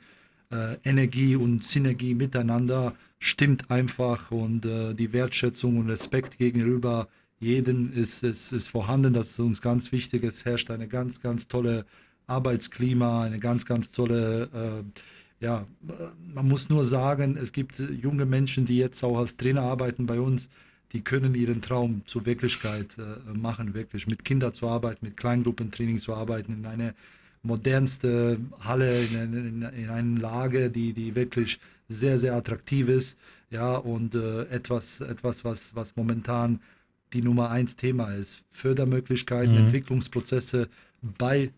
Energie 0.85 1.35
und 1.35 1.65
Synergie 1.65 2.15
miteinander 2.15 2.95
stimmt 3.19 3.71
einfach 3.71 4.31
und 4.31 4.61
die 4.61 5.13
Wertschätzung 5.13 5.79
und 5.79 5.91
Respekt 5.91 6.39
gegenüber 6.39 7.09
jeden 7.41 7.93
ist, 7.93 8.23
ist, 8.23 8.53
ist 8.53 8.69
vorhanden. 8.69 9.15
Das 9.15 9.31
ist 9.31 9.41
uns 9.41 9.61
ganz 9.61 9.91
wichtig. 9.91 10.23
Es 10.23 10.45
herrscht 10.45 10.71
eine 10.71 10.87
ganz, 10.87 11.21
ganz 11.21 11.49
tolle 11.49 11.87
Arbeitsklima, 12.27 13.25
eine 13.25 13.39
ganz, 13.39 13.65
ganz 13.67 13.91
tolle 13.91 14.45
äh, 14.53 15.01
ja, 15.45 15.67
man 16.35 16.49
muss 16.49 16.71
nur 16.71 16.87
sagen, 16.87 17.37
es 17.37 17.53
gibt 17.53 17.79
junge 17.79 18.25
Menschen, 18.25 18.65
die 18.65 18.79
jetzt 18.79 19.05
auch 19.05 19.19
als 19.19 19.37
Trainer 19.37 19.61
arbeiten 19.61 20.07
bei 20.07 20.19
uns, 20.19 20.49
die 20.95 21.03
können 21.03 21.35
ihren 21.35 21.61
Traum 21.61 22.01
zur 22.07 22.25
Wirklichkeit 22.25 22.97
äh, 22.97 23.37
machen, 23.37 23.75
wirklich 23.75 24.07
mit 24.07 24.25
Kindern 24.25 24.55
zu 24.55 24.67
arbeiten, 24.69 25.05
mit 25.05 25.19
Kleingruppentraining 25.19 25.99
zu 25.99 26.15
arbeiten, 26.15 26.55
in 26.55 26.65
eine 26.65 26.95
modernste 27.43 28.39
Halle, 28.61 29.03
in, 29.05 29.35
in, 29.35 29.63
in 29.63 29.91
eine 29.91 30.19
Lage, 30.19 30.71
die, 30.71 30.95
die 30.95 31.15
wirklich 31.15 31.61
sehr, 31.91 32.19
sehr 32.19 32.35
attraktiv 32.35 32.89
ist. 32.89 33.19
Ja, 33.51 33.77
und 33.77 34.15
äh, 34.15 34.45
etwas, 34.45 35.03
etwas 35.03 35.45
was, 35.45 35.75
was 35.75 35.95
momentan 35.95 36.61
die 37.13 37.21
Nummer 37.21 37.51
eins 37.51 37.77
Thema 37.77 38.15
ist. 38.15 38.43
Fördermöglichkeiten, 38.51 39.53
mhm. 39.53 39.67
Entwicklungsprozesse 39.67 40.69
bei, 41.03 41.51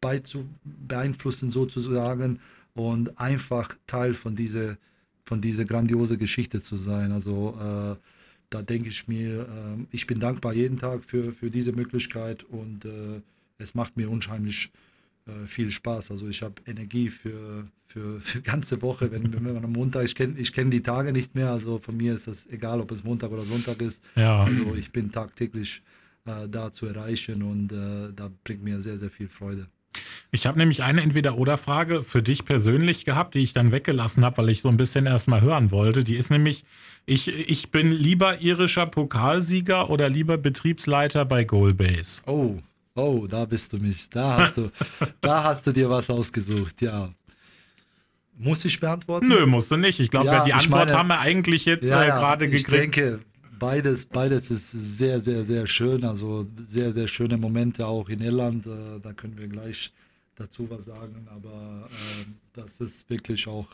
bei 0.00 0.20
zu 0.20 0.46
beeinflussen 0.62 1.50
sozusagen 1.50 2.38
und 2.78 3.18
einfach 3.18 3.76
Teil 3.88 4.14
von 4.14 4.36
dieser, 4.36 4.76
von 5.24 5.40
dieser 5.40 5.64
grandiose 5.64 6.16
Geschichte 6.16 6.60
zu 6.60 6.76
sein. 6.76 7.10
Also 7.10 7.58
äh, 7.60 7.96
da 8.50 8.62
denke 8.62 8.88
ich 8.88 9.08
mir, 9.08 9.40
äh, 9.40 9.84
ich 9.90 10.06
bin 10.06 10.20
dankbar 10.20 10.52
jeden 10.52 10.78
Tag 10.78 11.04
für, 11.04 11.32
für 11.32 11.50
diese 11.50 11.72
Möglichkeit 11.72 12.44
und 12.44 12.84
äh, 12.84 13.20
es 13.58 13.74
macht 13.74 13.96
mir 13.96 14.08
unheimlich 14.08 14.70
äh, 15.26 15.46
viel 15.46 15.72
Spaß. 15.72 16.12
Also 16.12 16.28
ich 16.28 16.40
habe 16.40 16.54
Energie 16.66 17.08
für, 17.08 17.66
für, 17.88 18.20
für 18.20 18.42
ganze 18.42 18.80
Woche, 18.80 19.10
wenn, 19.10 19.32
wenn 19.32 19.54
man 19.54 19.64
am 19.64 19.72
Montag, 19.72 20.04
ich 20.04 20.14
kenne 20.14 20.38
ich 20.38 20.52
kenn 20.52 20.70
die 20.70 20.82
Tage 20.82 21.12
nicht 21.12 21.34
mehr, 21.34 21.50
also 21.50 21.80
von 21.80 21.96
mir 21.96 22.14
ist 22.14 22.28
das 22.28 22.46
egal, 22.46 22.80
ob 22.80 22.92
es 22.92 23.02
Montag 23.02 23.32
oder 23.32 23.44
Sonntag 23.44 23.82
ist. 23.82 24.04
Ja. 24.14 24.44
Also 24.44 24.76
ich 24.76 24.92
bin 24.92 25.10
tagtäglich 25.10 25.82
äh, 26.26 26.48
da 26.48 26.70
zu 26.70 26.86
erreichen 26.86 27.42
und 27.42 27.72
äh, 27.72 28.12
da 28.14 28.30
bringt 28.44 28.62
mir 28.62 28.80
sehr, 28.80 28.98
sehr 28.98 29.10
viel 29.10 29.28
Freude. 29.28 29.66
Ich 30.30 30.46
habe 30.46 30.58
nämlich 30.58 30.82
eine 30.82 31.02
Entweder-Oder-Frage 31.02 32.02
für 32.02 32.22
dich 32.22 32.44
persönlich 32.44 33.04
gehabt, 33.04 33.34
die 33.34 33.40
ich 33.40 33.52
dann 33.52 33.72
weggelassen 33.72 34.24
habe, 34.24 34.38
weil 34.38 34.50
ich 34.50 34.60
so 34.60 34.68
ein 34.68 34.76
bisschen 34.76 35.06
erstmal 35.06 35.40
hören 35.40 35.70
wollte. 35.70 36.04
Die 36.04 36.16
ist 36.16 36.30
nämlich, 36.30 36.64
ich, 37.06 37.28
ich 37.28 37.70
bin 37.70 37.90
lieber 37.90 38.40
irischer 38.40 38.86
Pokalsieger 38.86 39.90
oder 39.90 40.08
lieber 40.08 40.36
Betriebsleiter 40.36 41.24
bei 41.24 41.44
Goalbase. 41.44 42.22
Oh, 42.26 42.58
oh, 42.94 43.26
da 43.26 43.44
bist 43.44 43.72
du 43.72 43.78
mich. 43.78 44.08
Da 44.10 44.38
hast 44.38 44.56
du, 44.56 44.68
da 45.20 45.44
hast 45.44 45.66
du 45.66 45.72
dir 45.72 45.88
was 45.88 46.10
ausgesucht, 46.10 46.82
ja. 46.82 47.10
Muss 48.36 48.64
ich 48.64 48.78
beantworten? 48.78 49.26
Nö, 49.26 49.46
musst 49.46 49.70
du 49.70 49.76
nicht. 49.76 49.98
Ich 49.98 50.10
glaube, 50.10 50.26
ja, 50.26 50.44
die 50.44 50.52
Antwort 50.52 50.88
meine, 50.88 50.98
haben 50.98 51.08
wir 51.08 51.18
eigentlich 51.18 51.64
jetzt 51.64 51.90
ja, 51.90 52.04
äh, 52.04 52.06
gerade 52.06 52.48
gekriegt. 52.48 52.68
Ich 52.68 52.72
denke, 52.72 53.20
beides, 53.58 54.06
beides 54.06 54.50
ist 54.50 54.70
sehr, 54.70 55.20
sehr, 55.20 55.44
sehr 55.44 55.66
schön. 55.66 56.04
Also 56.04 56.46
sehr, 56.66 56.92
sehr 56.92 57.08
schöne 57.08 57.36
Momente 57.36 57.86
auch 57.86 58.08
in 58.08 58.20
Irland. 58.20 58.66
Äh, 58.66 59.00
da 59.02 59.12
können 59.12 59.36
wir 59.38 59.48
gleich 59.48 59.92
dazu 60.38 60.68
was 60.70 60.86
sagen. 60.86 61.26
Aber 61.30 61.88
äh, 61.90 62.24
das 62.52 62.80
ist 62.80 63.08
wirklich 63.10 63.46
auch 63.46 63.68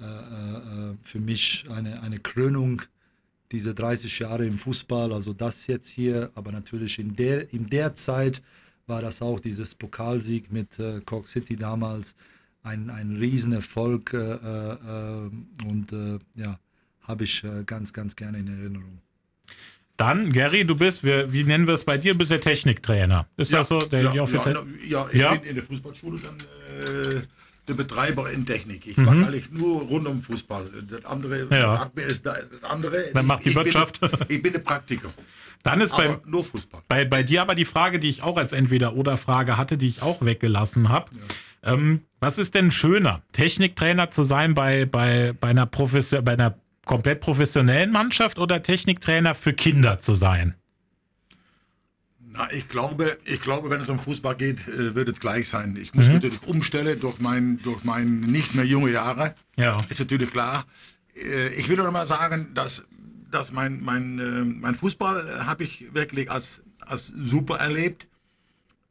äh, 0.00 0.04
äh, 0.04 0.94
für 1.02 1.18
mich 1.18 1.66
eine, 1.68 2.02
eine 2.02 2.18
Krönung 2.20 2.82
diese 3.50 3.74
30 3.74 4.18
Jahre 4.18 4.46
im 4.46 4.58
Fußball. 4.58 5.12
Also 5.12 5.32
das 5.32 5.66
jetzt 5.66 5.88
hier, 5.88 6.30
aber 6.34 6.52
natürlich 6.52 6.98
in 6.98 7.16
der, 7.16 7.52
in 7.52 7.68
der 7.68 7.94
Zeit 7.94 8.42
war 8.86 9.02
das 9.02 9.22
auch 9.22 9.40
dieses 9.40 9.74
Pokalsieg 9.74 10.52
mit 10.52 10.78
äh, 10.78 11.00
Cork 11.00 11.28
City 11.28 11.56
damals 11.56 12.14
ein, 12.62 12.90
ein 12.90 13.16
Riesenerfolg 13.16 14.12
äh, 14.12 15.28
und 15.66 15.92
ja, 16.34 16.58
habe 17.02 17.24
ich 17.24 17.42
ganz, 17.64 17.92
ganz 17.92 18.14
gerne 18.14 18.38
in 18.38 18.48
Erinnerung. 18.48 18.98
Dann, 19.98 20.32
Gary, 20.32 20.64
du 20.64 20.76
bist, 20.76 21.02
wie, 21.02 21.32
wie 21.32 21.42
nennen 21.42 21.66
wir 21.66 21.74
es 21.74 21.82
bei 21.82 21.98
dir? 21.98 22.12
Du 22.12 22.18
bist 22.18 22.30
der 22.30 22.40
Techniktrainer. 22.40 23.26
Ist 23.36 23.50
ja, 23.50 23.58
das 23.58 23.68
so? 23.68 23.80
Der, 23.80 24.02
ja, 24.02 24.12
die 24.12 24.20
offiziell 24.20 24.56
ja, 24.86 25.08
ja, 25.12 25.34
ich 25.34 25.40
bin 25.40 25.50
in 25.50 25.56
der 25.56 25.64
Fußballschule 25.64 26.20
dann 26.20 26.36
äh, 26.38 27.20
der 27.66 27.74
Betreiber 27.74 28.30
in 28.30 28.46
Technik. 28.46 28.86
Ich 28.86 28.96
mhm. 28.96 29.04
mache 29.04 29.16
eigentlich 29.26 29.50
nur 29.50 29.82
rund 29.82 30.06
um 30.06 30.22
Fußball. 30.22 30.66
Das 30.88 31.04
andere, 31.04 31.48
ja. 31.50 31.90
ist 31.96 32.24
das 32.24 32.38
andere. 32.62 33.10
Dann 33.12 33.26
macht 33.26 33.44
die 33.44 33.50
ich 33.50 33.56
Wirtschaft. 33.56 34.00
Bin, 34.00 34.10
ich 34.28 34.40
bin 34.40 34.52
der 34.52 34.60
Praktiker. 34.60 35.12
Dann 35.64 35.80
ist 35.80 35.90
bei, 35.90 36.16
nur 36.24 36.44
Fußball. 36.44 36.82
Bei, 36.86 37.04
bei 37.04 37.24
dir 37.24 37.42
aber 37.42 37.56
die 37.56 37.64
Frage, 37.64 37.98
die 37.98 38.08
ich 38.08 38.22
auch 38.22 38.36
als 38.36 38.52
Entweder-Oder-Frage 38.52 39.56
hatte, 39.56 39.76
die 39.76 39.88
ich 39.88 40.02
auch 40.02 40.24
weggelassen 40.24 40.90
habe. 40.90 41.10
Ja. 41.64 41.72
Ähm, 41.74 42.02
was 42.20 42.38
ist 42.38 42.54
denn 42.54 42.70
schöner, 42.70 43.22
Techniktrainer 43.32 44.10
zu 44.10 44.22
sein 44.22 44.54
bei, 44.54 44.86
bei, 44.86 45.34
bei, 45.38 45.48
einer, 45.48 45.66
Professor, 45.66 46.22
bei 46.22 46.34
einer 46.34 46.56
komplett 46.88 47.20
professionellen 47.20 47.92
Mannschaft 47.92 48.40
oder 48.40 48.60
Techniktrainer 48.64 49.36
für 49.36 49.52
Kinder 49.52 50.00
zu 50.00 50.14
sein? 50.14 50.56
Na, 52.30 52.50
ich 52.52 52.68
glaube, 52.68 53.16
ich 53.24 53.40
glaube, 53.40 53.70
wenn 53.70 53.80
es 53.80 53.88
um 53.88 54.00
Fußball 54.00 54.36
geht, 54.36 54.66
äh, 54.66 54.94
wird 54.94 55.08
es 55.08 55.20
gleich 55.20 55.48
sein. 55.48 55.76
Ich 55.80 55.94
muss 55.94 56.06
mhm. 56.06 56.14
natürlich 56.14 56.42
umstellen 56.46 56.98
durch 56.98 57.20
mein, 57.20 57.60
durch 57.62 57.84
mein 57.84 58.20
nicht 58.20 58.54
mehr 58.54 58.64
junge 58.64 58.90
Jahre. 58.90 59.34
Ja. 59.56 59.76
Ist 59.88 60.00
natürlich 60.00 60.30
klar. 60.30 60.66
Äh, 61.14 61.54
ich 61.54 61.68
will 61.68 61.76
nur 61.76 61.90
mal 61.90 62.06
sagen, 62.06 62.52
dass, 62.54 62.86
dass 63.30 63.52
mein, 63.52 63.80
mein, 63.80 64.18
äh, 64.18 64.44
mein 64.44 64.74
Fußball 64.74 65.46
habe 65.46 65.64
ich 65.64 65.92
wirklich 65.94 66.30
als, 66.30 66.62
als 66.80 67.06
super 67.06 67.58
erlebt. 67.58 68.08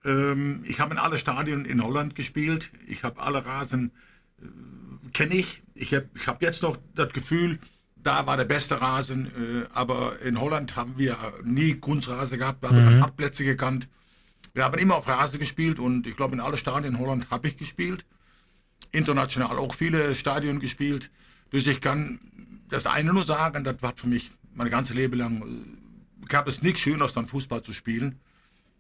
Ähm, 0.06 0.64
ich 0.66 0.80
habe 0.80 0.94
in 0.94 1.00
alle 1.00 1.18
Stadien 1.18 1.66
in 1.66 1.84
Holland 1.84 2.16
gespielt. 2.16 2.72
Ich 2.88 3.04
habe 3.04 3.22
alle 3.22 3.46
Rasen, 3.46 3.92
kenne 5.14 5.36
ich. 5.36 5.64
Ich 5.74 5.94
habe 5.94 6.10
ich 6.16 6.28
hab 6.28 6.42
jetzt 6.42 6.64
noch 6.64 6.78
das 6.96 7.14
Gefühl, 7.14 7.60
da 8.08 8.26
war 8.26 8.38
der 8.38 8.46
beste 8.46 8.80
Rasen, 8.80 9.28
äh, 9.28 9.68
aber 9.74 10.22
in 10.22 10.40
Holland 10.40 10.78
haben 10.78 10.98
wir 10.98 11.18
nie 11.44 11.74
Kunstrasen 11.76 12.40
gehabt, 12.40 12.62
wir 12.62 12.70
haben 12.70 12.96
mhm. 12.96 13.04
Hartplätze 13.04 13.44
gekannt. 13.44 13.90
Wir 14.54 14.64
haben 14.64 14.80
immer 14.80 14.96
auf 14.96 15.08
Rasen 15.10 15.40
gespielt 15.40 15.78
und 15.78 16.08
ich 16.08 16.16
glaube 16.16 16.34
in 16.34 16.40
alle 16.40 16.56
Stadien 16.56 16.96
in 16.96 17.00
Holland 17.00 17.30
habe 17.30 17.50
ich 17.50 17.58
gespielt. 17.58 18.06
International 18.94 19.58
auch 19.58 19.76
viele 19.76 20.16
Stadien 20.16 20.62
gespielt. 20.62 21.12
Dus 21.50 21.68
ich 21.68 21.82
kann 21.82 22.20
das 22.70 22.88
eine 22.88 23.12
nur 23.12 23.26
sagen, 23.26 23.66
das 23.66 23.82
war 23.82 23.94
für 23.96 24.08
mich 24.08 24.32
mein 24.54 24.70
ganzes 24.70 24.96
Leben 24.96 25.18
lang, 25.18 25.42
äh, 25.42 26.26
gab 26.28 26.48
es 26.48 26.62
nichts 26.62 26.80
Schöneres, 26.80 27.14
dann 27.14 27.26
Fußball 27.26 27.62
zu 27.62 27.74
spielen. 27.74 28.20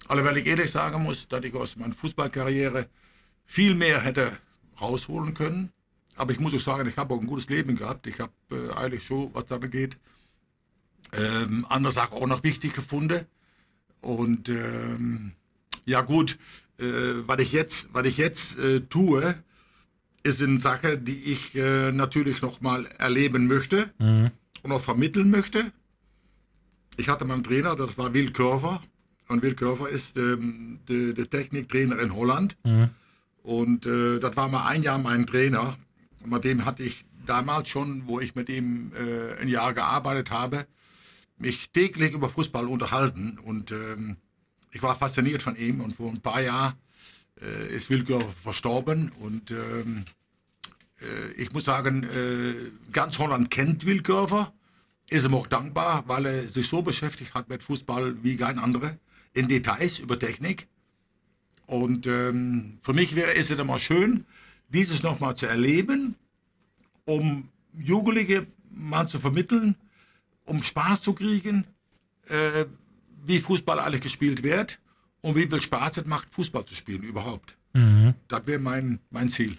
Aber 0.07 0.23
weil 0.23 0.37
ich 0.37 0.47
ehrlich 0.47 0.71
sagen 0.71 1.03
muss, 1.03 1.27
dass 1.27 1.43
ich 1.43 1.53
aus 1.53 1.75
meiner 1.75 1.93
Fußballkarriere 1.93 2.87
viel 3.45 3.75
mehr 3.75 4.01
hätte 4.01 4.31
rausholen 4.79 5.33
können. 5.33 5.73
Aber 6.17 6.31
ich 6.31 6.39
muss 6.39 6.53
auch 6.53 6.59
sagen, 6.59 6.89
ich 6.89 6.97
habe 6.97 7.13
auch 7.13 7.21
ein 7.21 7.27
gutes 7.27 7.47
Leben 7.47 7.75
gehabt. 7.75 8.07
Ich 8.07 8.19
habe 8.19 8.33
äh, 8.51 8.73
eigentlich 8.73 9.05
schon, 9.05 9.33
was 9.33 9.45
da 9.45 9.57
geht, 9.57 9.97
ähm, 11.13 11.65
andere 11.69 11.93
Sachen 11.93 12.17
auch 12.17 12.27
noch 12.27 12.43
wichtig 12.43 12.73
gefunden. 12.73 13.25
Und 14.01 14.49
ähm, 14.49 15.33
ja 15.85 16.01
gut, 16.01 16.37
äh, 16.79 16.85
was 17.25 17.39
ich 17.39 17.51
jetzt, 17.51 17.89
was 17.93 18.05
ich 18.05 18.17
jetzt 18.17 18.57
äh, 18.57 18.81
tue, 18.81 19.35
ist 20.23 20.41
eine 20.41 20.59
Sache, 20.59 20.97
die 20.97 21.23
ich 21.23 21.55
äh, 21.55 21.91
natürlich 21.91 22.41
noch 22.41 22.61
mal 22.61 22.85
erleben 22.97 23.47
möchte 23.47 23.91
mhm. 23.97 24.31
und 24.63 24.71
auch 24.71 24.81
vermitteln 24.81 25.29
möchte. 25.29 25.71
Ich 26.97 27.09
hatte 27.09 27.25
meinen 27.25 27.43
Trainer, 27.43 27.75
das 27.75 27.97
war 27.97 28.13
Will 28.13 28.31
Körfer. 28.31 28.81
Und 29.27 29.41
Will 29.41 29.55
Körfer 29.55 29.89
ist 29.89 30.17
ähm, 30.17 30.79
der, 30.87 31.13
der 31.13 31.29
Techniktrainer 31.29 31.99
in 31.99 32.15
Holland. 32.15 32.57
Mhm. 32.63 32.89
Und 33.43 33.85
äh, 33.85 34.19
das 34.19 34.35
war 34.35 34.49
mal 34.49 34.67
ein 34.67 34.83
Jahr 34.83 34.97
mein 34.97 35.25
Trainer. 35.25 35.77
Mit 36.29 36.43
dem 36.43 36.65
hatte 36.65 36.83
ich 36.83 37.05
damals 37.25 37.69
schon, 37.69 38.07
wo 38.07 38.19
ich 38.19 38.35
mit 38.35 38.49
ihm 38.49 38.91
äh, 38.93 39.41
ein 39.41 39.47
Jahr 39.47 39.73
gearbeitet 39.73 40.31
habe, 40.31 40.67
mich 41.37 41.69
täglich 41.71 42.13
über 42.13 42.29
Fußball 42.29 42.67
unterhalten. 42.67 43.39
Und 43.43 43.71
ähm, 43.71 44.17
ich 44.71 44.81
war 44.81 44.95
fasziniert 44.95 45.41
von 45.41 45.55
ihm. 45.55 45.81
Und 45.81 45.95
vor 45.95 46.09
ein 46.09 46.21
paar 46.21 46.41
Jahren 46.41 46.73
äh, 47.41 47.75
ist 47.75 47.89
Wilkör 47.89 48.21
verstorben. 48.21 49.11
Und 49.19 49.51
ähm, 49.51 50.05
äh, 51.01 51.31
ich 51.33 51.51
muss 51.51 51.65
sagen, 51.65 52.03
äh, 52.03 52.71
ganz 52.91 53.19
Holland 53.19 53.51
kennt 53.51 53.85
Wilkörfer, 53.85 54.53
ist 55.09 55.25
ihm 55.25 55.35
auch 55.35 55.47
dankbar, 55.47 56.03
weil 56.07 56.25
er 56.25 56.49
sich 56.49 56.67
so 56.67 56.81
beschäftigt 56.81 57.33
hat 57.33 57.49
mit 57.49 57.63
Fußball 57.63 58.23
wie 58.23 58.35
kein 58.35 58.59
anderer, 58.59 58.97
in 59.33 59.47
Details 59.47 59.99
über 59.99 60.19
Technik. 60.19 60.67
Und 61.65 62.07
ähm, 62.07 62.79
für 62.81 62.93
mich 62.93 63.15
wäre 63.15 63.35
es 63.35 63.49
immer 63.49 63.79
schön, 63.79 64.25
dieses 64.69 65.03
nochmal 65.03 65.35
zu 65.35 65.45
erleben, 65.47 66.15
um 67.05 67.49
Jugendliche 67.77 68.47
mal 68.69 69.07
zu 69.07 69.19
vermitteln, 69.19 69.75
um 70.45 70.61
Spaß 70.63 71.01
zu 71.01 71.13
kriegen, 71.13 71.65
äh, 72.27 72.65
wie 73.25 73.39
Fußball 73.39 73.79
eigentlich 73.79 74.01
gespielt 74.01 74.43
wird 74.43 74.79
und 75.21 75.35
wie 75.35 75.47
viel 75.47 75.61
Spaß 75.61 75.97
es 75.97 76.05
macht, 76.05 76.33
Fußball 76.33 76.65
zu 76.65 76.75
spielen 76.75 77.03
überhaupt. 77.03 77.57
Das 78.27 78.45
wäre 78.47 78.59
mein, 78.59 78.99
mein 79.09 79.29
Ziel. 79.29 79.57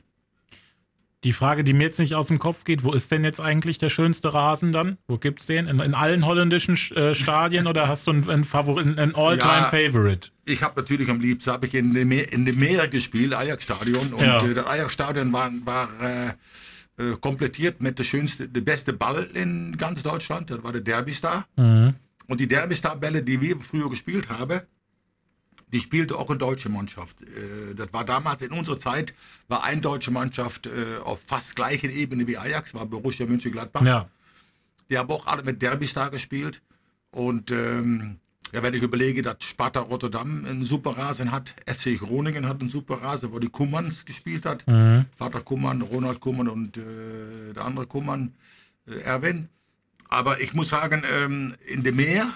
Die 1.25 1.33
Frage, 1.33 1.65
die 1.65 1.73
mir 1.73 1.85
jetzt 1.85 1.99
nicht 1.99 2.15
aus 2.15 2.29
dem 2.29 2.39
Kopf 2.39 2.63
geht, 2.63 2.85
wo 2.85 2.93
ist 2.93 3.11
denn 3.11 3.25
jetzt 3.25 3.41
eigentlich 3.41 3.79
der 3.79 3.89
schönste 3.89 4.33
Rasen 4.33 4.71
dann? 4.71 4.99
Wo 5.09 5.19
gibt's 5.19 5.47
den? 5.47 5.67
In, 5.67 5.81
in 5.81 5.95
allen 5.95 6.25
holländischen 6.25 6.77
äh, 6.97 7.13
Stadien 7.15 7.67
oder 7.67 7.89
hast 7.89 8.07
du 8.07 8.13
einen, 8.13 8.31
einen, 8.31 8.45
einen 8.99 9.15
All-Time-Favorite? 9.17 10.31
Ich 10.45 10.63
habe 10.63 10.81
natürlich 10.81 11.09
am 11.11 11.21
liebsten 11.21 11.51
habe 11.51 11.67
ich 11.67 11.75
in 11.75 11.93
dem 11.93 12.09
Meer, 12.09 12.33
in 12.33 12.45
dem 12.45 12.57
Meer 12.57 12.87
gespielt, 12.87 13.35
Ajax-Stadion. 13.35 14.13
Und 14.13 14.25
Ja. 14.25 14.45
äh, 14.47 14.55
das 14.55 14.67
Ajax-Stadion 14.67 15.33
war, 15.33 15.51
war 15.65 15.89
äh, 16.01 16.29
äh, 16.99 17.17
komplettiert 17.21 17.81
mit 17.81 17.99
der 17.99 18.05
schönste, 18.05 18.49
der 18.49 18.61
beste 18.61 18.93
Ball 18.93 19.29
in 19.35 19.77
ganz 19.77 20.05
Deutschland. 20.05 20.51
Das 20.51 20.63
war 20.63 20.71
der 20.71 20.83
Derby-Star. 20.83 21.47
Und 21.57 22.39
die 22.41 22.47
Derby-Star-Bälle, 22.47 23.25
die 23.25 23.41
wir 23.41 23.59
früher 23.59 23.91
gespielt 23.91 24.29
haben, 24.29 24.61
die 25.73 25.81
spielte 25.81 26.17
auch 26.17 26.29
eine 26.31 26.39
deutsche 26.39 26.69
Mannschaft. 26.69 27.23
Äh, 27.23 27.75
Das 27.75 27.93
war 27.93 28.05
damals 28.05 28.43
in 28.43 28.53
unserer 28.53 28.79
Zeit, 28.79 29.15
war 29.49 29.65
eine 29.65 29.81
deutsche 29.81 30.11
Mannschaft 30.11 30.67
äh, 30.67 30.99
auf 31.05 31.21
fast 31.27 31.57
gleicher 31.57 31.89
Ebene 31.89 32.27
wie 32.27 32.39
Ajax, 32.39 32.75
war 32.75 32.87
Borussia 32.87 33.27
Mönchengladbach. 33.27 33.83
Ja. 33.83 34.09
Die 34.91 34.97
haben 34.99 35.11
auch 35.11 35.27
alle 35.27 35.43
mit 35.43 35.61
Derbystar 35.61 36.11
gespielt. 36.11 36.63
Und 37.11 37.51
ähm, 37.51 38.19
ja, 38.53 38.63
wenn 38.63 38.73
ich 38.75 38.83
überlege, 38.83 39.21
dass 39.23 39.37
Sparta 39.41 39.81
Rotterdam 39.81 40.45
einen 40.47 40.65
super 40.65 40.97
Rasen 40.97 41.33
hat, 41.33 41.55
FC 41.67 41.99
Groningen 41.99 42.49
hat 42.49 42.61
einen 42.61 42.71
super 42.71 43.03
Rasen, 43.03 43.33
wo 43.33 43.39
die 43.39 43.51
Kummerns 43.51 44.05
gespielt 44.07 44.47
hat. 44.47 44.65
Vater 45.17 45.41
Kummern, 45.43 45.83
Ronald 45.83 46.21
Kummern 46.21 46.49
und 46.49 46.79
äh, 46.79 47.53
der 47.55 47.65
andere 47.65 47.87
Kummern, 47.87 48.35
äh, 48.87 49.01
Erwin. 49.01 49.49
Aber 50.09 50.41
ich 50.41 50.55
muss 50.55 50.71
sagen, 50.71 51.03
ähm, 51.11 51.55
in 51.67 51.83
dem 51.83 51.97
Meer, 51.97 52.29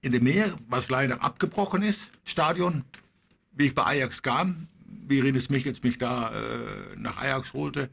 in 0.00 0.12
dem 0.12 0.24
Meer, 0.24 0.54
was 0.68 0.90
leider 0.90 1.22
abgebrochen 1.22 1.82
ist, 1.82 2.12
Stadion, 2.24 2.84
wie 3.52 3.66
ich 3.66 3.74
bei 3.74 3.84
Ajax 3.84 4.22
kam, 4.22 4.68
wie 5.06 5.20
Rinus 5.20 5.50
Michels 5.50 5.82
mich 5.82 5.98
da 5.98 6.30
äh, 6.30 6.96
nach 6.96 7.18
Ajax 7.18 7.52
holte, 7.52 7.90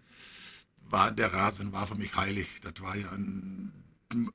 war 0.89 1.11
der 1.11 1.33
Rasen 1.33 1.73
war 1.73 1.87
für 1.87 1.95
mich 1.95 2.15
heilig. 2.15 2.47
Das 2.61 2.73
war 2.81 2.95
ja 2.95 3.11
ein, 3.11 3.71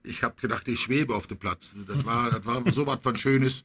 ich 0.02 0.22
habe 0.22 0.34
gedacht, 0.40 0.66
ich 0.68 0.80
schwebe 0.80 1.14
auf 1.14 1.26
dem 1.26 1.38
Platz. 1.38 1.74
Das 1.86 2.04
war, 2.04 2.30
das 2.30 2.44
war 2.44 2.62
so 2.72 2.86
was 2.86 3.00
von 3.02 3.14
Schönes. 3.16 3.64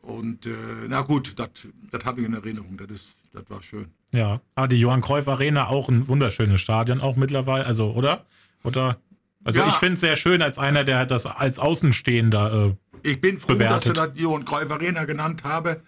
Und 0.00 0.46
äh, 0.46 0.50
na 0.88 1.02
gut, 1.02 1.34
das 1.38 2.04
habe 2.04 2.20
ich 2.20 2.26
in 2.26 2.34
Erinnerung. 2.34 2.76
Das 2.78 3.14
war 3.48 3.62
schön. 3.62 3.86
Ja. 4.12 4.40
Ah, 4.54 4.66
die 4.66 4.76
Johann 4.80 5.00
Cruyff 5.00 5.28
Arena 5.28 5.68
auch 5.68 5.88
ein 5.88 6.08
wunderschönes 6.08 6.60
Stadion, 6.60 7.00
auch 7.00 7.16
mittlerweile, 7.16 7.66
also, 7.66 7.92
oder? 7.92 8.24
Oder? 8.62 8.98
Also 9.44 9.60
Ja. 9.60 9.68
ich 9.68 9.74
finde 9.74 9.94
es 9.94 10.00
sehr 10.00 10.16
schön 10.16 10.42
als 10.42 10.58
einer, 10.58 10.84
der 10.84 11.06
das 11.06 11.26
als 11.26 11.58
Außenstehender, 11.58 12.74
äh, 13.04 13.08
Ich 13.08 13.20
bin 13.20 13.38
froh, 13.38 13.52
Bewertet. 13.52 13.76
dass 13.76 13.84
du 13.84 13.92
das 13.92 14.10
Johann 14.20 14.44
Cruyff 14.44 14.70
Arena 14.70 15.04
genannt 15.04 15.44
habe, 15.44 15.82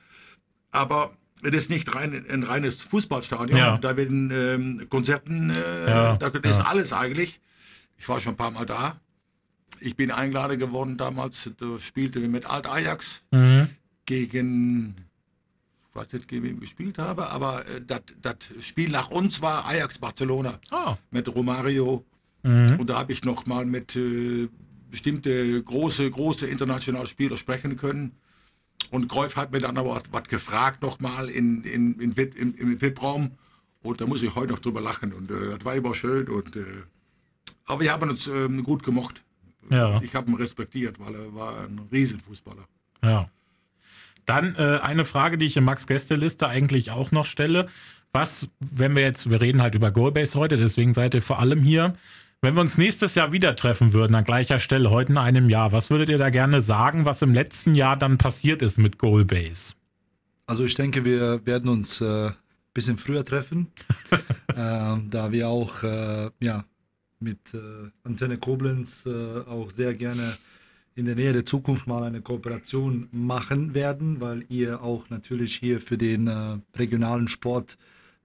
aber 0.70 1.12
es 1.42 1.50
ist 1.54 1.70
nicht 1.70 1.94
rein, 1.94 2.24
ein 2.30 2.42
reines 2.44 2.82
Fußballstadion. 2.82 3.58
Ja. 3.58 3.78
Da 3.78 3.96
werden 3.96 4.30
ähm, 4.32 4.86
Konzerten, 4.88 5.50
äh, 5.50 5.90
Ja, 5.90 6.16
da 6.16 6.28
ist 6.28 6.58
ja. 6.60 6.64
alles 6.66 6.92
eigentlich. 6.92 7.40
Ich 7.98 8.08
war 8.08 8.20
schon 8.20 8.34
ein 8.34 8.36
paar 8.36 8.50
Mal 8.50 8.66
da. 8.66 9.00
Ich 9.80 9.96
bin 9.96 10.10
eingeladen 10.10 10.58
geworden 10.58 10.96
damals, 10.98 11.50
da 11.58 11.78
spielte 11.78 12.20
wir 12.20 12.28
mit 12.28 12.44
Alt 12.46 12.66
Ajax 12.66 13.22
gegen, 14.06 14.94
ich 15.88 15.94
weiß 15.96 16.12
nicht, 16.12 16.28
gegen 16.28 16.42
wen 16.44 16.54
wir 16.56 16.60
gespielt 16.60 16.98
habe, 16.98 17.28
aber 17.30 17.66
äh, 17.66 17.80
das 17.86 18.36
Spiel 18.60 18.90
nach 18.90 19.10
uns 19.10 19.40
war 19.42 19.64
Ajax 19.66 19.98
Barcelona 19.98 20.60
ah, 20.70 20.96
mit 21.10 21.28
Romario. 21.34 22.04
Und 22.78 22.86
da 22.88 22.98
habe 22.98 23.12
ich 23.12 23.24
noch 23.24 23.46
mal 23.46 23.64
mit 23.64 23.96
äh, 23.96 24.48
bestimmte 24.90 25.62
große, 25.62 26.10
große 26.10 26.46
internationale 26.46 27.06
Spieler 27.06 27.36
sprechen 27.36 27.76
können. 27.76 28.12
Und 28.90 29.08
Cruyff 29.08 29.36
hat 29.36 29.52
mir 29.52 29.60
dann 29.60 29.78
aber 29.78 30.02
was 30.10 30.24
gefragt 30.24 30.82
nochmal 30.82 31.28
in, 31.28 31.62
in, 31.64 32.00
in, 32.00 32.12
im, 32.12 32.54
im 32.54 32.80
VIP-Raum. 32.80 33.32
Und 33.82 34.00
da 34.00 34.06
muss 34.06 34.22
ich 34.22 34.34
heute 34.34 34.52
noch 34.52 34.58
drüber 34.58 34.80
lachen. 34.80 35.12
Und 35.12 35.30
äh, 35.30 35.56
das 35.56 35.64
war 35.64 35.74
immer 35.74 35.94
schön. 35.94 36.28
Und, 36.28 36.56
äh, 36.56 36.64
aber 37.66 37.80
wir 37.80 37.92
haben 37.92 38.10
uns 38.10 38.26
ähm, 38.26 38.62
gut 38.62 38.82
gemocht. 38.82 39.22
Ja. 39.70 40.00
Ich 40.02 40.14
habe 40.14 40.30
ihn 40.30 40.36
respektiert, 40.36 40.98
weil 40.98 41.14
er 41.14 41.34
war 41.34 41.60
ein 41.60 41.80
Riesenfußballer. 41.92 42.66
Ja. 43.04 43.30
Dann 44.26 44.54
äh, 44.56 44.78
eine 44.82 45.04
Frage, 45.04 45.38
die 45.38 45.46
ich 45.46 45.56
in 45.56 45.64
Max 45.64 45.86
Gästeliste 45.86 46.48
eigentlich 46.48 46.90
auch 46.90 47.10
noch 47.10 47.26
stelle. 47.26 47.68
Was, 48.12 48.48
wenn 48.58 48.96
wir 48.96 49.02
jetzt, 49.02 49.30
wir 49.30 49.40
reden 49.40 49.62
halt 49.62 49.74
über 49.74 49.92
Goalbase 49.92 50.38
heute, 50.38 50.56
deswegen 50.56 50.94
seid 50.94 51.14
ihr 51.14 51.22
vor 51.22 51.38
allem 51.38 51.60
hier. 51.60 51.94
Wenn 52.42 52.54
wir 52.54 52.62
uns 52.62 52.78
nächstes 52.78 53.16
Jahr 53.16 53.32
wieder 53.32 53.54
treffen 53.54 53.92
würden, 53.92 54.14
an 54.14 54.24
gleicher 54.24 54.60
Stelle, 54.60 54.90
heute 54.90 55.12
in 55.12 55.18
einem 55.18 55.50
Jahr, 55.50 55.72
was 55.72 55.90
würdet 55.90 56.08
ihr 56.08 56.16
da 56.16 56.30
gerne 56.30 56.62
sagen, 56.62 57.04
was 57.04 57.20
im 57.20 57.34
letzten 57.34 57.74
Jahr 57.74 57.98
dann 57.98 58.16
passiert 58.16 58.62
ist 58.62 58.78
mit 58.78 58.96
Goalbase? 58.96 59.74
Also 60.46 60.64
ich 60.64 60.74
denke, 60.74 61.04
wir 61.04 61.44
werden 61.44 61.68
uns 61.68 62.00
ein 62.00 62.28
äh, 62.28 62.32
bisschen 62.72 62.96
früher 62.96 63.26
treffen, 63.26 63.66
ähm, 64.56 65.08
da 65.10 65.30
wir 65.30 65.48
auch 65.48 65.82
äh, 65.82 66.30
ja, 66.40 66.64
mit 67.18 67.52
äh, 67.52 67.90
Antenne 68.04 68.38
Koblenz 68.38 69.04
äh, 69.04 69.40
auch 69.40 69.70
sehr 69.72 69.92
gerne 69.92 70.38
in 70.94 71.04
der 71.04 71.16
näheren 71.16 71.44
Zukunft 71.44 71.86
mal 71.86 72.04
eine 72.04 72.22
Kooperation 72.22 73.10
machen 73.12 73.74
werden, 73.74 74.22
weil 74.22 74.46
ihr 74.48 74.80
auch 74.80 75.10
natürlich 75.10 75.56
hier 75.56 75.78
für 75.78 75.98
den 75.98 76.26
äh, 76.26 76.56
regionalen 76.74 77.28
Sport 77.28 77.76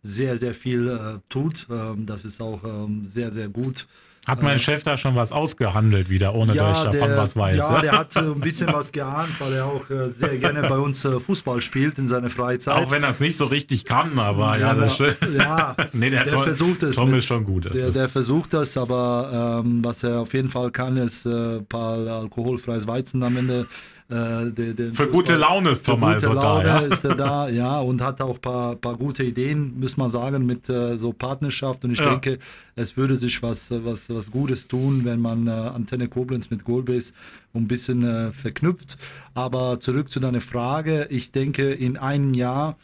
sehr, 0.05 0.37
sehr 0.37 0.53
viel 0.53 0.87
äh, 0.87 1.19
tut. 1.29 1.67
Ähm, 1.69 2.05
das 2.05 2.25
ist 2.25 2.41
auch 2.41 2.63
ähm, 2.63 3.03
sehr, 3.05 3.31
sehr 3.31 3.47
gut. 3.49 3.87
Hat 4.27 4.41
mein 4.41 4.57
Chef 4.57 4.81
da 4.81 4.97
schon 4.97 5.15
was 5.15 5.31
ausgehandelt 5.31 6.09
wieder, 6.09 6.33
ohne 6.33 6.55
dass 6.55 6.79
ich 6.79 6.83
davon 6.85 7.09
der, 7.09 7.17
was 7.17 7.35
weiß? 7.35 7.57
ja, 7.57 7.81
der 7.81 7.91
hat 7.91 8.15
äh, 8.15 8.21
ein 8.21 8.39
bisschen 8.39 8.73
was 8.73 8.91
geahnt, 8.91 9.29
weil 9.39 9.53
er 9.53 9.65
auch 9.65 9.87
äh, 9.91 10.09
sehr 10.09 10.37
gerne 10.39 10.63
bei 10.67 10.79
uns 10.79 11.05
äh, 11.05 11.19
Fußball 11.19 11.61
spielt 11.61 11.99
in 11.99 12.07
seiner 12.07 12.31
Freizeit. 12.31 12.73
Auch 12.75 12.89
wenn 12.89 13.03
er 13.03 13.11
es 13.11 13.19
nicht 13.19 13.37
so 13.37 13.45
richtig 13.45 13.85
kann, 13.85 14.17
aber 14.17 14.57
ja, 14.57 14.73
das 14.73 14.93
ist 14.93 14.97
schön. 14.97 15.15
ja, 15.37 15.75
Nee, 15.93 16.09
der, 16.09 16.23
der 16.23 16.39
versucht 16.39 16.81
es 16.81 16.95
Tom 16.95 17.11
mit- 17.11 17.19
ist 17.19 17.25
schon 17.25 17.43
gut. 17.45 17.65
Das 17.65 17.73
Der, 17.73 17.91
der 17.91 18.09
versucht 18.09 18.53
das, 18.55 18.75
aber 18.77 19.61
ähm, 19.63 19.83
was 19.85 20.01
er 20.03 20.21
auf 20.21 20.33
jeden 20.33 20.49
Fall 20.49 20.71
kann, 20.71 20.97
ist 20.97 21.27
äh, 21.27 21.57
ein 21.57 21.65
paar 21.67 21.99
alkoholfreies 21.99 22.87
Weizen 22.87 23.21
am 23.21 23.37
Ende. 23.37 23.67
Äh, 24.07 24.51
der, 24.51 24.73
der 24.75 24.93
Für 24.93 25.07
gute 25.07 25.35
Laune 25.35 25.71
ist 25.71 25.83
für 25.83 25.91
Tom 25.91 26.01
gute 26.01 26.13
also 26.13 26.33
da, 26.35 26.41
Laune 26.41 26.67
ja. 26.67 26.79
ist 26.81 27.03
er 27.03 27.15
da, 27.15 27.49
ja, 27.49 27.79
und 27.79 28.01
hat 28.03 28.21
auch 28.21 28.35
ein 28.35 28.41
paar, 28.41 28.75
paar 28.75 28.95
gute 28.97 29.23
Ideen, 29.23 29.79
muss 29.79 29.97
man 29.97 30.11
sagen, 30.11 30.45
mit 30.45 30.69
äh, 30.69 30.97
so 30.99 31.11
Partnerschaft. 31.11 31.83
Und 31.83 31.91
ich 31.91 31.99
Ja. 31.99 32.11
denke, 32.11 32.37
es 32.75 32.97
würde 32.97 33.15
sich 33.15 33.41
was, 33.41 33.71
was, 33.71 34.07
was 34.11 34.29
Gutes 34.29 34.67
tun, 34.67 35.05
wenn 35.05 35.19
man 35.19 35.47
äh, 35.47 35.51
Antenne 35.51 36.07
Koblenz 36.07 36.51
mit 36.51 36.63
Goalbase 36.65 37.13
ein 37.55 37.67
bisschen 37.67 38.03
äh, 38.03 38.31
verknüpft. 38.31 38.97
Aber 39.33 39.79
zurück 39.79 40.11
zu 40.11 40.19
deiner 40.19 40.41
Frage. 40.41 41.07
Ich 41.09 41.31
denke, 41.31 41.71
in 41.73 41.97
einem 41.97 42.35
Jahr 42.35 42.77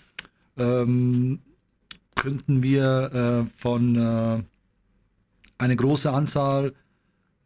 ähm, 0.57 1.39
könnten 2.15 2.63
wir 2.63 3.45
äh, 3.45 3.61
von 3.61 3.95
äh, 3.95 4.43
eine 5.59 5.75
große 5.75 6.11
Anzahl 6.11 6.73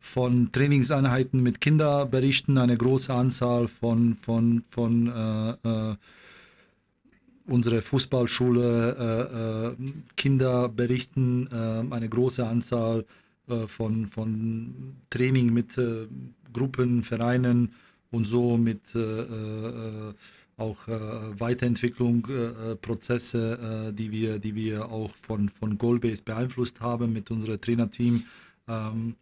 von 0.05 0.51
Trainingseinheiten 0.51 1.41
mit 1.41 1.59
Kindern 1.59 2.09
berichten, 2.09 2.57
eine 2.57 2.77
große 2.77 3.13
Anzahl 3.13 3.67
von, 3.67 4.15
von, 4.15 4.63
von 4.69 5.07
äh, 5.07 5.91
äh, 5.91 5.95
unserer 7.47 7.81
Fußballschule 7.81 9.75
äh, 9.77 9.83
äh, 9.83 9.91
Kinder 10.15 10.69
berichten, 10.69 11.49
äh, 11.51 11.93
eine 11.93 12.07
große 12.07 12.45
Anzahl 12.45 13.05
äh, 13.49 13.67
von, 13.67 14.07
von 14.07 14.95
Training 15.09 15.51
mit 15.51 15.77
Gruppen, 16.53 17.03
Vereinen 17.03 17.73
und 18.11 18.25
so 18.25 18.55
mit 18.57 18.95
auch 20.57 20.87
äh, 20.87 21.39
Weiterentwicklung, 21.39 22.25
äh, 22.29 22.75
Prozesse, 22.75 23.89
äh, 23.89 23.93
die, 23.93 24.09
wir, 24.11 24.39
die 24.39 24.55
wir 24.55 24.89
auch 24.89 25.13
von, 25.15 25.49
von 25.49 25.77
Goalbase 25.77 26.23
beeinflusst 26.23 26.79
haben 26.79 27.11
mit 27.11 27.29
unserem 27.29 27.59
Trainerteam. 27.59 28.23
Ähm, 28.67 29.15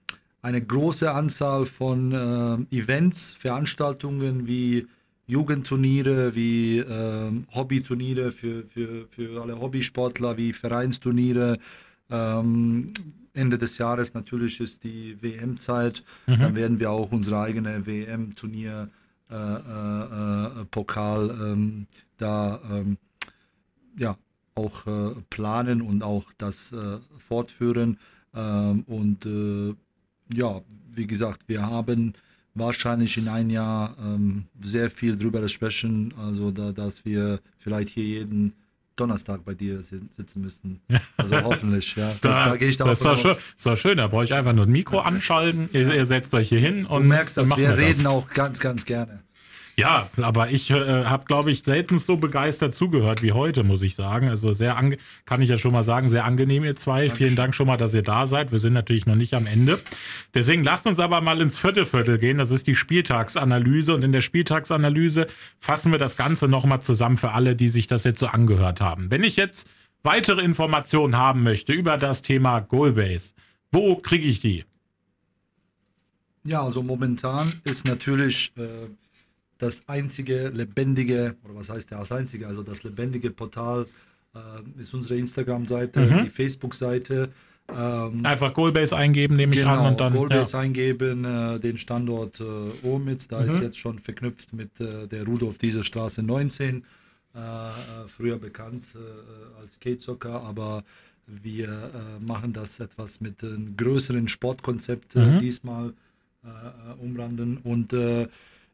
eine 0.44 0.62
große 0.62 1.10
Anzahl 1.10 1.66
von 1.66 2.12
äh, 2.12 2.76
Events, 2.76 3.32
Veranstaltungen 3.32 4.46
wie 4.46 4.88
Jugendturniere, 5.26 6.36
wie 6.36 6.80
ähm, 6.80 7.48
Hobbyturniere 7.56 8.32
für, 8.32 8.66
für, 8.66 9.08
für 9.10 9.42
alle 9.42 9.60
Hobbysportler, 9.60 10.38
wie 10.38 10.52
Vereinsturniere. 10.52 11.60
Ähm, 12.10 12.88
Ende 13.34 13.58
des 13.58 13.78
Jahres 13.78 14.14
natürlich 14.14 14.60
ist 14.60 14.84
die 14.84 15.18
WM-Zeit. 15.22 16.04
Dann 16.28 16.56
werden 16.56 16.80
wir 16.80 16.92
auch 16.92 17.12
unsere 17.12 17.40
eigene 17.40 17.86
WM-Turnier 17.86 18.90
äh, 19.32 19.36
äh, 19.36 20.62
äh, 20.62 20.66
Pokal 20.66 21.30
ähm, 21.42 21.88
da 22.18 22.60
ähm, 22.70 22.98
ja, 23.98 24.18
auch 24.56 24.86
äh, 24.86 25.16
planen 25.30 25.82
und 25.82 26.04
auch 26.04 26.26
das 26.38 26.74
äh, 26.74 27.00
fortführen. 27.18 27.98
Ähm, 28.36 28.84
und 28.88 29.26
äh, 29.26 29.74
ja, 30.34 30.62
wie 30.94 31.08
gesagt, 31.08 31.44
wir 31.48 31.62
haben 31.62 32.14
wahrscheinlich 32.56 33.18
in 33.18 33.28
ein 33.28 33.50
Jahr 33.50 33.96
ähm, 34.00 34.46
sehr 34.62 34.90
viel 34.92 35.18
drüber 35.18 35.48
sprechen, 35.50 36.14
also 36.18 36.52
da, 36.52 36.72
dass 36.72 37.04
wir 37.06 37.40
vielleicht 37.58 37.90
hier 37.90 38.04
jeden 38.04 38.54
Donnerstag 38.96 39.44
bei 39.44 39.56
dir 39.56 39.82
sitzen 39.82 40.42
müssten. 40.42 40.82
Also 41.18 41.36
hoffentlich, 41.44 41.96
ja. 41.96 42.14
Da, 42.22 42.50
da 42.50 42.58
gehe 42.58 42.70
ich 42.70 42.78
da 42.78 42.86
Das 42.86 43.04
ist 43.04 43.66
doch, 43.66 43.76
schön, 43.76 43.98
da 43.98 44.08
brauche 44.08 44.24
ich 44.24 44.34
einfach 44.34 44.54
nur 44.54 44.66
ein 44.66 44.72
Mikro 44.72 45.00
anschalten, 45.00 45.70
ihr, 45.74 45.92
ihr 45.94 46.06
setzt 46.06 46.34
euch 46.34 46.50
hier 46.50 46.60
hin 46.60 46.86
und. 46.86 47.04
Du 47.04 47.08
merkst 47.08 47.38
das, 47.38 47.58
wir 47.58 47.78
reden 47.78 48.04
das. 48.04 48.06
auch 48.06 48.28
ganz, 48.30 48.60
ganz 48.60 48.86
gerne. 48.86 49.24
Ja, 49.76 50.10
aber 50.18 50.52
ich 50.52 50.70
äh, 50.70 51.06
habe, 51.06 51.26
glaube 51.26 51.50
ich, 51.50 51.64
selten 51.64 51.98
so 51.98 52.18
begeistert 52.18 52.76
zugehört 52.76 53.24
wie 53.24 53.32
heute, 53.32 53.64
muss 53.64 53.82
ich 53.82 53.96
sagen. 53.96 54.30
Also 54.30 54.54
sehr, 54.54 54.76
kann 55.26 55.42
ich 55.42 55.50
ja 55.50 55.58
schon 55.58 55.74
mal 55.74 55.84
sagen, 55.84 56.10
sehr 56.10 56.26
angenehm, 56.26 56.64
ihr 56.64 56.76
zwei. 56.76 57.08
Dankeschön. 57.08 57.18
Vielen 57.18 57.36
Dank 57.36 57.56
schon 57.56 57.66
mal, 57.66 57.78
dass 57.78 57.96
ihr 57.96 58.04
da 58.04 58.28
seid. 58.28 58.52
Wir 58.52 58.60
sind 58.60 58.74
natürlich 58.74 59.08
noch 59.08 59.16
nicht 59.16 59.34
am 59.34 59.48
Ende. 59.48 59.80
Deswegen 60.36 60.64
lasst 60.64 60.86
uns 60.86 61.00
aber 61.00 61.22
mal 61.22 61.42
ins 61.42 61.58
vierte 61.58 61.88
Viertel 61.88 62.20
gehen. 62.20 62.38
Das 62.38 62.52
ist 62.52 62.68
die 62.68 62.76
Spieltagsanalyse. 62.76 63.96
Und 63.96 64.04
in 64.04 64.12
der 64.12 64.22
Spieltagsanalyse 64.22 65.26
fassen 65.60 65.92
wir 65.92 66.00
das 66.00 66.18
Ganze 66.18 66.48
nochmal 66.48 66.82
zusammen 66.82 67.18
für 67.18 67.32
alle, 67.32 67.56
die 67.56 67.70
sich 67.70 67.88
das 67.88 68.04
jetzt 68.04 68.20
so 68.20 68.28
angehört 68.28 68.80
haben. 68.80 69.10
Wenn 69.10 69.24
ich 69.24 69.38
jetzt 69.38 69.68
weitere 70.04 70.42
Informationen 70.42 71.18
haben 71.18 71.42
möchte 71.42 71.74
über 71.74 71.98
das 71.98 72.22
Thema 72.22 72.60
Goalbase, 72.60 73.34
wo 73.72 73.96
kriege 73.96 74.26
ich 74.26 74.40
die? 74.40 74.66
Ja, 76.46 76.64
also 76.64 76.84
momentan 76.84 77.62
ist 77.64 77.86
natürlich 77.86 78.52
äh, 78.58 78.90
das 79.64 79.84
einzige 79.88 80.50
lebendige, 80.50 81.36
oder 81.44 81.56
was 81.56 81.70
heißt 81.70 81.92
ja 81.92 82.00
das 82.00 82.12
einzige, 82.12 82.48
also 82.48 82.64
das 82.64 82.84
lebendige 82.84 83.32
Portal 83.32 83.86
äh, 84.36 84.82
ist 84.82 84.94
unsere 84.94 85.18
Instagram-Seite, 85.18 86.00
mhm. 86.00 86.24
die 86.26 86.30
Facebook-Seite. 86.30 87.30
Ähm, 87.70 88.26
Einfach 88.26 88.54
Goalbase 88.54 88.96
eingeben, 88.96 89.38
nehme 89.38 89.56
genau, 89.56 89.74
ich 89.74 89.80
an. 89.80 89.86
Und 89.92 90.00
dann, 90.00 90.14
Goalbase 90.14 90.54
ja. 90.54 90.60
eingeben, 90.60 91.24
äh, 91.24 91.60
den 91.60 91.78
Standort 91.78 92.42
äh, 92.42 92.88
Omitz, 92.88 93.28
da 93.28 93.40
mhm. 93.40 93.48
ist 93.48 93.62
jetzt 93.62 93.80
schon 93.80 94.00
verknüpft 94.00 94.52
mit 94.54 94.80
äh, 94.82 95.08
der 95.08 95.26
Rudolf 95.26 95.58
Dieser 95.58 95.84
Straße 95.84 96.22
19, 96.22 96.84
äh, 97.36 97.40
äh, 97.40 97.72
früher 98.08 98.38
bekannt 98.38 98.86
äh, 98.96 99.62
als 99.62 99.76
Skatezocker, 99.76 100.44
aber 100.44 100.84
wir 101.26 102.20
machen 102.20 102.52
das 102.52 102.82
etwas 102.82 103.22
mit 103.22 103.42
einem 103.46 103.78
größeren 103.78 104.28
Sportkonzept 104.28 105.16
mhm. 105.16 105.40
diesmal 105.40 105.94
umranden 107.00 107.56
und 107.64 107.94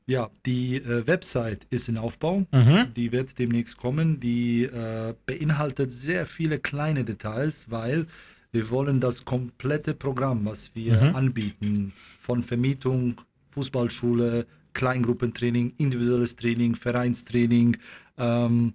ja, 0.10 0.32
die 0.44 0.78
äh, 0.78 1.06
Website 1.06 1.68
ist 1.70 1.88
in 1.88 1.98
Aufbau. 1.98 2.48
Mhm. 2.52 2.94
Die 2.96 3.12
wird 3.12 3.38
demnächst 3.38 3.78
kommen. 3.78 4.20
Die 4.20 4.64
äh, 4.64 5.14
beinhaltet 5.28 5.92
sehr 5.92 6.26
viele 6.26 6.58
kleine 6.58 7.04
Details, 7.04 7.70
weil 7.70 8.08
wir 8.52 8.72
wollen 8.72 9.00
das 9.00 9.24
komplette 9.24 9.94
Programm, 9.94 10.46
was 10.46 10.72
wir 10.74 11.00
mhm. 11.00 11.16
anbieten, 11.16 11.94
von 12.20 12.42
Vermietung, 12.42 13.22
Fußballschule, 13.52 14.48
Kleingruppentraining, 14.74 15.74
individuelles 15.78 16.36
Training, 16.36 16.74
Vereinstraining, 16.74 17.78
ähm, 18.18 18.74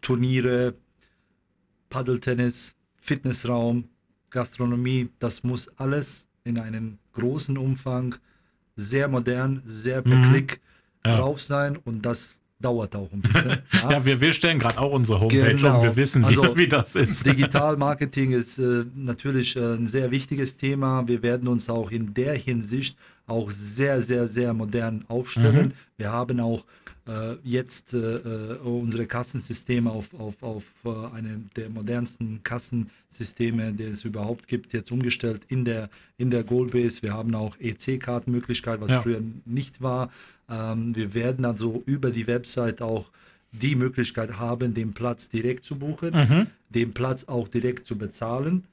Turniere, 0.00 0.74
Paddeltennis, 1.90 2.74
Fitnessraum, 2.96 3.84
Gastronomie, 4.30 5.10
das 5.18 5.44
muss 5.44 5.68
alles 5.76 6.26
in 6.44 6.58
einem 6.58 6.96
großen 7.12 7.58
Umfang 7.58 8.14
sehr 8.76 9.08
modern, 9.08 9.62
sehr 9.66 10.02
per 10.02 10.16
mhm. 10.16 10.30
Klick 10.30 10.60
ja. 11.04 11.16
drauf 11.16 11.42
sein 11.42 11.76
und 11.76 12.04
das 12.04 12.40
dauert 12.60 12.94
auch 12.94 13.12
ein 13.12 13.20
bisschen. 13.20 13.58
Ja, 13.72 13.90
ja 13.90 14.04
wir, 14.04 14.20
wir 14.20 14.32
stellen 14.32 14.58
gerade 14.58 14.78
auch 14.78 14.92
unsere 14.92 15.20
Homepage 15.20 15.54
genau. 15.54 15.76
und 15.76 15.82
wir 15.82 15.96
wissen, 15.96 16.22
wie, 16.22 16.26
also, 16.26 16.56
wie 16.56 16.68
das 16.68 16.94
ist. 16.94 17.26
Digital 17.26 17.76
Marketing 17.76 18.32
ist 18.32 18.58
äh, 18.58 18.84
natürlich 18.94 19.56
äh, 19.56 19.74
ein 19.74 19.86
sehr 19.86 20.10
wichtiges 20.10 20.56
Thema. 20.56 21.06
Wir 21.08 21.22
werden 21.22 21.48
uns 21.48 21.68
auch 21.68 21.90
in 21.90 22.14
der 22.14 22.34
Hinsicht 22.34 22.96
auch 23.32 23.50
sehr, 23.50 24.00
sehr, 24.00 24.28
sehr 24.28 24.54
modern 24.54 25.04
aufstellen. 25.08 25.68
Mhm. 25.68 25.72
Wir 25.96 26.12
haben 26.12 26.40
auch 26.40 26.64
äh, 27.06 27.34
jetzt 27.42 27.94
äh, 27.94 27.98
äh, 27.98 28.58
unsere 28.58 29.06
Kassensysteme 29.06 29.90
auf, 29.90 30.14
auf, 30.14 30.42
auf 30.42 30.64
äh, 30.84 31.16
eine 31.16 31.42
der 31.56 31.68
modernsten 31.68 32.42
Kassensysteme, 32.44 33.72
die 33.72 33.84
es 33.84 34.04
überhaupt 34.04 34.46
gibt, 34.46 34.72
jetzt 34.72 34.92
umgestellt 34.92 35.42
in 35.48 35.64
der, 35.64 35.90
in 36.16 36.30
der 36.30 36.44
Goalbase. 36.44 37.02
Wir 37.02 37.14
haben 37.14 37.34
auch 37.34 37.56
EC-Kartenmöglichkeit, 37.58 38.80
was 38.80 38.90
ja. 38.90 39.02
früher 39.02 39.20
nicht 39.44 39.82
war. 39.82 40.10
Ähm, 40.48 40.94
wir 40.94 41.12
werden 41.12 41.44
also 41.44 41.82
über 41.86 42.10
die 42.10 42.28
Website 42.28 42.82
auch 42.82 43.10
die 43.50 43.74
Möglichkeit 43.74 44.38
haben, 44.38 44.72
den 44.72 44.92
Platz 44.92 45.28
direkt 45.28 45.64
zu 45.64 45.76
buchen, 45.76 46.14
mhm. 46.14 46.46
den 46.70 46.94
Platz 46.94 47.24
auch 47.24 47.48
direkt 47.48 47.84
zu 47.84 47.98
bezahlen 47.98 48.64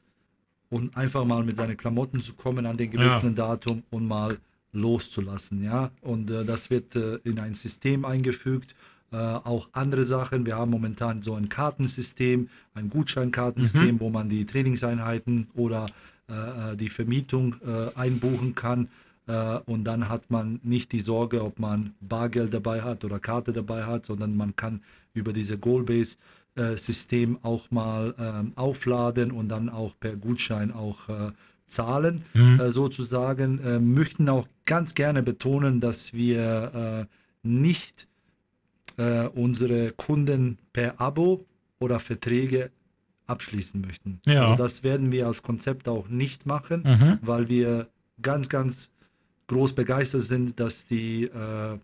und 0.70 0.96
einfach 0.96 1.26
mal 1.26 1.44
mit 1.44 1.56
seinen 1.56 1.78
Klamotten 1.78 2.22
zu 2.22 2.34
kommen 2.34 2.66
an 2.66 2.78
den 2.78 2.92
gewissen 2.92 3.30
ja. 3.30 3.56
Datum 3.56 3.84
und 3.90 4.08
mal 4.08 4.38
loszulassen. 4.72 5.64
Ja? 5.64 5.92
Und 6.02 6.32
äh, 6.32 6.46
das 6.46 6.70
wird 6.70 6.96
äh, 6.96 7.16
in 7.24 7.40
ein 7.40 7.54
System 7.54 8.06
eingefügt. 8.06 8.76
Äh, 9.12 9.18
auch 9.18 9.70
andere 9.72 10.06
Sachen. 10.06 10.46
Wir 10.46 10.56
haben 10.56 10.72
momentan 10.72 11.22
so 11.22 11.34
ein 11.34 11.50
Kartensystem, 11.50 12.50
ein 12.76 12.90
Gutscheinkartensystem, 12.90 13.96
mhm. 13.96 14.00
wo 14.00 14.10
man 14.10 14.30
die 14.30 14.46
Trainingseinheiten 14.46 15.48
oder 15.56 15.88
äh, 16.30 16.74
äh, 16.74 16.76
die 16.78 16.90
Vermietung 16.90 17.56
äh, 17.66 17.96
einbuchen 17.98 18.56
kann. 18.56 18.90
und 19.68 19.84
dann 19.84 20.10
hat 20.10 20.32
man 20.32 20.60
nicht 20.64 20.92
die 20.92 21.02
Sorge, 21.02 21.44
ob 21.44 21.60
man 21.60 21.94
Bargeld 22.02 22.52
dabei 22.52 22.82
hat 22.82 23.06
oder 23.06 23.20
Karte 23.20 23.54
dabei 23.54 23.84
hat, 23.84 24.08
sondern 24.08 24.36
man 24.36 24.56
kann 24.56 24.82
über 25.14 25.34
diese 25.34 25.56
Goalbase 25.60 26.18
System 26.76 27.38
auch 27.44 27.70
mal 27.70 28.16
ähm, 28.18 28.54
aufladen 28.56 29.30
und 29.30 29.50
dann 29.50 29.70
auch 29.70 29.94
per 30.00 30.16
Gutschein 30.16 30.74
auch 30.74 30.98
zahlen, 31.70 32.24
mhm. 32.34 32.60
äh, 32.60 32.72
sozusagen, 32.72 33.60
äh, 33.64 33.80
möchten 33.80 34.30
auch 34.30 34.48
ganz 34.66 34.94
gerne 34.94 35.24
betonen, 35.24 35.80
dass 35.80 36.14
wir 36.14 37.08
äh, 37.44 37.48
nicht 37.48 38.08
äh, 38.98 39.28
unsere 39.28 39.92
Kunden 39.92 40.58
per 40.74 41.00
Abo 41.00 41.46
oder 41.80 42.00
Verträge 42.00 42.72
abschließen 43.28 43.80
möchten. 43.80 44.20
Ja. 44.26 44.44
Also 44.44 44.56
das 44.56 44.84
werden 44.84 45.12
wir 45.12 45.28
als 45.28 45.42
Konzept 45.42 45.88
auch 45.88 46.10
nicht 46.10 46.46
machen, 46.46 46.84
mhm. 46.84 47.20
weil 47.22 47.48
wir 47.48 47.88
ganz, 48.22 48.50
ganz 48.50 48.92
groß 49.48 49.74
begeistert 49.74 50.24
sind, 50.24 50.60
dass 50.60 50.86
die 50.86 51.24
äh, 51.24 51.78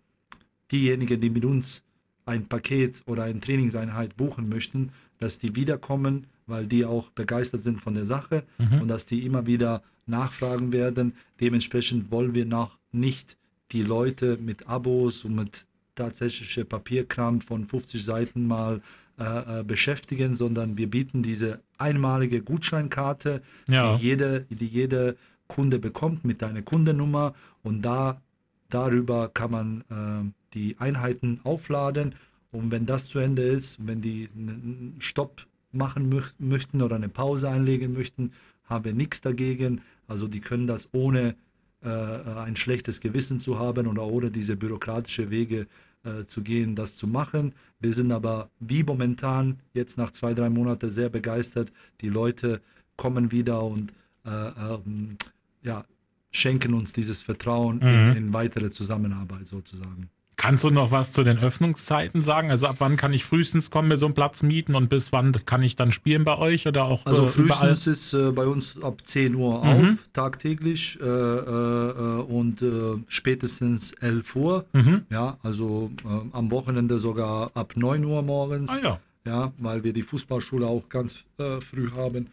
diejenigen, 0.70 1.20
die 1.20 1.30
mit 1.30 1.44
uns 1.44 1.82
ein 2.24 2.46
Paket 2.46 3.02
oder 3.06 3.24
eine 3.24 3.40
Trainingseinheit 3.40 4.16
buchen 4.16 4.48
möchten, 4.48 4.90
dass 5.18 5.38
die 5.38 5.54
wiederkommen 5.54 6.26
weil 6.46 6.66
die 6.66 6.84
auch 6.84 7.10
begeistert 7.10 7.62
sind 7.62 7.80
von 7.80 7.94
der 7.94 8.04
Sache 8.04 8.44
mhm. 8.58 8.82
und 8.82 8.88
dass 8.88 9.06
die 9.06 9.24
immer 9.24 9.46
wieder 9.46 9.82
nachfragen 10.06 10.72
werden. 10.72 11.14
Dementsprechend 11.40 12.10
wollen 12.10 12.34
wir 12.34 12.46
noch 12.46 12.78
nicht 12.92 13.36
die 13.72 13.82
Leute 13.82 14.38
mit 14.40 14.68
Abos 14.68 15.24
und 15.24 15.34
mit 15.34 15.66
tatsächlichem 15.94 16.66
Papierkram 16.66 17.40
von 17.40 17.64
50 17.64 18.04
Seiten 18.04 18.46
mal 18.46 18.80
äh, 19.18 19.60
äh, 19.60 19.64
beschäftigen, 19.64 20.34
sondern 20.34 20.76
wir 20.76 20.90
bieten 20.90 21.22
diese 21.22 21.60
einmalige 21.78 22.42
Gutscheinkarte, 22.42 23.42
ja. 23.66 23.96
die, 23.96 24.04
jede, 24.04 24.46
die 24.50 24.66
jede 24.66 25.16
Kunde 25.48 25.78
bekommt 25.78 26.24
mit 26.24 26.42
einer 26.42 26.62
Kundennummer 26.62 27.34
und 27.62 27.82
da 27.82 28.20
darüber 28.68 29.28
kann 29.28 29.50
man 29.50 29.80
äh, 29.90 30.30
die 30.54 30.76
Einheiten 30.78 31.40
aufladen 31.44 32.14
und 32.52 32.70
wenn 32.70 32.84
das 32.84 33.08
zu 33.08 33.18
Ende 33.18 33.42
ist, 33.42 33.78
wenn 33.86 34.02
die 34.02 34.28
einen 34.36 34.96
Stopp 34.98 35.46
machen 35.72 36.08
mö 36.08 36.22
möchten 36.38 36.82
oder 36.82 36.96
eine 36.96 37.08
Pause 37.08 37.50
einlegen 37.50 37.92
möchten, 37.92 38.32
haben 38.64 38.84
wir 38.84 38.92
nichts 38.92 39.20
dagegen. 39.20 39.80
Also 40.08 40.28
die 40.28 40.40
können 40.40 40.66
das 40.66 40.88
ohne 40.92 41.36
äh, 41.82 41.88
ein 41.88 42.56
schlechtes 42.56 43.00
Gewissen 43.00 43.38
zu 43.40 43.58
haben 43.58 43.86
oder 43.86 44.04
ohne 44.04 44.30
diese 44.30 44.56
bürokratische 44.56 45.30
Wege 45.30 45.66
äh, 46.04 46.24
zu 46.24 46.42
gehen, 46.42 46.74
das 46.74 46.96
zu 46.96 47.06
machen. 47.06 47.52
Wir 47.80 47.92
sind 47.92 48.12
aber 48.12 48.50
wie 48.60 48.82
momentan 48.82 49.60
jetzt 49.74 49.98
nach 49.98 50.10
zwei, 50.10 50.34
drei 50.34 50.50
Monaten 50.50 50.90
sehr 50.90 51.08
begeistert. 51.08 51.72
Die 52.00 52.08
Leute 52.08 52.60
kommen 52.96 53.30
wieder 53.30 53.62
und 53.62 53.92
äh, 54.24 54.30
ähm, 54.30 55.16
ja, 55.62 55.84
schenken 56.30 56.74
uns 56.74 56.92
dieses 56.92 57.22
Vertrauen 57.22 57.78
mhm. 57.78 57.82
in, 57.86 58.16
in 58.16 58.32
weitere 58.32 58.70
Zusammenarbeit 58.70 59.46
sozusagen. 59.46 60.08
Kannst 60.38 60.64
du 60.64 60.70
noch 60.70 60.90
was 60.90 61.12
zu 61.12 61.22
den 61.22 61.38
Öffnungszeiten 61.38 62.20
sagen? 62.20 62.50
Also 62.50 62.66
ab 62.66 62.76
wann 62.78 62.98
kann 62.98 63.14
ich 63.14 63.24
frühestens 63.24 63.70
kommen, 63.70 63.88
mir 63.88 63.96
so 63.96 64.04
einen 64.04 64.14
Platz 64.14 64.42
mieten 64.42 64.74
und 64.74 64.90
bis 64.90 65.10
wann 65.10 65.32
kann 65.46 65.62
ich 65.62 65.76
dann 65.76 65.92
spielen 65.92 66.24
bei 66.24 66.36
euch 66.36 66.68
oder 66.68 66.84
auch 66.84 67.06
Also 67.06 67.24
äh, 67.24 67.28
frühestens 67.28 67.86
ist 67.86 68.12
äh, 68.12 68.32
bei 68.32 68.46
uns 68.46 68.80
ab 68.82 69.00
10 69.02 69.34
Uhr 69.34 69.64
mhm. 69.64 69.70
auf, 69.70 69.94
tagtäglich 70.12 70.98
äh, 71.00 71.04
äh 71.04 72.22
und 72.22 72.60
äh, 72.60 73.02
spätestens 73.08 73.92
11 73.94 74.36
Uhr. 74.36 74.66
Mhm. 74.74 75.06
Ja, 75.10 75.38
also 75.42 75.90
äh, 76.04 76.36
am 76.36 76.50
Wochenende 76.50 76.98
sogar 76.98 77.50
ab 77.54 77.72
9 77.74 78.04
Uhr 78.04 78.20
morgens. 78.20 78.68
Ah, 78.68 78.80
ja. 78.82 79.00
ja, 79.24 79.52
weil 79.56 79.84
wir 79.84 79.94
die 79.94 80.02
Fußballschule 80.02 80.66
auch 80.66 80.88
ganz 80.90 81.24
früh 81.36 81.90
haben. 81.96 82.28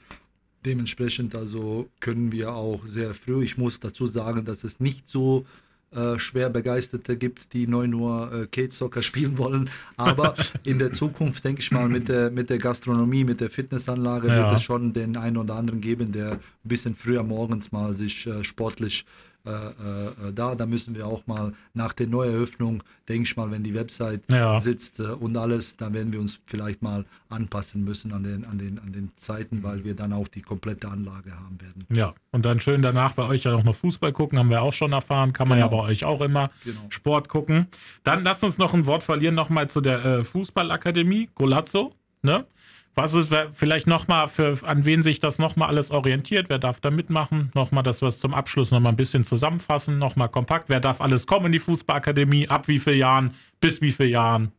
Dementsprechend 0.66 1.36
also 1.36 1.90
können 2.00 2.32
wir 2.32 2.54
auch 2.54 2.86
sehr 2.86 3.14
früh. 3.14 3.44
Ich 3.44 3.58
muss 3.58 3.80
dazu 3.80 4.08
sagen, 4.08 4.46
dass 4.46 4.64
es 4.64 4.80
nicht 4.80 5.10
so 5.10 5.46
äh, 5.96 6.20
schwer 6.20 6.50
Begeisterte 6.50 7.18
gibt, 7.18 7.54
die 7.54 7.68
9 7.68 7.94
Uhr 7.94 8.32
äh, 8.34 8.48
Kate 8.48 8.74
Soccer 8.74 9.02
spielen 9.04 9.38
wollen. 9.38 9.70
Aber 9.98 10.36
in 10.64 10.80
der 10.80 10.92
Zukunft, 10.92 11.44
denke 11.46 11.62
ich 11.62 11.72
mal, 11.72 11.88
mit 11.90 12.08
der, 12.10 12.32
mit 12.32 12.50
der 12.50 12.58
Gastronomie, 12.58 13.24
mit 13.24 13.42
der 13.42 13.50
Fitnessanlage 13.50 14.28
ja. 14.28 14.38
wird 14.38 14.58
es 14.58 14.64
schon 14.64 14.94
den 14.94 15.18
einen 15.18 15.38
oder 15.38 15.56
anderen 15.56 15.82
geben, 15.82 16.12
der 16.12 16.34
ein 16.34 16.40
bisschen 16.64 16.96
früher 16.96 17.24
morgens 17.24 17.72
mal 17.72 17.94
sich 17.94 18.28
äh, 18.28 18.44
sportlich 18.44 19.06
da. 19.44 20.56
Da 20.56 20.66
müssen 20.66 20.96
wir 20.96 21.06
auch 21.08 21.28
mal 21.28 21.54
nach 21.74 21.94
der 21.94 22.08
Neueröffnung, 22.08 22.84
denke 23.10 23.24
ich 23.24 23.36
mal, 23.36 23.52
wenn 23.52 23.64
die 23.64 23.74
Website 23.74 24.22
Ja. 24.30 24.60
sitzt 24.60 25.00
äh, 25.00 25.04
und 25.04 25.36
alles, 25.38 25.76
dann 25.76 25.94
werden 25.94 26.14
wir 26.14 26.20
uns 26.20 26.40
vielleicht 26.46 26.82
mal 26.82 27.06
anpassen 27.30 27.84
müssen 27.84 28.14
an 28.14 28.24
den, 28.24 28.46
an 28.46 28.58
den, 28.58 28.80
an 28.80 28.92
den 28.94 29.12
Zeiten, 29.18 29.64
weil 29.64 29.84
wir 29.84 29.96
dann 29.96 30.14
auch 30.14 30.28
die 30.28 30.42
komplette 30.42 30.88
Anlage 30.90 31.32
haben 31.36 31.60
werden. 31.62 31.86
Ja, 31.94 32.14
und 32.32 32.46
dann 32.46 32.60
schön 32.60 32.82
danach 32.82 33.14
bei 33.14 33.24
euch 33.28 33.44
ja 33.44 33.54
auch 33.56 33.64
noch 33.64 33.76
Fußball 33.76 34.14
gucken, 34.14 34.40
haben 34.40 34.50
wir 34.50 34.62
auch 34.62 34.74
schon 34.74 34.92
erfahren. 34.94 35.34
Kann 35.34 35.48
man 35.50 35.60
ja 35.60 35.68
bei 35.68 35.76
Genau. 35.78 35.88
euch 35.88 36.06
auch 36.06 36.22
immer 36.22 36.52
Genau. 36.64 36.80
Sport 36.90 37.28
gucken. 37.30 37.68
Dann 38.04 38.24
lasst 38.24 38.44
uns 38.44 38.58
noch 38.58 38.74
ein 38.74 38.86
Wort 38.86 39.04
verlieren, 39.04 39.36
nochmal 39.36 39.70
zu 39.70 39.82
der 39.82 40.04
äh, 40.06 40.24
Fußballakademie, 40.24 41.30
Golazzo. 41.36 41.94
Ne? 42.22 42.46
Was 42.96 43.16
ist 43.16 43.30
vielleicht 43.54 43.88
nochmal 43.88 44.28
für, 44.30 44.58
an 44.64 44.86
wen 44.86 45.02
sich 45.02 45.20
das 45.20 45.40
nochmal 45.40 45.70
alles 45.70 45.90
orientiert? 45.90 46.50
Wer 46.50 46.60
darf 46.60 46.80
da 46.80 46.92
mitmachen? 46.92 47.52
Nochmal, 47.56 47.84
dass 47.84 48.02
wir 48.02 48.08
es 48.08 48.20
zum 48.20 48.34
Abschluss 48.36 48.70
nochmal 48.70 48.94
ein 48.94 48.98
bisschen 48.98 49.26
zusammenfassen, 49.26 49.98
nochmal 49.98 50.30
kompakt. 50.30 50.70
Wer 50.70 50.80
darf 50.80 51.02
alles 51.02 51.26
kommen 51.26 51.48
in 51.48 51.52
die 51.54 51.60
Fußballakademie? 51.60 52.50
Ab 52.50 52.68
wie 52.68 52.80
vielen 52.80 53.00
Jahren? 53.00 53.34
Bis 53.60 53.82
wie 53.82 53.92
vielen 53.92 54.12
Jahren? 54.12 54.52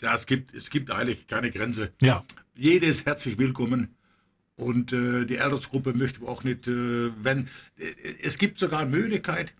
Ja, 0.00 0.14
es 0.14 0.26
gibt, 0.26 0.54
es 0.54 0.70
gibt 0.70 0.90
eigentlich 0.90 1.26
keine 1.26 1.50
Grenze. 1.50 1.92
Ja, 2.00 2.24
Jeder 2.54 2.86
ist 2.86 3.04
herzlich 3.04 3.38
willkommen. 3.38 3.94
Und 4.56 4.92
äh, 4.92 5.24
die 5.24 5.40
Altersgruppe 5.40 5.92
möchte 5.94 6.22
auch 6.26 6.44
nicht, 6.44 6.68
äh, 6.68 7.10
wenn. 7.22 7.48
Äh, 7.78 7.84
es 8.22 8.38
gibt 8.38 8.58
sogar 8.58 8.80
eine 8.80 8.90
Möglichkeit, 8.90 9.54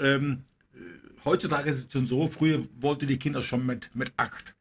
ähm, 0.00 0.44
äh, 0.74 0.78
heutzutage 1.24 1.70
ist 1.70 1.86
es 1.86 1.92
schon 1.92 2.06
so, 2.06 2.28
früher 2.28 2.62
wollten 2.80 3.06
die 3.06 3.18
Kinder 3.18 3.42
schon 3.42 3.64
mit, 3.64 3.90
mit 3.94 4.12
acht. 4.16 4.54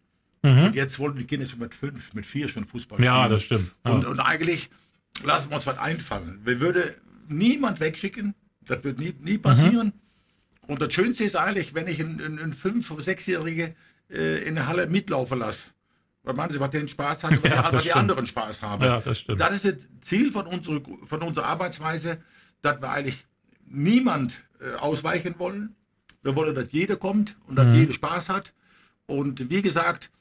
Und 0.44 0.76
jetzt 0.76 1.00
wollten 1.00 1.18
die 1.20 1.26
Kinder 1.26 1.46
schon 1.46 1.60
mit 1.60 1.74
fünf, 1.74 2.14
mit 2.14 2.26
vier 2.26 2.50
schon 2.50 2.66
Fußball 2.66 3.00
Mhm. 3.00 3.06
Ja, 3.06 3.16
spielen. 3.24 3.32
das 3.32 3.44
stimmt. 3.44 3.72
Ja. 3.86 3.92
Und, 3.92 4.06
und 4.06 4.20
eigentlich 4.20 4.70
lassen 5.24 5.50
wir 5.50 5.56
uns 5.56 5.66
was 5.66 5.78
einfallen. 5.78 6.42
Wir 6.44 6.60
würde 6.60 6.96
niemand 7.30 7.80
wegschicken. 7.80 8.36
Das 8.62 8.84
wird 8.84 9.00
nie, 9.00 9.14
nie 9.22 9.38
passieren. 9.38 9.88
Mhm. 9.88 10.68
Und 10.68 10.82
das 10.82 10.94
Schönste 10.94 11.24
ist 11.24 11.36
eigentlich, 11.38 11.74
wenn 11.74 11.88
ich 11.88 12.00
einen, 12.02 12.20
einen, 12.40 12.54
fünf- 12.54 12.92
oder 12.92 13.02
sechsjährige 13.02 13.76
äh, 14.10 14.44
in 14.48 14.56
der 14.56 14.68
Halle 14.68 14.88
mitlaufen 14.88 15.40
lasse. 15.40 15.72
Weil 16.24 16.36
man 16.36 16.58
was 16.60 16.70
den 16.72 16.88
Spaß 16.88 17.24
hat, 17.26 17.44
weil, 17.44 17.52
Ja, 17.52 17.70
die, 17.70 17.76
weil 17.88 17.94
anderen 17.94 18.28
Spaß 18.28 18.62
haben. 18.62 18.84
Ja, 18.84 19.00
das 19.02 19.20
stimmt. 19.20 19.40
Das 19.42 19.52
ist 19.54 19.66
das 19.66 19.88
Ziel 20.02 20.32
von 20.32 20.46
unserer, 20.48 20.82
von 21.06 21.22
unserer 21.22 21.46
Arbeitsweise, 21.48 22.22
dass 22.62 22.82
wir 22.82 22.90
eigentlich 22.90 23.26
niemand 23.66 24.42
äh, 24.62 24.76
ausweichen 24.76 25.36
wollen. 25.38 25.76
Wir 26.22 26.36
wollen, 26.36 26.56
dass 26.56 26.72
jeder 26.72 26.96
kommt 26.96 27.36
und 27.48 27.52
Mhm. 27.54 27.56
dass 27.56 27.76
jeder 27.76 27.94
Spaß 27.94 28.30
hat. 28.30 28.54
Und 29.06 29.50
wie 29.50 29.62
gesagt, 29.62 30.12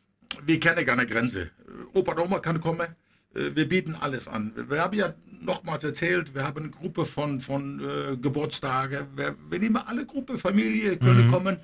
wir 0.44 0.60
kennen 0.60 0.84
keine 0.86 1.06
Grenze. 1.06 1.50
Opa 1.94 2.12
und 2.12 2.18
Oma 2.20 2.38
kann 2.40 2.60
kommen. 2.60 2.88
Äh, 3.34 3.54
Wir 3.54 3.68
bieten 3.68 3.94
alles 3.94 4.28
an. 4.28 4.52
Wir 4.68 4.80
haben 4.80 4.96
ja 4.96 5.14
nochmals 5.40 5.84
erzählt, 5.84 6.34
wir 6.34 6.44
haben 6.44 6.58
eine 6.62 6.70
Gruppe 6.70 7.04
von, 7.06 7.40
von 7.40 7.80
äh, 7.80 8.16
Geburtstage. 8.16 9.08
Wir, 9.16 9.36
wir 9.50 9.58
nehmen 9.58 9.76
alle 9.76 10.06
Gruppe, 10.06 10.38
Familie 10.38 10.96
können 10.96 11.30
kommen. 11.30 11.56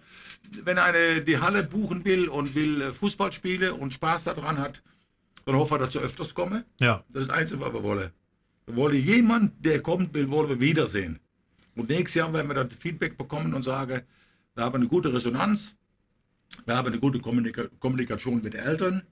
Wenn 0.65 0.79
eine 0.79 1.23
die 1.23 1.39
Halle 1.39 1.63
buchen 1.63 2.05
will 2.05 2.29
und 2.29 2.55
will 2.55 2.83
äh, 2.83 2.93
Fußball 2.93 3.33
spielen 3.33 3.73
und 3.73 3.93
Spaß 3.93 4.25
daran 4.25 4.59
hat, 4.59 4.83
dann 5.45 5.55
hoffen 5.57 5.75
wir, 5.75 5.79
dass 5.79 5.93
sie 5.93 6.01
öfters 6.01 6.35
kommen. 6.35 6.65
ja. 6.81 7.05
Das 7.13 7.23
ist 7.23 7.29
das 7.31 7.37
Einzige, 7.39 7.61
was 7.61 7.73
wir 7.73 7.83
wollen. 7.83 8.11
Wir 8.67 8.77
wollen 8.77 8.97
jemand, 8.97 9.65
der 9.65 9.81
kommt, 9.81 10.13
will, 10.13 10.29
wollen 10.31 10.49
wir 10.51 10.61
wiedersehen. 10.61 11.21
Und 11.75 11.89
nächstes 11.89 12.15
Jahr 12.17 12.33
werden 12.33 12.49
wir 12.49 12.55
dann 12.55 12.71
Feedback 12.71 13.17
bekommen 13.17 13.55
und 13.55 13.63
sagen, 13.63 14.03
wir 14.55 14.65
haben 14.65 14.75
eine 14.75 14.89
gute 14.89 15.13
Resonanz, 15.13 15.77
wir 16.67 16.77
haben 16.77 16.89
eine 16.89 16.99
gute 16.99 17.19
Kommunika 17.21 17.65
Kommunikation 17.79 18.43
mit 18.43 18.55
den 18.55 18.61
Eltern 18.61 19.03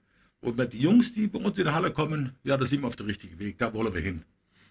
und 0.41 0.57
mit 0.57 0.73
den 0.73 0.81
Jungs, 0.81 1.13
die 1.13 1.27
bei 1.27 1.39
uns 1.39 1.57
in 1.57 1.65
die 1.65 1.71
Halle 1.71 1.91
kommen, 1.91 2.35
ja, 2.43 2.57
da 2.57 2.65
sind 2.65 2.81
wir 2.81 2.87
auf 2.87 2.95
dem 2.95 3.07
richtigen 3.07 3.39
Weg, 3.39 3.57
da 3.57 3.73
wollen 3.73 3.93
wir 3.93 4.01
hin. 4.01 4.23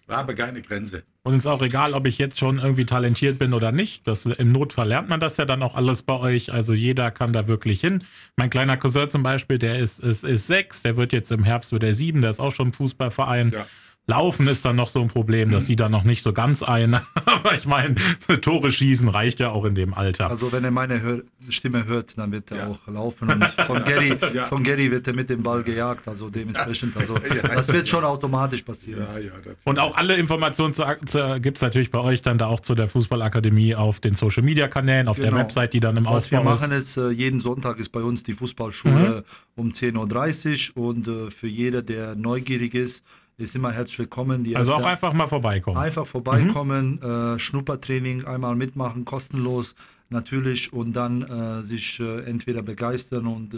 Wir 0.07 0.15
haben 0.15 0.33
keine 0.37 0.61
Grenze. 0.61 1.03
Und 1.23 1.33
es 1.33 1.39
ist 1.39 1.47
auch 1.47 1.61
egal, 1.61 1.93
ob 1.93 2.07
ich 2.07 2.17
jetzt 2.17 2.39
schon 2.39 2.59
irgendwie 2.59 2.85
talentiert 2.85 3.37
bin 3.39 3.53
oder 3.53 3.73
nicht. 3.73 4.07
Das, 4.07 4.25
Im 4.25 4.53
Notfall 4.53 4.87
lernt 4.87 5.09
man 5.09 5.19
das 5.19 5.35
ja 5.35 5.43
dann 5.43 5.61
auch 5.61 5.75
alles 5.75 6.01
bei 6.01 6.13
euch. 6.13 6.53
Also 6.53 6.73
jeder 6.73 7.11
kann 7.11 7.33
da 7.33 7.49
wirklich 7.49 7.81
hin. 7.81 8.05
Mein 8.37 8.49
kleiner 8.49 8.77
Cousin 8.77 9.09
zum 9.09 9.21
Beispiel, 9.21 9.57
der 9.57 9.79
ist, 9.79 9.99
ist, 9.99 10.23
ist 10.23 10.47
sechs, 10.47 10.81
der 10.81 10.95
wird 10.95 11.11
jetzt 11.11 11.29
im 11.33 11.43
Herbst 11.43 11.73
wird 11.73 11.83
er 11.83 11.93
sieben, 11.93 12.21
der 12.21 12.29
ist 12.29 12.39
auch 12.39 12.53
schon 12.53 12.71
Fußballverein. 12.71 13.51
Ja. 13.51 13.67
Laufen 14.09 14.47
ist 14.47 14.63
dann 14.63 14.77
noch 14.77 14.87
so 14.87 15.01
ein 15.01 15.09
Problem, 15.09 15.49
das 15.49 15.67
sieht 15.67 15.81
dann 15.81 15.91
noch 15.91 16.05
nicht 16.05 16.23
so 16.23 16.31
ganz 16.31 16.63
ein. 16.63 16.93
Aber 17.25 17.53
ich 17.55 17.65
meine, 17.65 17.95
Tore 18.39 18.71
schießen 18.71 19.09
reicht 19.09 19.41
ja 19.41 19.49
auch 19.49 19.65
in 19.65 19.75
dem 19.75 19.93
Alter. 19.93 20.29
Also 20.29 20.49
wenn 20.53 20.63
er 20.63 20.71
meine 20.71 21.01
Hör 21.01 21.23
Stimme 21.49 21.85
hört, 21.85 22.17
dann 22.17 22.31
wird 22.31 22.49
er 22.51 22.57
Ja. 22.57 22.67
auch 22.67 22.87
laufen 22.87 23.29
und 23.29 23.43
von 23.43 23.83
Gary, 23.83 24.17
Ja. 24.33 24.45
von 24.45 24.63
Gary 24.63 24.89
wird 24.91 25.07
er 25.07 25.13
mit 25.13 25.29
dem 25.29 25.43
Ball 25.43 25.61
gejagt, 25.63 26.07
also 26.07 26.29
dementsprechend, 26.29 26.95
also 26.95 27.15
das 27.53 27.67
wird 27.71 27.87
schon 27.89 28.05
automatisch 28.05 28.61
passieren. 28.61 29.05
Ja, 29.13 29.19
ja, 29.19 29.31
das, 29.43 29.55
Und 29.65 29.77
auch 29.79 29.95
alle 29.97 30.15
Informationen 30.15 30.73
zu, 30.73 30.83
zu, 31.05 31.39
gibt 31.41 31.57
es 31.57 31.61
natürlich 31.61 31.91
bei 31.91 31.99
euch 31.99 32.21
dann 32.21 32.37
da 32.37 32.47
auch 32.47 32.61
zu 32.61 32.75
der 32.75 32.87
Fußballakademie 32.87 33.75
auf 33.75 33.99
den 33.99 34.15
Social 34.15 34.43
Media 34.43 34.69
Kanälen, 34.69 35.09
auf 35.09 35.17
der 35.17 35.25
Genau. 35.31 35.37
Website, 35.41 35.73
die 35.73 35.81
dann 35.81 35.97
im 35.97 36.05
Was 36.05 36.31
wir 36.31 36.39
Aufbau 36.39 36.51
machen 36.51 36.71
ist. 36.71 36.95
ist, 36.95 36.97
äh, 36.97 37.09
jeden 37.09 37.41
Sonntag 37.41 37.77
ist 37.77 37.89
bei 37.89 38.01
uns 38.01 38.23
die 38.23 38.33
Fußballschule 38.33 39.25
um 39.57 39.71
10.30 39.71 40.75
Uhr 40.77 40.87
und 40.87 41.07
äh, 41.09 41.29
für 41.31 41.47
jeder, 41.47 41.81
der 41.81 42.15
neugierig 42.15 42.73
ist, 42.73 43.03
ist 43.37 43.55
immer 43.55 43.71
herzlich 43.71 43.99
willkommen. 43.99 44.43
Die 44.43 44.55
Also 44.55 44.73
auch 44.73 44.85
einfach 44.85 45.13
mal 45.13 45.27
vorbeikommen. 45.27 45.77
Einfach 45.77 46.07
vorbeikommen, 46.07 47.01
äh, 47.01 47.39
Schnuppertraining 47.39 48.25
einmal 48.25 48.55
mitmachen, 48.55 49.05
kostenlos 49.05 49.75
natürlich 50.09 50.73
und 50.73 50.93
dann 50.93 51.21
äh, 51.21 51.63
sich 51.63 51.99
äh, 51.99 52.21
entweder 52.23 52.63
begeistern 52.63 53.27
und 53.27 53.53
äh, 53.53 53.57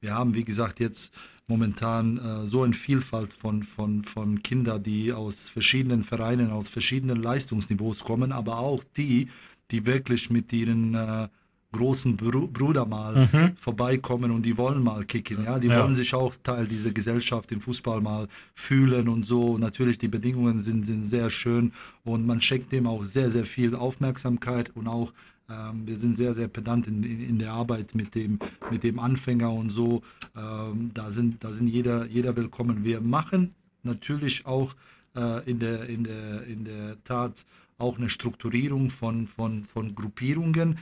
wir 0.00 0.14
haben, 0.14 0.34
wie 0.34 0.44
gesagt, 0.44 0.80
jetzt 0.80 1.12
momentan 1.48 2.18
äh, 2.18 2.46
so 2.46 2.62
eine 2.62 2.72
Vielfalt 2.72 3.32
von, 3.32 3.62
von, 3.62 4.04
von 4.04 4.42
Kindern, 4.42 4.82
die 4.82 5.12
aus 5.12 5.50
verschiedenen 5.50 6.04
Vereinen, 6.04 6.50
aus 6.50 6.68
verschiedenen 6.68 7.22
Leistungsniveaus 7.22 8.04
kommen, 8.04 8.32
aber 8.32 8.58
auch 8.58 8.84
die, 8.96 9.28
die 9.70 9.84
wirklich 9.84 10.30
mit 10.30 10.52
ihren 10.52 10.94
äh, 10.94 11.28
großen 11.72 12.16
Bru 12.16 12.46
Bruder 12.48 12.86
mal 12.86 13.28
vorbeikommen 13.60 14.30
und 14.30 14.42
die 14.42 14.56
wollen 14.56 14.82
mal 14.82 15.04
kicken, 15.04 15.44
ja, 15.44 15.58
die 15.58 15.68
Ja. 15.68 15.82
wollen 15.82 15.94
sich 15.94 16.14
auch 16.14 16.34
Teil 16.42 16.66
dieser 16.66 16.92
Gesellschaft 16.92 17.52
im 17.52 17.60
Fußball 17.60 18.00
mal 18.00 18.28
fühlen 18.54 19.08
und 19.08 19.26
so. 19.26 19.58
Natürlich, 19.58 19.98
die 19.98 20.08
Bedingungen 20.08 20.60
sind, 20.60 20.86
sind 20.86 21.04
sehr 21.04 21.30
schön 21.30 21.72
und 22.04 22.26
man 22.26 22.40
schenkt 22.40 22.72
dem 22.72 22.86
auch 22.86 23.04
sehr, 23.04 23.30
sehr 23.30 23.44
viel 23.44 23.74
Aufmerksamkeit 23.74 24.70
und 24.74 24.88
auch 24.88 25.12
ähm, 25.50 25.86
wir 25.86 25.96
sind 25.98 26.14
sehr, 26.16 26.34
sehr 26.34 26.48
pedant 26.48 26.86
in, 26.86 27.02
in, 27.04 27.20
in 27.20 27.38
der 27.38 27.52
Arbeit 27.52 27.94
mit 27.94 28.14
dem, 28.14 28.38
mit 28.70 28.82
dem 28.82 28.98
Anfänger 28.98 29.50
und 29.52 29.70
so. 29.70 30.02
Ähm, 30.36 30.90
da 30.94 31.10
sind, 31.10 31.42
da 31.42 31.52
sind 31.52 31.68
jeder, 31.68 32.06
jeder 32.06 32.36
willkommen. 32.36 32.84
Wir 32.84 33.00
machen 33.00 33.54
natürlich 33.82 34.44
auch 34.46 34.74
äh, 35.16 35.50
in, 35.50 35.58
der, 35.58 35.88
in, 35.88 36.04
der, 36.04 36.44
in 36.46 36.64
der 36.64 37.02
Tat 37.04 37.44
auch 37.78 37.96
eine 37.96 38.10
Strukturierung 38.10 38.90
von, 38.90 39.26
von, 39.26 39.64
von 39.64 39.94
Gruppierungen. 39.94 40.78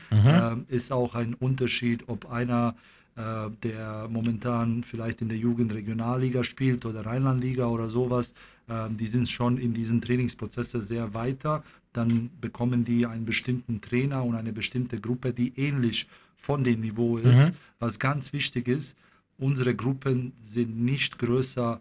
Ähm, 0.52 0.64
ist 0.68 0.92
auch 0.92 1.14
ein 1.14 1.34
Unterschied, 1.34 2.04
ob 2.08 2.30
einer 2.30 2.74
äh, 3.16 3.50
der 3.62 4.08
momentan 4.10 4.82
vielleicht 4.82 5.22
in 5.22 5.28
der 5.28 5.38
Jugendregionalliga 5.38 6.44
spielt 6.44 6.84
oder 6.84 7.06
Rheinlandliga 7.06 7.66
oder 7.66 7.88
sowas, 7.88 8.34
ähm, 8.68 8.96
die 8.96 9.06
sind 9.06 9.28
schon 9.28 9.56
in 9.58 9.72
diesen 9.72 10.00
Trainingsprozessen 10.00 10.82
sehr 10.82 11.14
weiter. 11.14 11.62
Dann 11.92 12.30
bekommen 12.40 12.84
die 12.84 13.06
einen 13.06 13.24
bestimmten 13.24 13.80
Trainer 13.80 14.22
und 14.22 14.34
eine 14.34 14.52
bestimmte 14.52 15.00
Gruppe, 15.00 15.32
die 15.32 15.58
ähnlich 15.58 16.08
von 16.36 16.62
dem 16.62 16.80
Niveau 16.80 17.16
ist. 17.16 17.52
Was 17.78 17.98
ganz 17.98 18.34
wichtig 18.34 18.68
ist, 18.68 18.96
unsere 19.38 19.74
Gruppen 19.74 20.32
sind 20.42 20.78
nicht 20.78 21.18
größer 21.18 21.80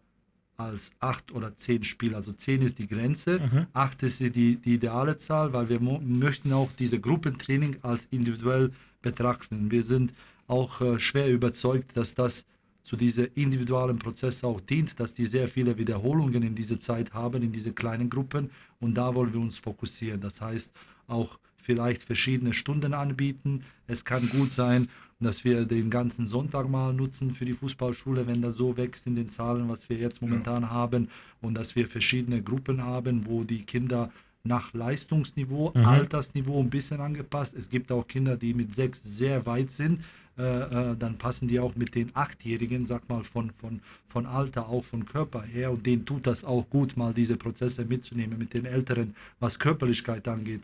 als 0.58 0.92
acht 1.00 1.32
oder 1.32 1.56
zehn 1.56 1.84
Spieler. 1.84 2.18
Also 2.18 2.34
zehn 2.34 2.62
ist 2.62 2.80
die 2.80 2.88
Grenze, 2.88 3.68
acht 3.74 4.04
ist 4.04 4.20
die, 4.20 4.30
die 4.30 4.74
ideale 4.74 5.18
Zahl, 5.18 5.54
weil 5.54 5.70
wir 5.70 5.80
möchten 5.80 6.54
auch 6.54 6.72
diese 6.74 7.00
Gruppentraining 7.00 7.78
als 7.82 8.08
individuell 8.12 8.72
betrachten. 9.02 9.70
Wir 9.72 9.84
sind 9.84 10.14
auch 10.48 10.82
äh, 10.82 11.00
schwer 11.00 11.30
überzeugt, 11.30 11.96
dass 11.98 12.14
das 12.16 12.46
zu 12.82 12.96
diesem 12.96 13.28
individuellen 13.34 13.98
Prozess 13.98 14.44
auch 14.44 14.62
dient, 14.62 15.00
dass 15.00 15.14
die 15.14 15.26
sehr 15.26 15.48
viele 15.48 15.76
Wiederholungen 15.78 16.44
in 16.44 16.54
dieser 16.54 16.80
Zeit 16.80 17.14
haben, 17.14 17.42
in 17.42 17.52
diese 17.52 17.74
kleinen 17.74 18.10
Gruppen. 18.10 18.52
Und 18.80 18.94
da 18.94 19.14
wollen 19.16 19.34
wir 19.34 19.40
uns 19.40 19.58
fokussieren. 19.58 20.22
Das 20.22 20.40
heißt, 20.40 20.72
auch 21.08 21.40
vielleicht 21.66 22.04
verschiedene 22.04 22.54
Stunden 22.54 22.94
anbieten. 22.94 23.64
Es 23.88 24.06
kann 24.06 24.30
gut 24.30 24.52
sein, 24.52 24.88
dass 25.20 25.44
wir 25.44 25.66
den 25.66 25.90
ganzen 25.90 26.28
Sonntag 26.28 26.70
mal 26.70 26.94
nutzen 26.94 27.32
für 27.32 27.46
die 27.46 27.54
Fußballschule, 27.54 28.28
wenn 28.28 28.42
das 28.42 28.56
so 28.56 28.78
wächst 28.78 29.08
in 29.08 29.16
den 29.16 29.30
Zahlen, 29.30 29.68
was 29.68 29.90
wir 29.90 29.98
jetzt 29.98 30.22
momentan 30.22 30.70
haben. 30.70 31.10
Und 31.42 31.56
dass 31.56 31.76
wir 31.76 31.88
verschiedene 31.88 32.42
Gruppen 32.42 32.84
haben, 32.84 33.26
wo 33.26 33.44
die 33.44 33.64
Kinder 33.64 34.12
nach 34.44 34.74
Leistungsniveau, 34.74 35.72
Altersniveau 35.72 36.60
ein 36.62 36.70
bisschen 36.70 37.02
angepasst. 37.02 37.56
Es 37.58 37.70
gibt 37.70 37.92
auch 37.92 38.08
Kinder, 38.08 38.38
die 38.38 38.54
mit 38.54 38.76
sechs 38.76 39.02
sehr 39.04 39.46
weit 39.46 39.72
sind. 39.72 40.02
Äh, 40.38 40.92
äh, 40.92 40.98
dann 40.98 41.18
passen 41.18 41.48
die 41.48 41.60
auch 41.60 41.76
mit 41.76 41.96
den 41.96 42.12
Achtjährigen, 42.14 42.86
sag 42.86 43.08
mal, 43.08 43.24
von, 43.24 43.52
von, 43.52 43.80
von 44.06 44.26
Alter, 44.26 44.68
auch 44.68 44.84
von 44.84 45.06
Körper 45.06 45.42
her. 45.42 45.72
Und 45.72 45.86
denen 45.86 46.06
tut 46.06 46.28
das 46.28 46.44
auch 46.44 46.70
gut, 46.70 46.98
mal 46.98 47.14
diese 47.14 47.38
Prozesse 47.38 47.86
mitzunehmen, 47.86 48.38
mit 48.38 48.54
den 48.54 48.66
Älteren, 48.66 49.16
was 49.40 49.60
Körperlichkeit 49.60 50.28
angeht, 50.28 50.62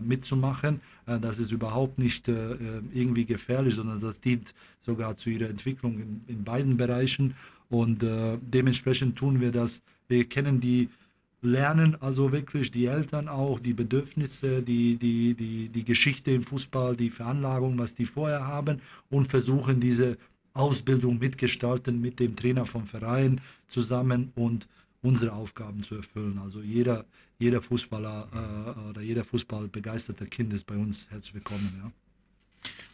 mitzumachen. 0.00 0.80
Äh, 1.06 1.18
das 1.20 1.38
ist 1.38 1.52
überhaupt 1.52 1.98
nicht 1.98 2.28
äh, 2.28 2.52
äh, 2.52 2.56
irgendwie 2.92 3.24
gefährlich, 3.24 3.74
sondern 3.74 4.00
das 4.00 4.20
dient 4.20 4.54
sogar 4.80 5.16
zu 5.16 5.30
ihrer 5.30 5.48
Entwicklung 5.48 5.98
in, 5.98 6.20
in 6.26 6.44
beiden 6.44 6.76
Bereichen. 6.76 7.34
Und 7.68 8.02
äh, 8.02 8.38
dementsprechend 8.40 9.16
tun 9.16 9.40
wir 9.40 9.52
das. 9.52 9.82
Wir 10.08 10.24
kennen 10.28 10.60
die 10.60 10.88
lernen 11.40 11.96
also 12.00 12.32
wirklich 12.32 12.70
die 12.72 12.86
Eltern 12.86 13.28
auch, 13.28 13.60
die 13.60 13.72
Bedürfnisse, 13.72 14.60
die, 14.62 14.96
die, 14.96 15.34
die, 15.34 15.68
die 15.68 15.84
Geschichte 15.84 16.32
im 16.32 16.42
Fußball, 16.42 16.96
die 16.96 17.10
Veranlagung, 17.10 17.78
was 17.78 17.94
die 17.94 18.06
vorher 18.06 18.46
haben 18.46 18.80
und 19.08 19.30
versuchen 19.30 19.78
diese 19.78 20.18
Ausbildung 20.52 21.18
mitgestalten 21.18 22.00
mit 22.00 22.18
dem 22.18 22.34
Trainer 22.34 22.66
vom 22.66 22.86
Verein 22.86 23.40
zusammen 23.68 24.32
und 24.34 24.66
unsere 25.02 25.32
Aufgaben 25.32 25.82
zu 25.82 25.96
erfüllen. 25.96 26.40
Also 26.42 26.60
jeder, 26.60 27.04
jeder 27.38 27.62
Fußballer 27.62 28.28
äh, 28.32 28.90
oder 28.90 29.00
jeder 29.00 29.24
Fußballbegeisterter 29.24 30.26
Kind 30.26 30.52
ist 30.52 30.64
bei 30.64 30.76
uns 30.76 31.06
herzlich 31.10 31.34
willkommen. 31.34 31.80
Ja. 31.82 31.90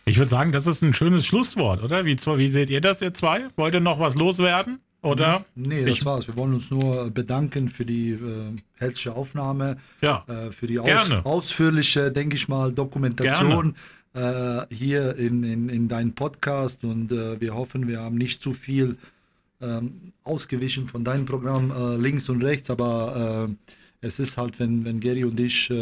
Ich 0.05 0.19
würde 0.19 0.31
sagen, 0.31 0.53
das 0.53 0.67
ist 0.67 0.83
ein 0.83 0.93
schönes 0.93 1.25
Schlusswort, 1.25 1.83
oder? 1.83 2.05
Wie, 2.05 2.17
wie 2.17 2.49
seht 2.49 2.71
ihr 2.71 2.81
das, 2.81 3.01
ihr 3.01 3.15
zwei? 3.15 3.49
Wollt 3.57 3.75
ihr 3.75 3.81
noch 3.81 3.99
was 3.99 4.15
loswerden? 4.15 4.81
Oder? 5.01 5.45
Nee, 5.55 5.85
das 5.85 5.99
ich, 5.99 6.05
war's. 6.05 6.27
Wir 6.27 6.37
wollen 6.37 6.55
uns 6.55 6.71
nur 6.71 7.11
bedanken 7.11 7.69
für 7.69 7.85
die 7.85 8.13
äh, 8.13 8.57
herzliche 8.75 9.15
Aufnahme, 9.15 9.77
ja, 10.01 10.25
äh, 10.27 10.51
für 10.51 10.67
die 10.67 10.79
aus, 10.79 11.11
ausführliche, 11.25 12.11
denke 12.11 12.37
ich 12.37 12.49
mal, 12.49 12.73
Dokumentation 12.73 13.75
äh, 14.15 14.63
hier 14.71 15.15
in, 15.17 15.43
in, 15.45 15.69
in 15.69 15.89
deinem 15.89 16.15
Podcast. 16.15 16.85
Und 16.85 17.13
äh, 17.13 17.39
wir 17.39 17.55
hoffen, 17.55 17.87
wir 17.87 18.01
haben 18.01 18.17
nicht 18.17 18.41
zu 18.41 18.55
viel 18.55 18.97
ähm, 19.65 20.13
ausgewichen 20.23 20.89
von 20.89 21.05
deinem 21.05 21.25
Programm 21.25 21.71
äh, 21.71 21.97
links 21.97 22.29
und 22.29 22.43
rechts, 22.43 22.71
aber 22.71 23.49
äh, 23.49 24.07
es 24.07 24.19
ist 24.19 24.37
halt, 24.37 24.59
wenn, 24.61 24.85
wenn 24.85 25.01
Gary 25.01 25.25
und 25.25 25.41
ich 25.41 25.73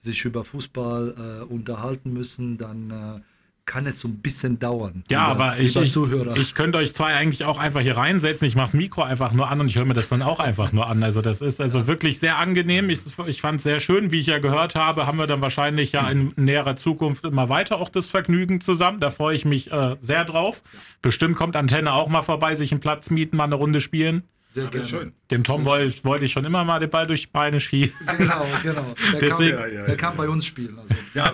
sich 0.00 0.24
über 0.24 0.44
Fußball 0.46 1.46
unterhalten 1.50 2.14
müssen, 2.14 2.56
dann 2.56 3.22
kann 3.64 3.86
es 3.86 4.00
so 4.00 4.08
ein 4.08 4.18
bisschen 4.18 4.58
dauern. 4.58 5.04
Ja, 5.08 5.26
aber 5.26 5.58
ich, 5.58 5.76
ich, 5.76 5.96
ich, 5.96 6.54
könnte 6.54 6.78
euch 6.78 6.94
zwei 6.94 7.14
eigentlich 7.14 7.44
auch 7.44 7.58
einfach 7.58 7.80
hier 7.80 7.96
reinsetzen. 7.96 8.46
Ich 8.48 8.56
mache 8.56 8.66
das 8.66 8.74
Mikro 8.74 9.02
einfach 9.02 9.32
nur 9.32 9.48
an 9.48 9.60
und 9.60 9.68
ich 9.68 9.76
höre 9.76 9.84
mir 9.84 9.94
das 9.94 10.08
dann 10.08 10.22
auch 10.22 10.40
einfach 10.40 10.72
nur 10.72 10.88
an. 10.88 11.02
Also 11.02 11.22
das 11.22 11.40
ist 11.40 11.60
also 11.60 11.86
wirklich 11.86 12.18
sehr 12.18 12.38
angenehm. 12.38 12.90
Ich, 12.90 13.00
ich 13.26 13.40
fand 13.40 13.58
es 13.58 13.62
sehr 13.62 13.78
schön, 13.78 14.10
wie 14.10 14.18
ich 14.18 14.26
ja 14.26 14.38
gehört 14.38 14.74
habe, 14.74 15.06
haben 15.06 15.18
wir 15.18 15.26
dann 15.26 15.40
wahrscheinlich 15.40 15.92
ja 15.92 16.08
in 16.08 16.32
näherer 16.36 16.76
Zukunft 16.76 17.24
immer 17.24 17.48
weiter 17.48 17.78
auch 17.78 17.88
das 17.88 18.08
Vergnügen 18.08 18.60
zusammen. 18.60 18.98
Da 18.98 19.10
freue 19.10 19.36
ich 19.36 19.44
mich 19.44 19.70
äh, 19.70 19.96
sehr 20.00 20.24
drauf. 20.24 20.62
Bestimmt 21.00 21.36
kommt 21.36 21.54
Antenne 21.54 21.92
auch 21.92 22.08
mal 22.08 22.22
vorbei, 22.22 22.56
sich 22.56 22.72
einen 22.72 22.80
Platz 22.80 23.10
mieten, 23.10 23.36
mal 23.36 23.44
eine 23.44 23.54
Runde 23.54 23.80
spielen. 23.80 24.24
Sehr 24.52 24.66
gerne. 24.66 24.86
Schön. 24.86 25.12
Dem 25.30 25.44
Tom 25.44 25.64
wollte 25.64 26.04
wollt 26.04 26.22
ich 26.22 26.32
schon 26.32 26.44
immer 26.44 26.62
mal 26.64 26.78
den 26.78 26.90
Ball 26.90 27.06
durch 27.06 27.22
die 27.22 27.28
Beine 27.28 27.58
schieben. 27.58 27.94
Genau, 28.18 28.46
genau. 28.62 28.94
Der, 29.12 29.20
Deswegen, 29.20 29.56
kann, 29.56 29.70
der, 29.70 29.86
der 29.86 29.96
kann 29.96 30.16
bei 30.16 30.28
uns 30.28 30.44
spielen. 30.44 30.78
Also, 30.78 30.94
ja, 31.14 31.30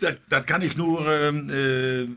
das, 0.00 0.14
das, 0.28 0.46
kann 0.46 0.62
ich 0.62 0.76
nur 0.76 1.06
ähm, 1.06 1.48
äh, 1.48 2.02
äh, 2.02 2.08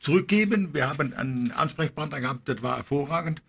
zurückgeben. 0.00 0.74
Wir 0.74 0.88
haben 0.88 1.14
einen 1.14 1.52
Ansprechpartner 1.52 2.20
gehabt, 2.20 2.48
das 2.48 2.62
war 2.62 2.76
hervorragend. 2.76 3.42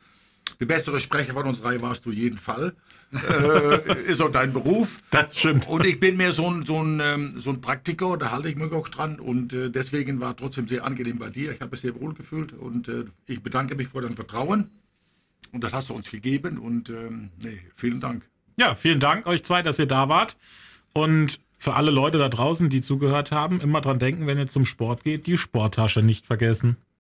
Der 0.62 0.66
bessere 0.66 1.00
Sprecher 1.02 1.34
von 1.34 1.46
uns 1.46 1.62
drei 1.62 1.82
warst 1.82 2.06
du 2.06 2.12
jeden 2.12 2.38
Fall. 2.38 2.74
äh, 3.12 4.02
ist 4.08 4.22
auch 4.22 4.32
dein 4.32 4.54
Beruf. 4.54 5.00
Das 5.12 5.38
stimmt. 5.38 5.68
Und 5.68 5.86
ich 5.86 6.00
bin 6.00 6.16
mehr 6.16 6.32
so 6.32 6.50
ein, 6.50 6.66
so 6.66 6.82
ein, 6.82 7.02
ähm, 7.04 7.34
so 7.38 7.50
ein 7.50 7.60
Praktiker, 7.60 8.18
da 8.18 8.32
halte 8.32 8.48
ich 8.48 8.56
mich 8.56 8.72
auch 8.72 8.88
dran. 8.88 9.20
Und 9.20 9.52
äh, 9.52 9.70
deswegen 9.70 10.22
war 10.22 10.36
trotzdem 10.36 10.68
sehr 10.68 10.86
angenehm 10.86 11.20
bei 11.20 11.30
dir. 11.30 11.52
Ich 11.52 11.60
habe 11.60 11.76
es 11.76 11.82
sehr 11.82 12.00
wohl 12.00 12.14
gefühlt 12.14 12.54
und 12.54 12.88
äh, 12.88 13.04
ich 13.28 13.44
bedanke 13.44 13.76
mich 13.76 13.90
für 13.90 14.02
dein 14.02 14.16
Vertrauen. 14.16 14.70
Und 15.52 15.64
das 15.64 15.74
hast 15.74 15.90
du 15.90 15.94
uns 15.94 16.12
gegeben 16.12 16.58
und 16.58 16.90
ähm, 16.90 17.32
nee, 17.42 17.60
vielen 17.76 18.00
Dank. 18.00 18.28
Ja, 18.58 18.76
vielen 18.76 19.00
Dank 19.00 19.28
euch 19.28 19.44
zwei, 19.44 19.62
dass 19.62 19.80
ihr 19.80 19.86
da 19.86 20.10
wart. 20.10 20.38
Und 20.94 21.40
für 21.58 21.74
alle 21.74 21.92
Leute 21.92 22.18
da 22.18 22.30
draußen, 22.30 22.70
die 22.70 22.82
zugehört 22.82 23.32
haben, 23.32 23.62
immer 23.62 23.82
dran 23.82 24.00
denken, 24.00 24.28
wenn 24.28 24.38
ihr 24.38 24.48
zum 24.48 24.66
Sport 24.66 25.04
geht, 25.04 25.28
die 25.28 25.38
Sporttasche 25.38 26.02
nicht 26.02 26.26
vergessen. 26.26 26.78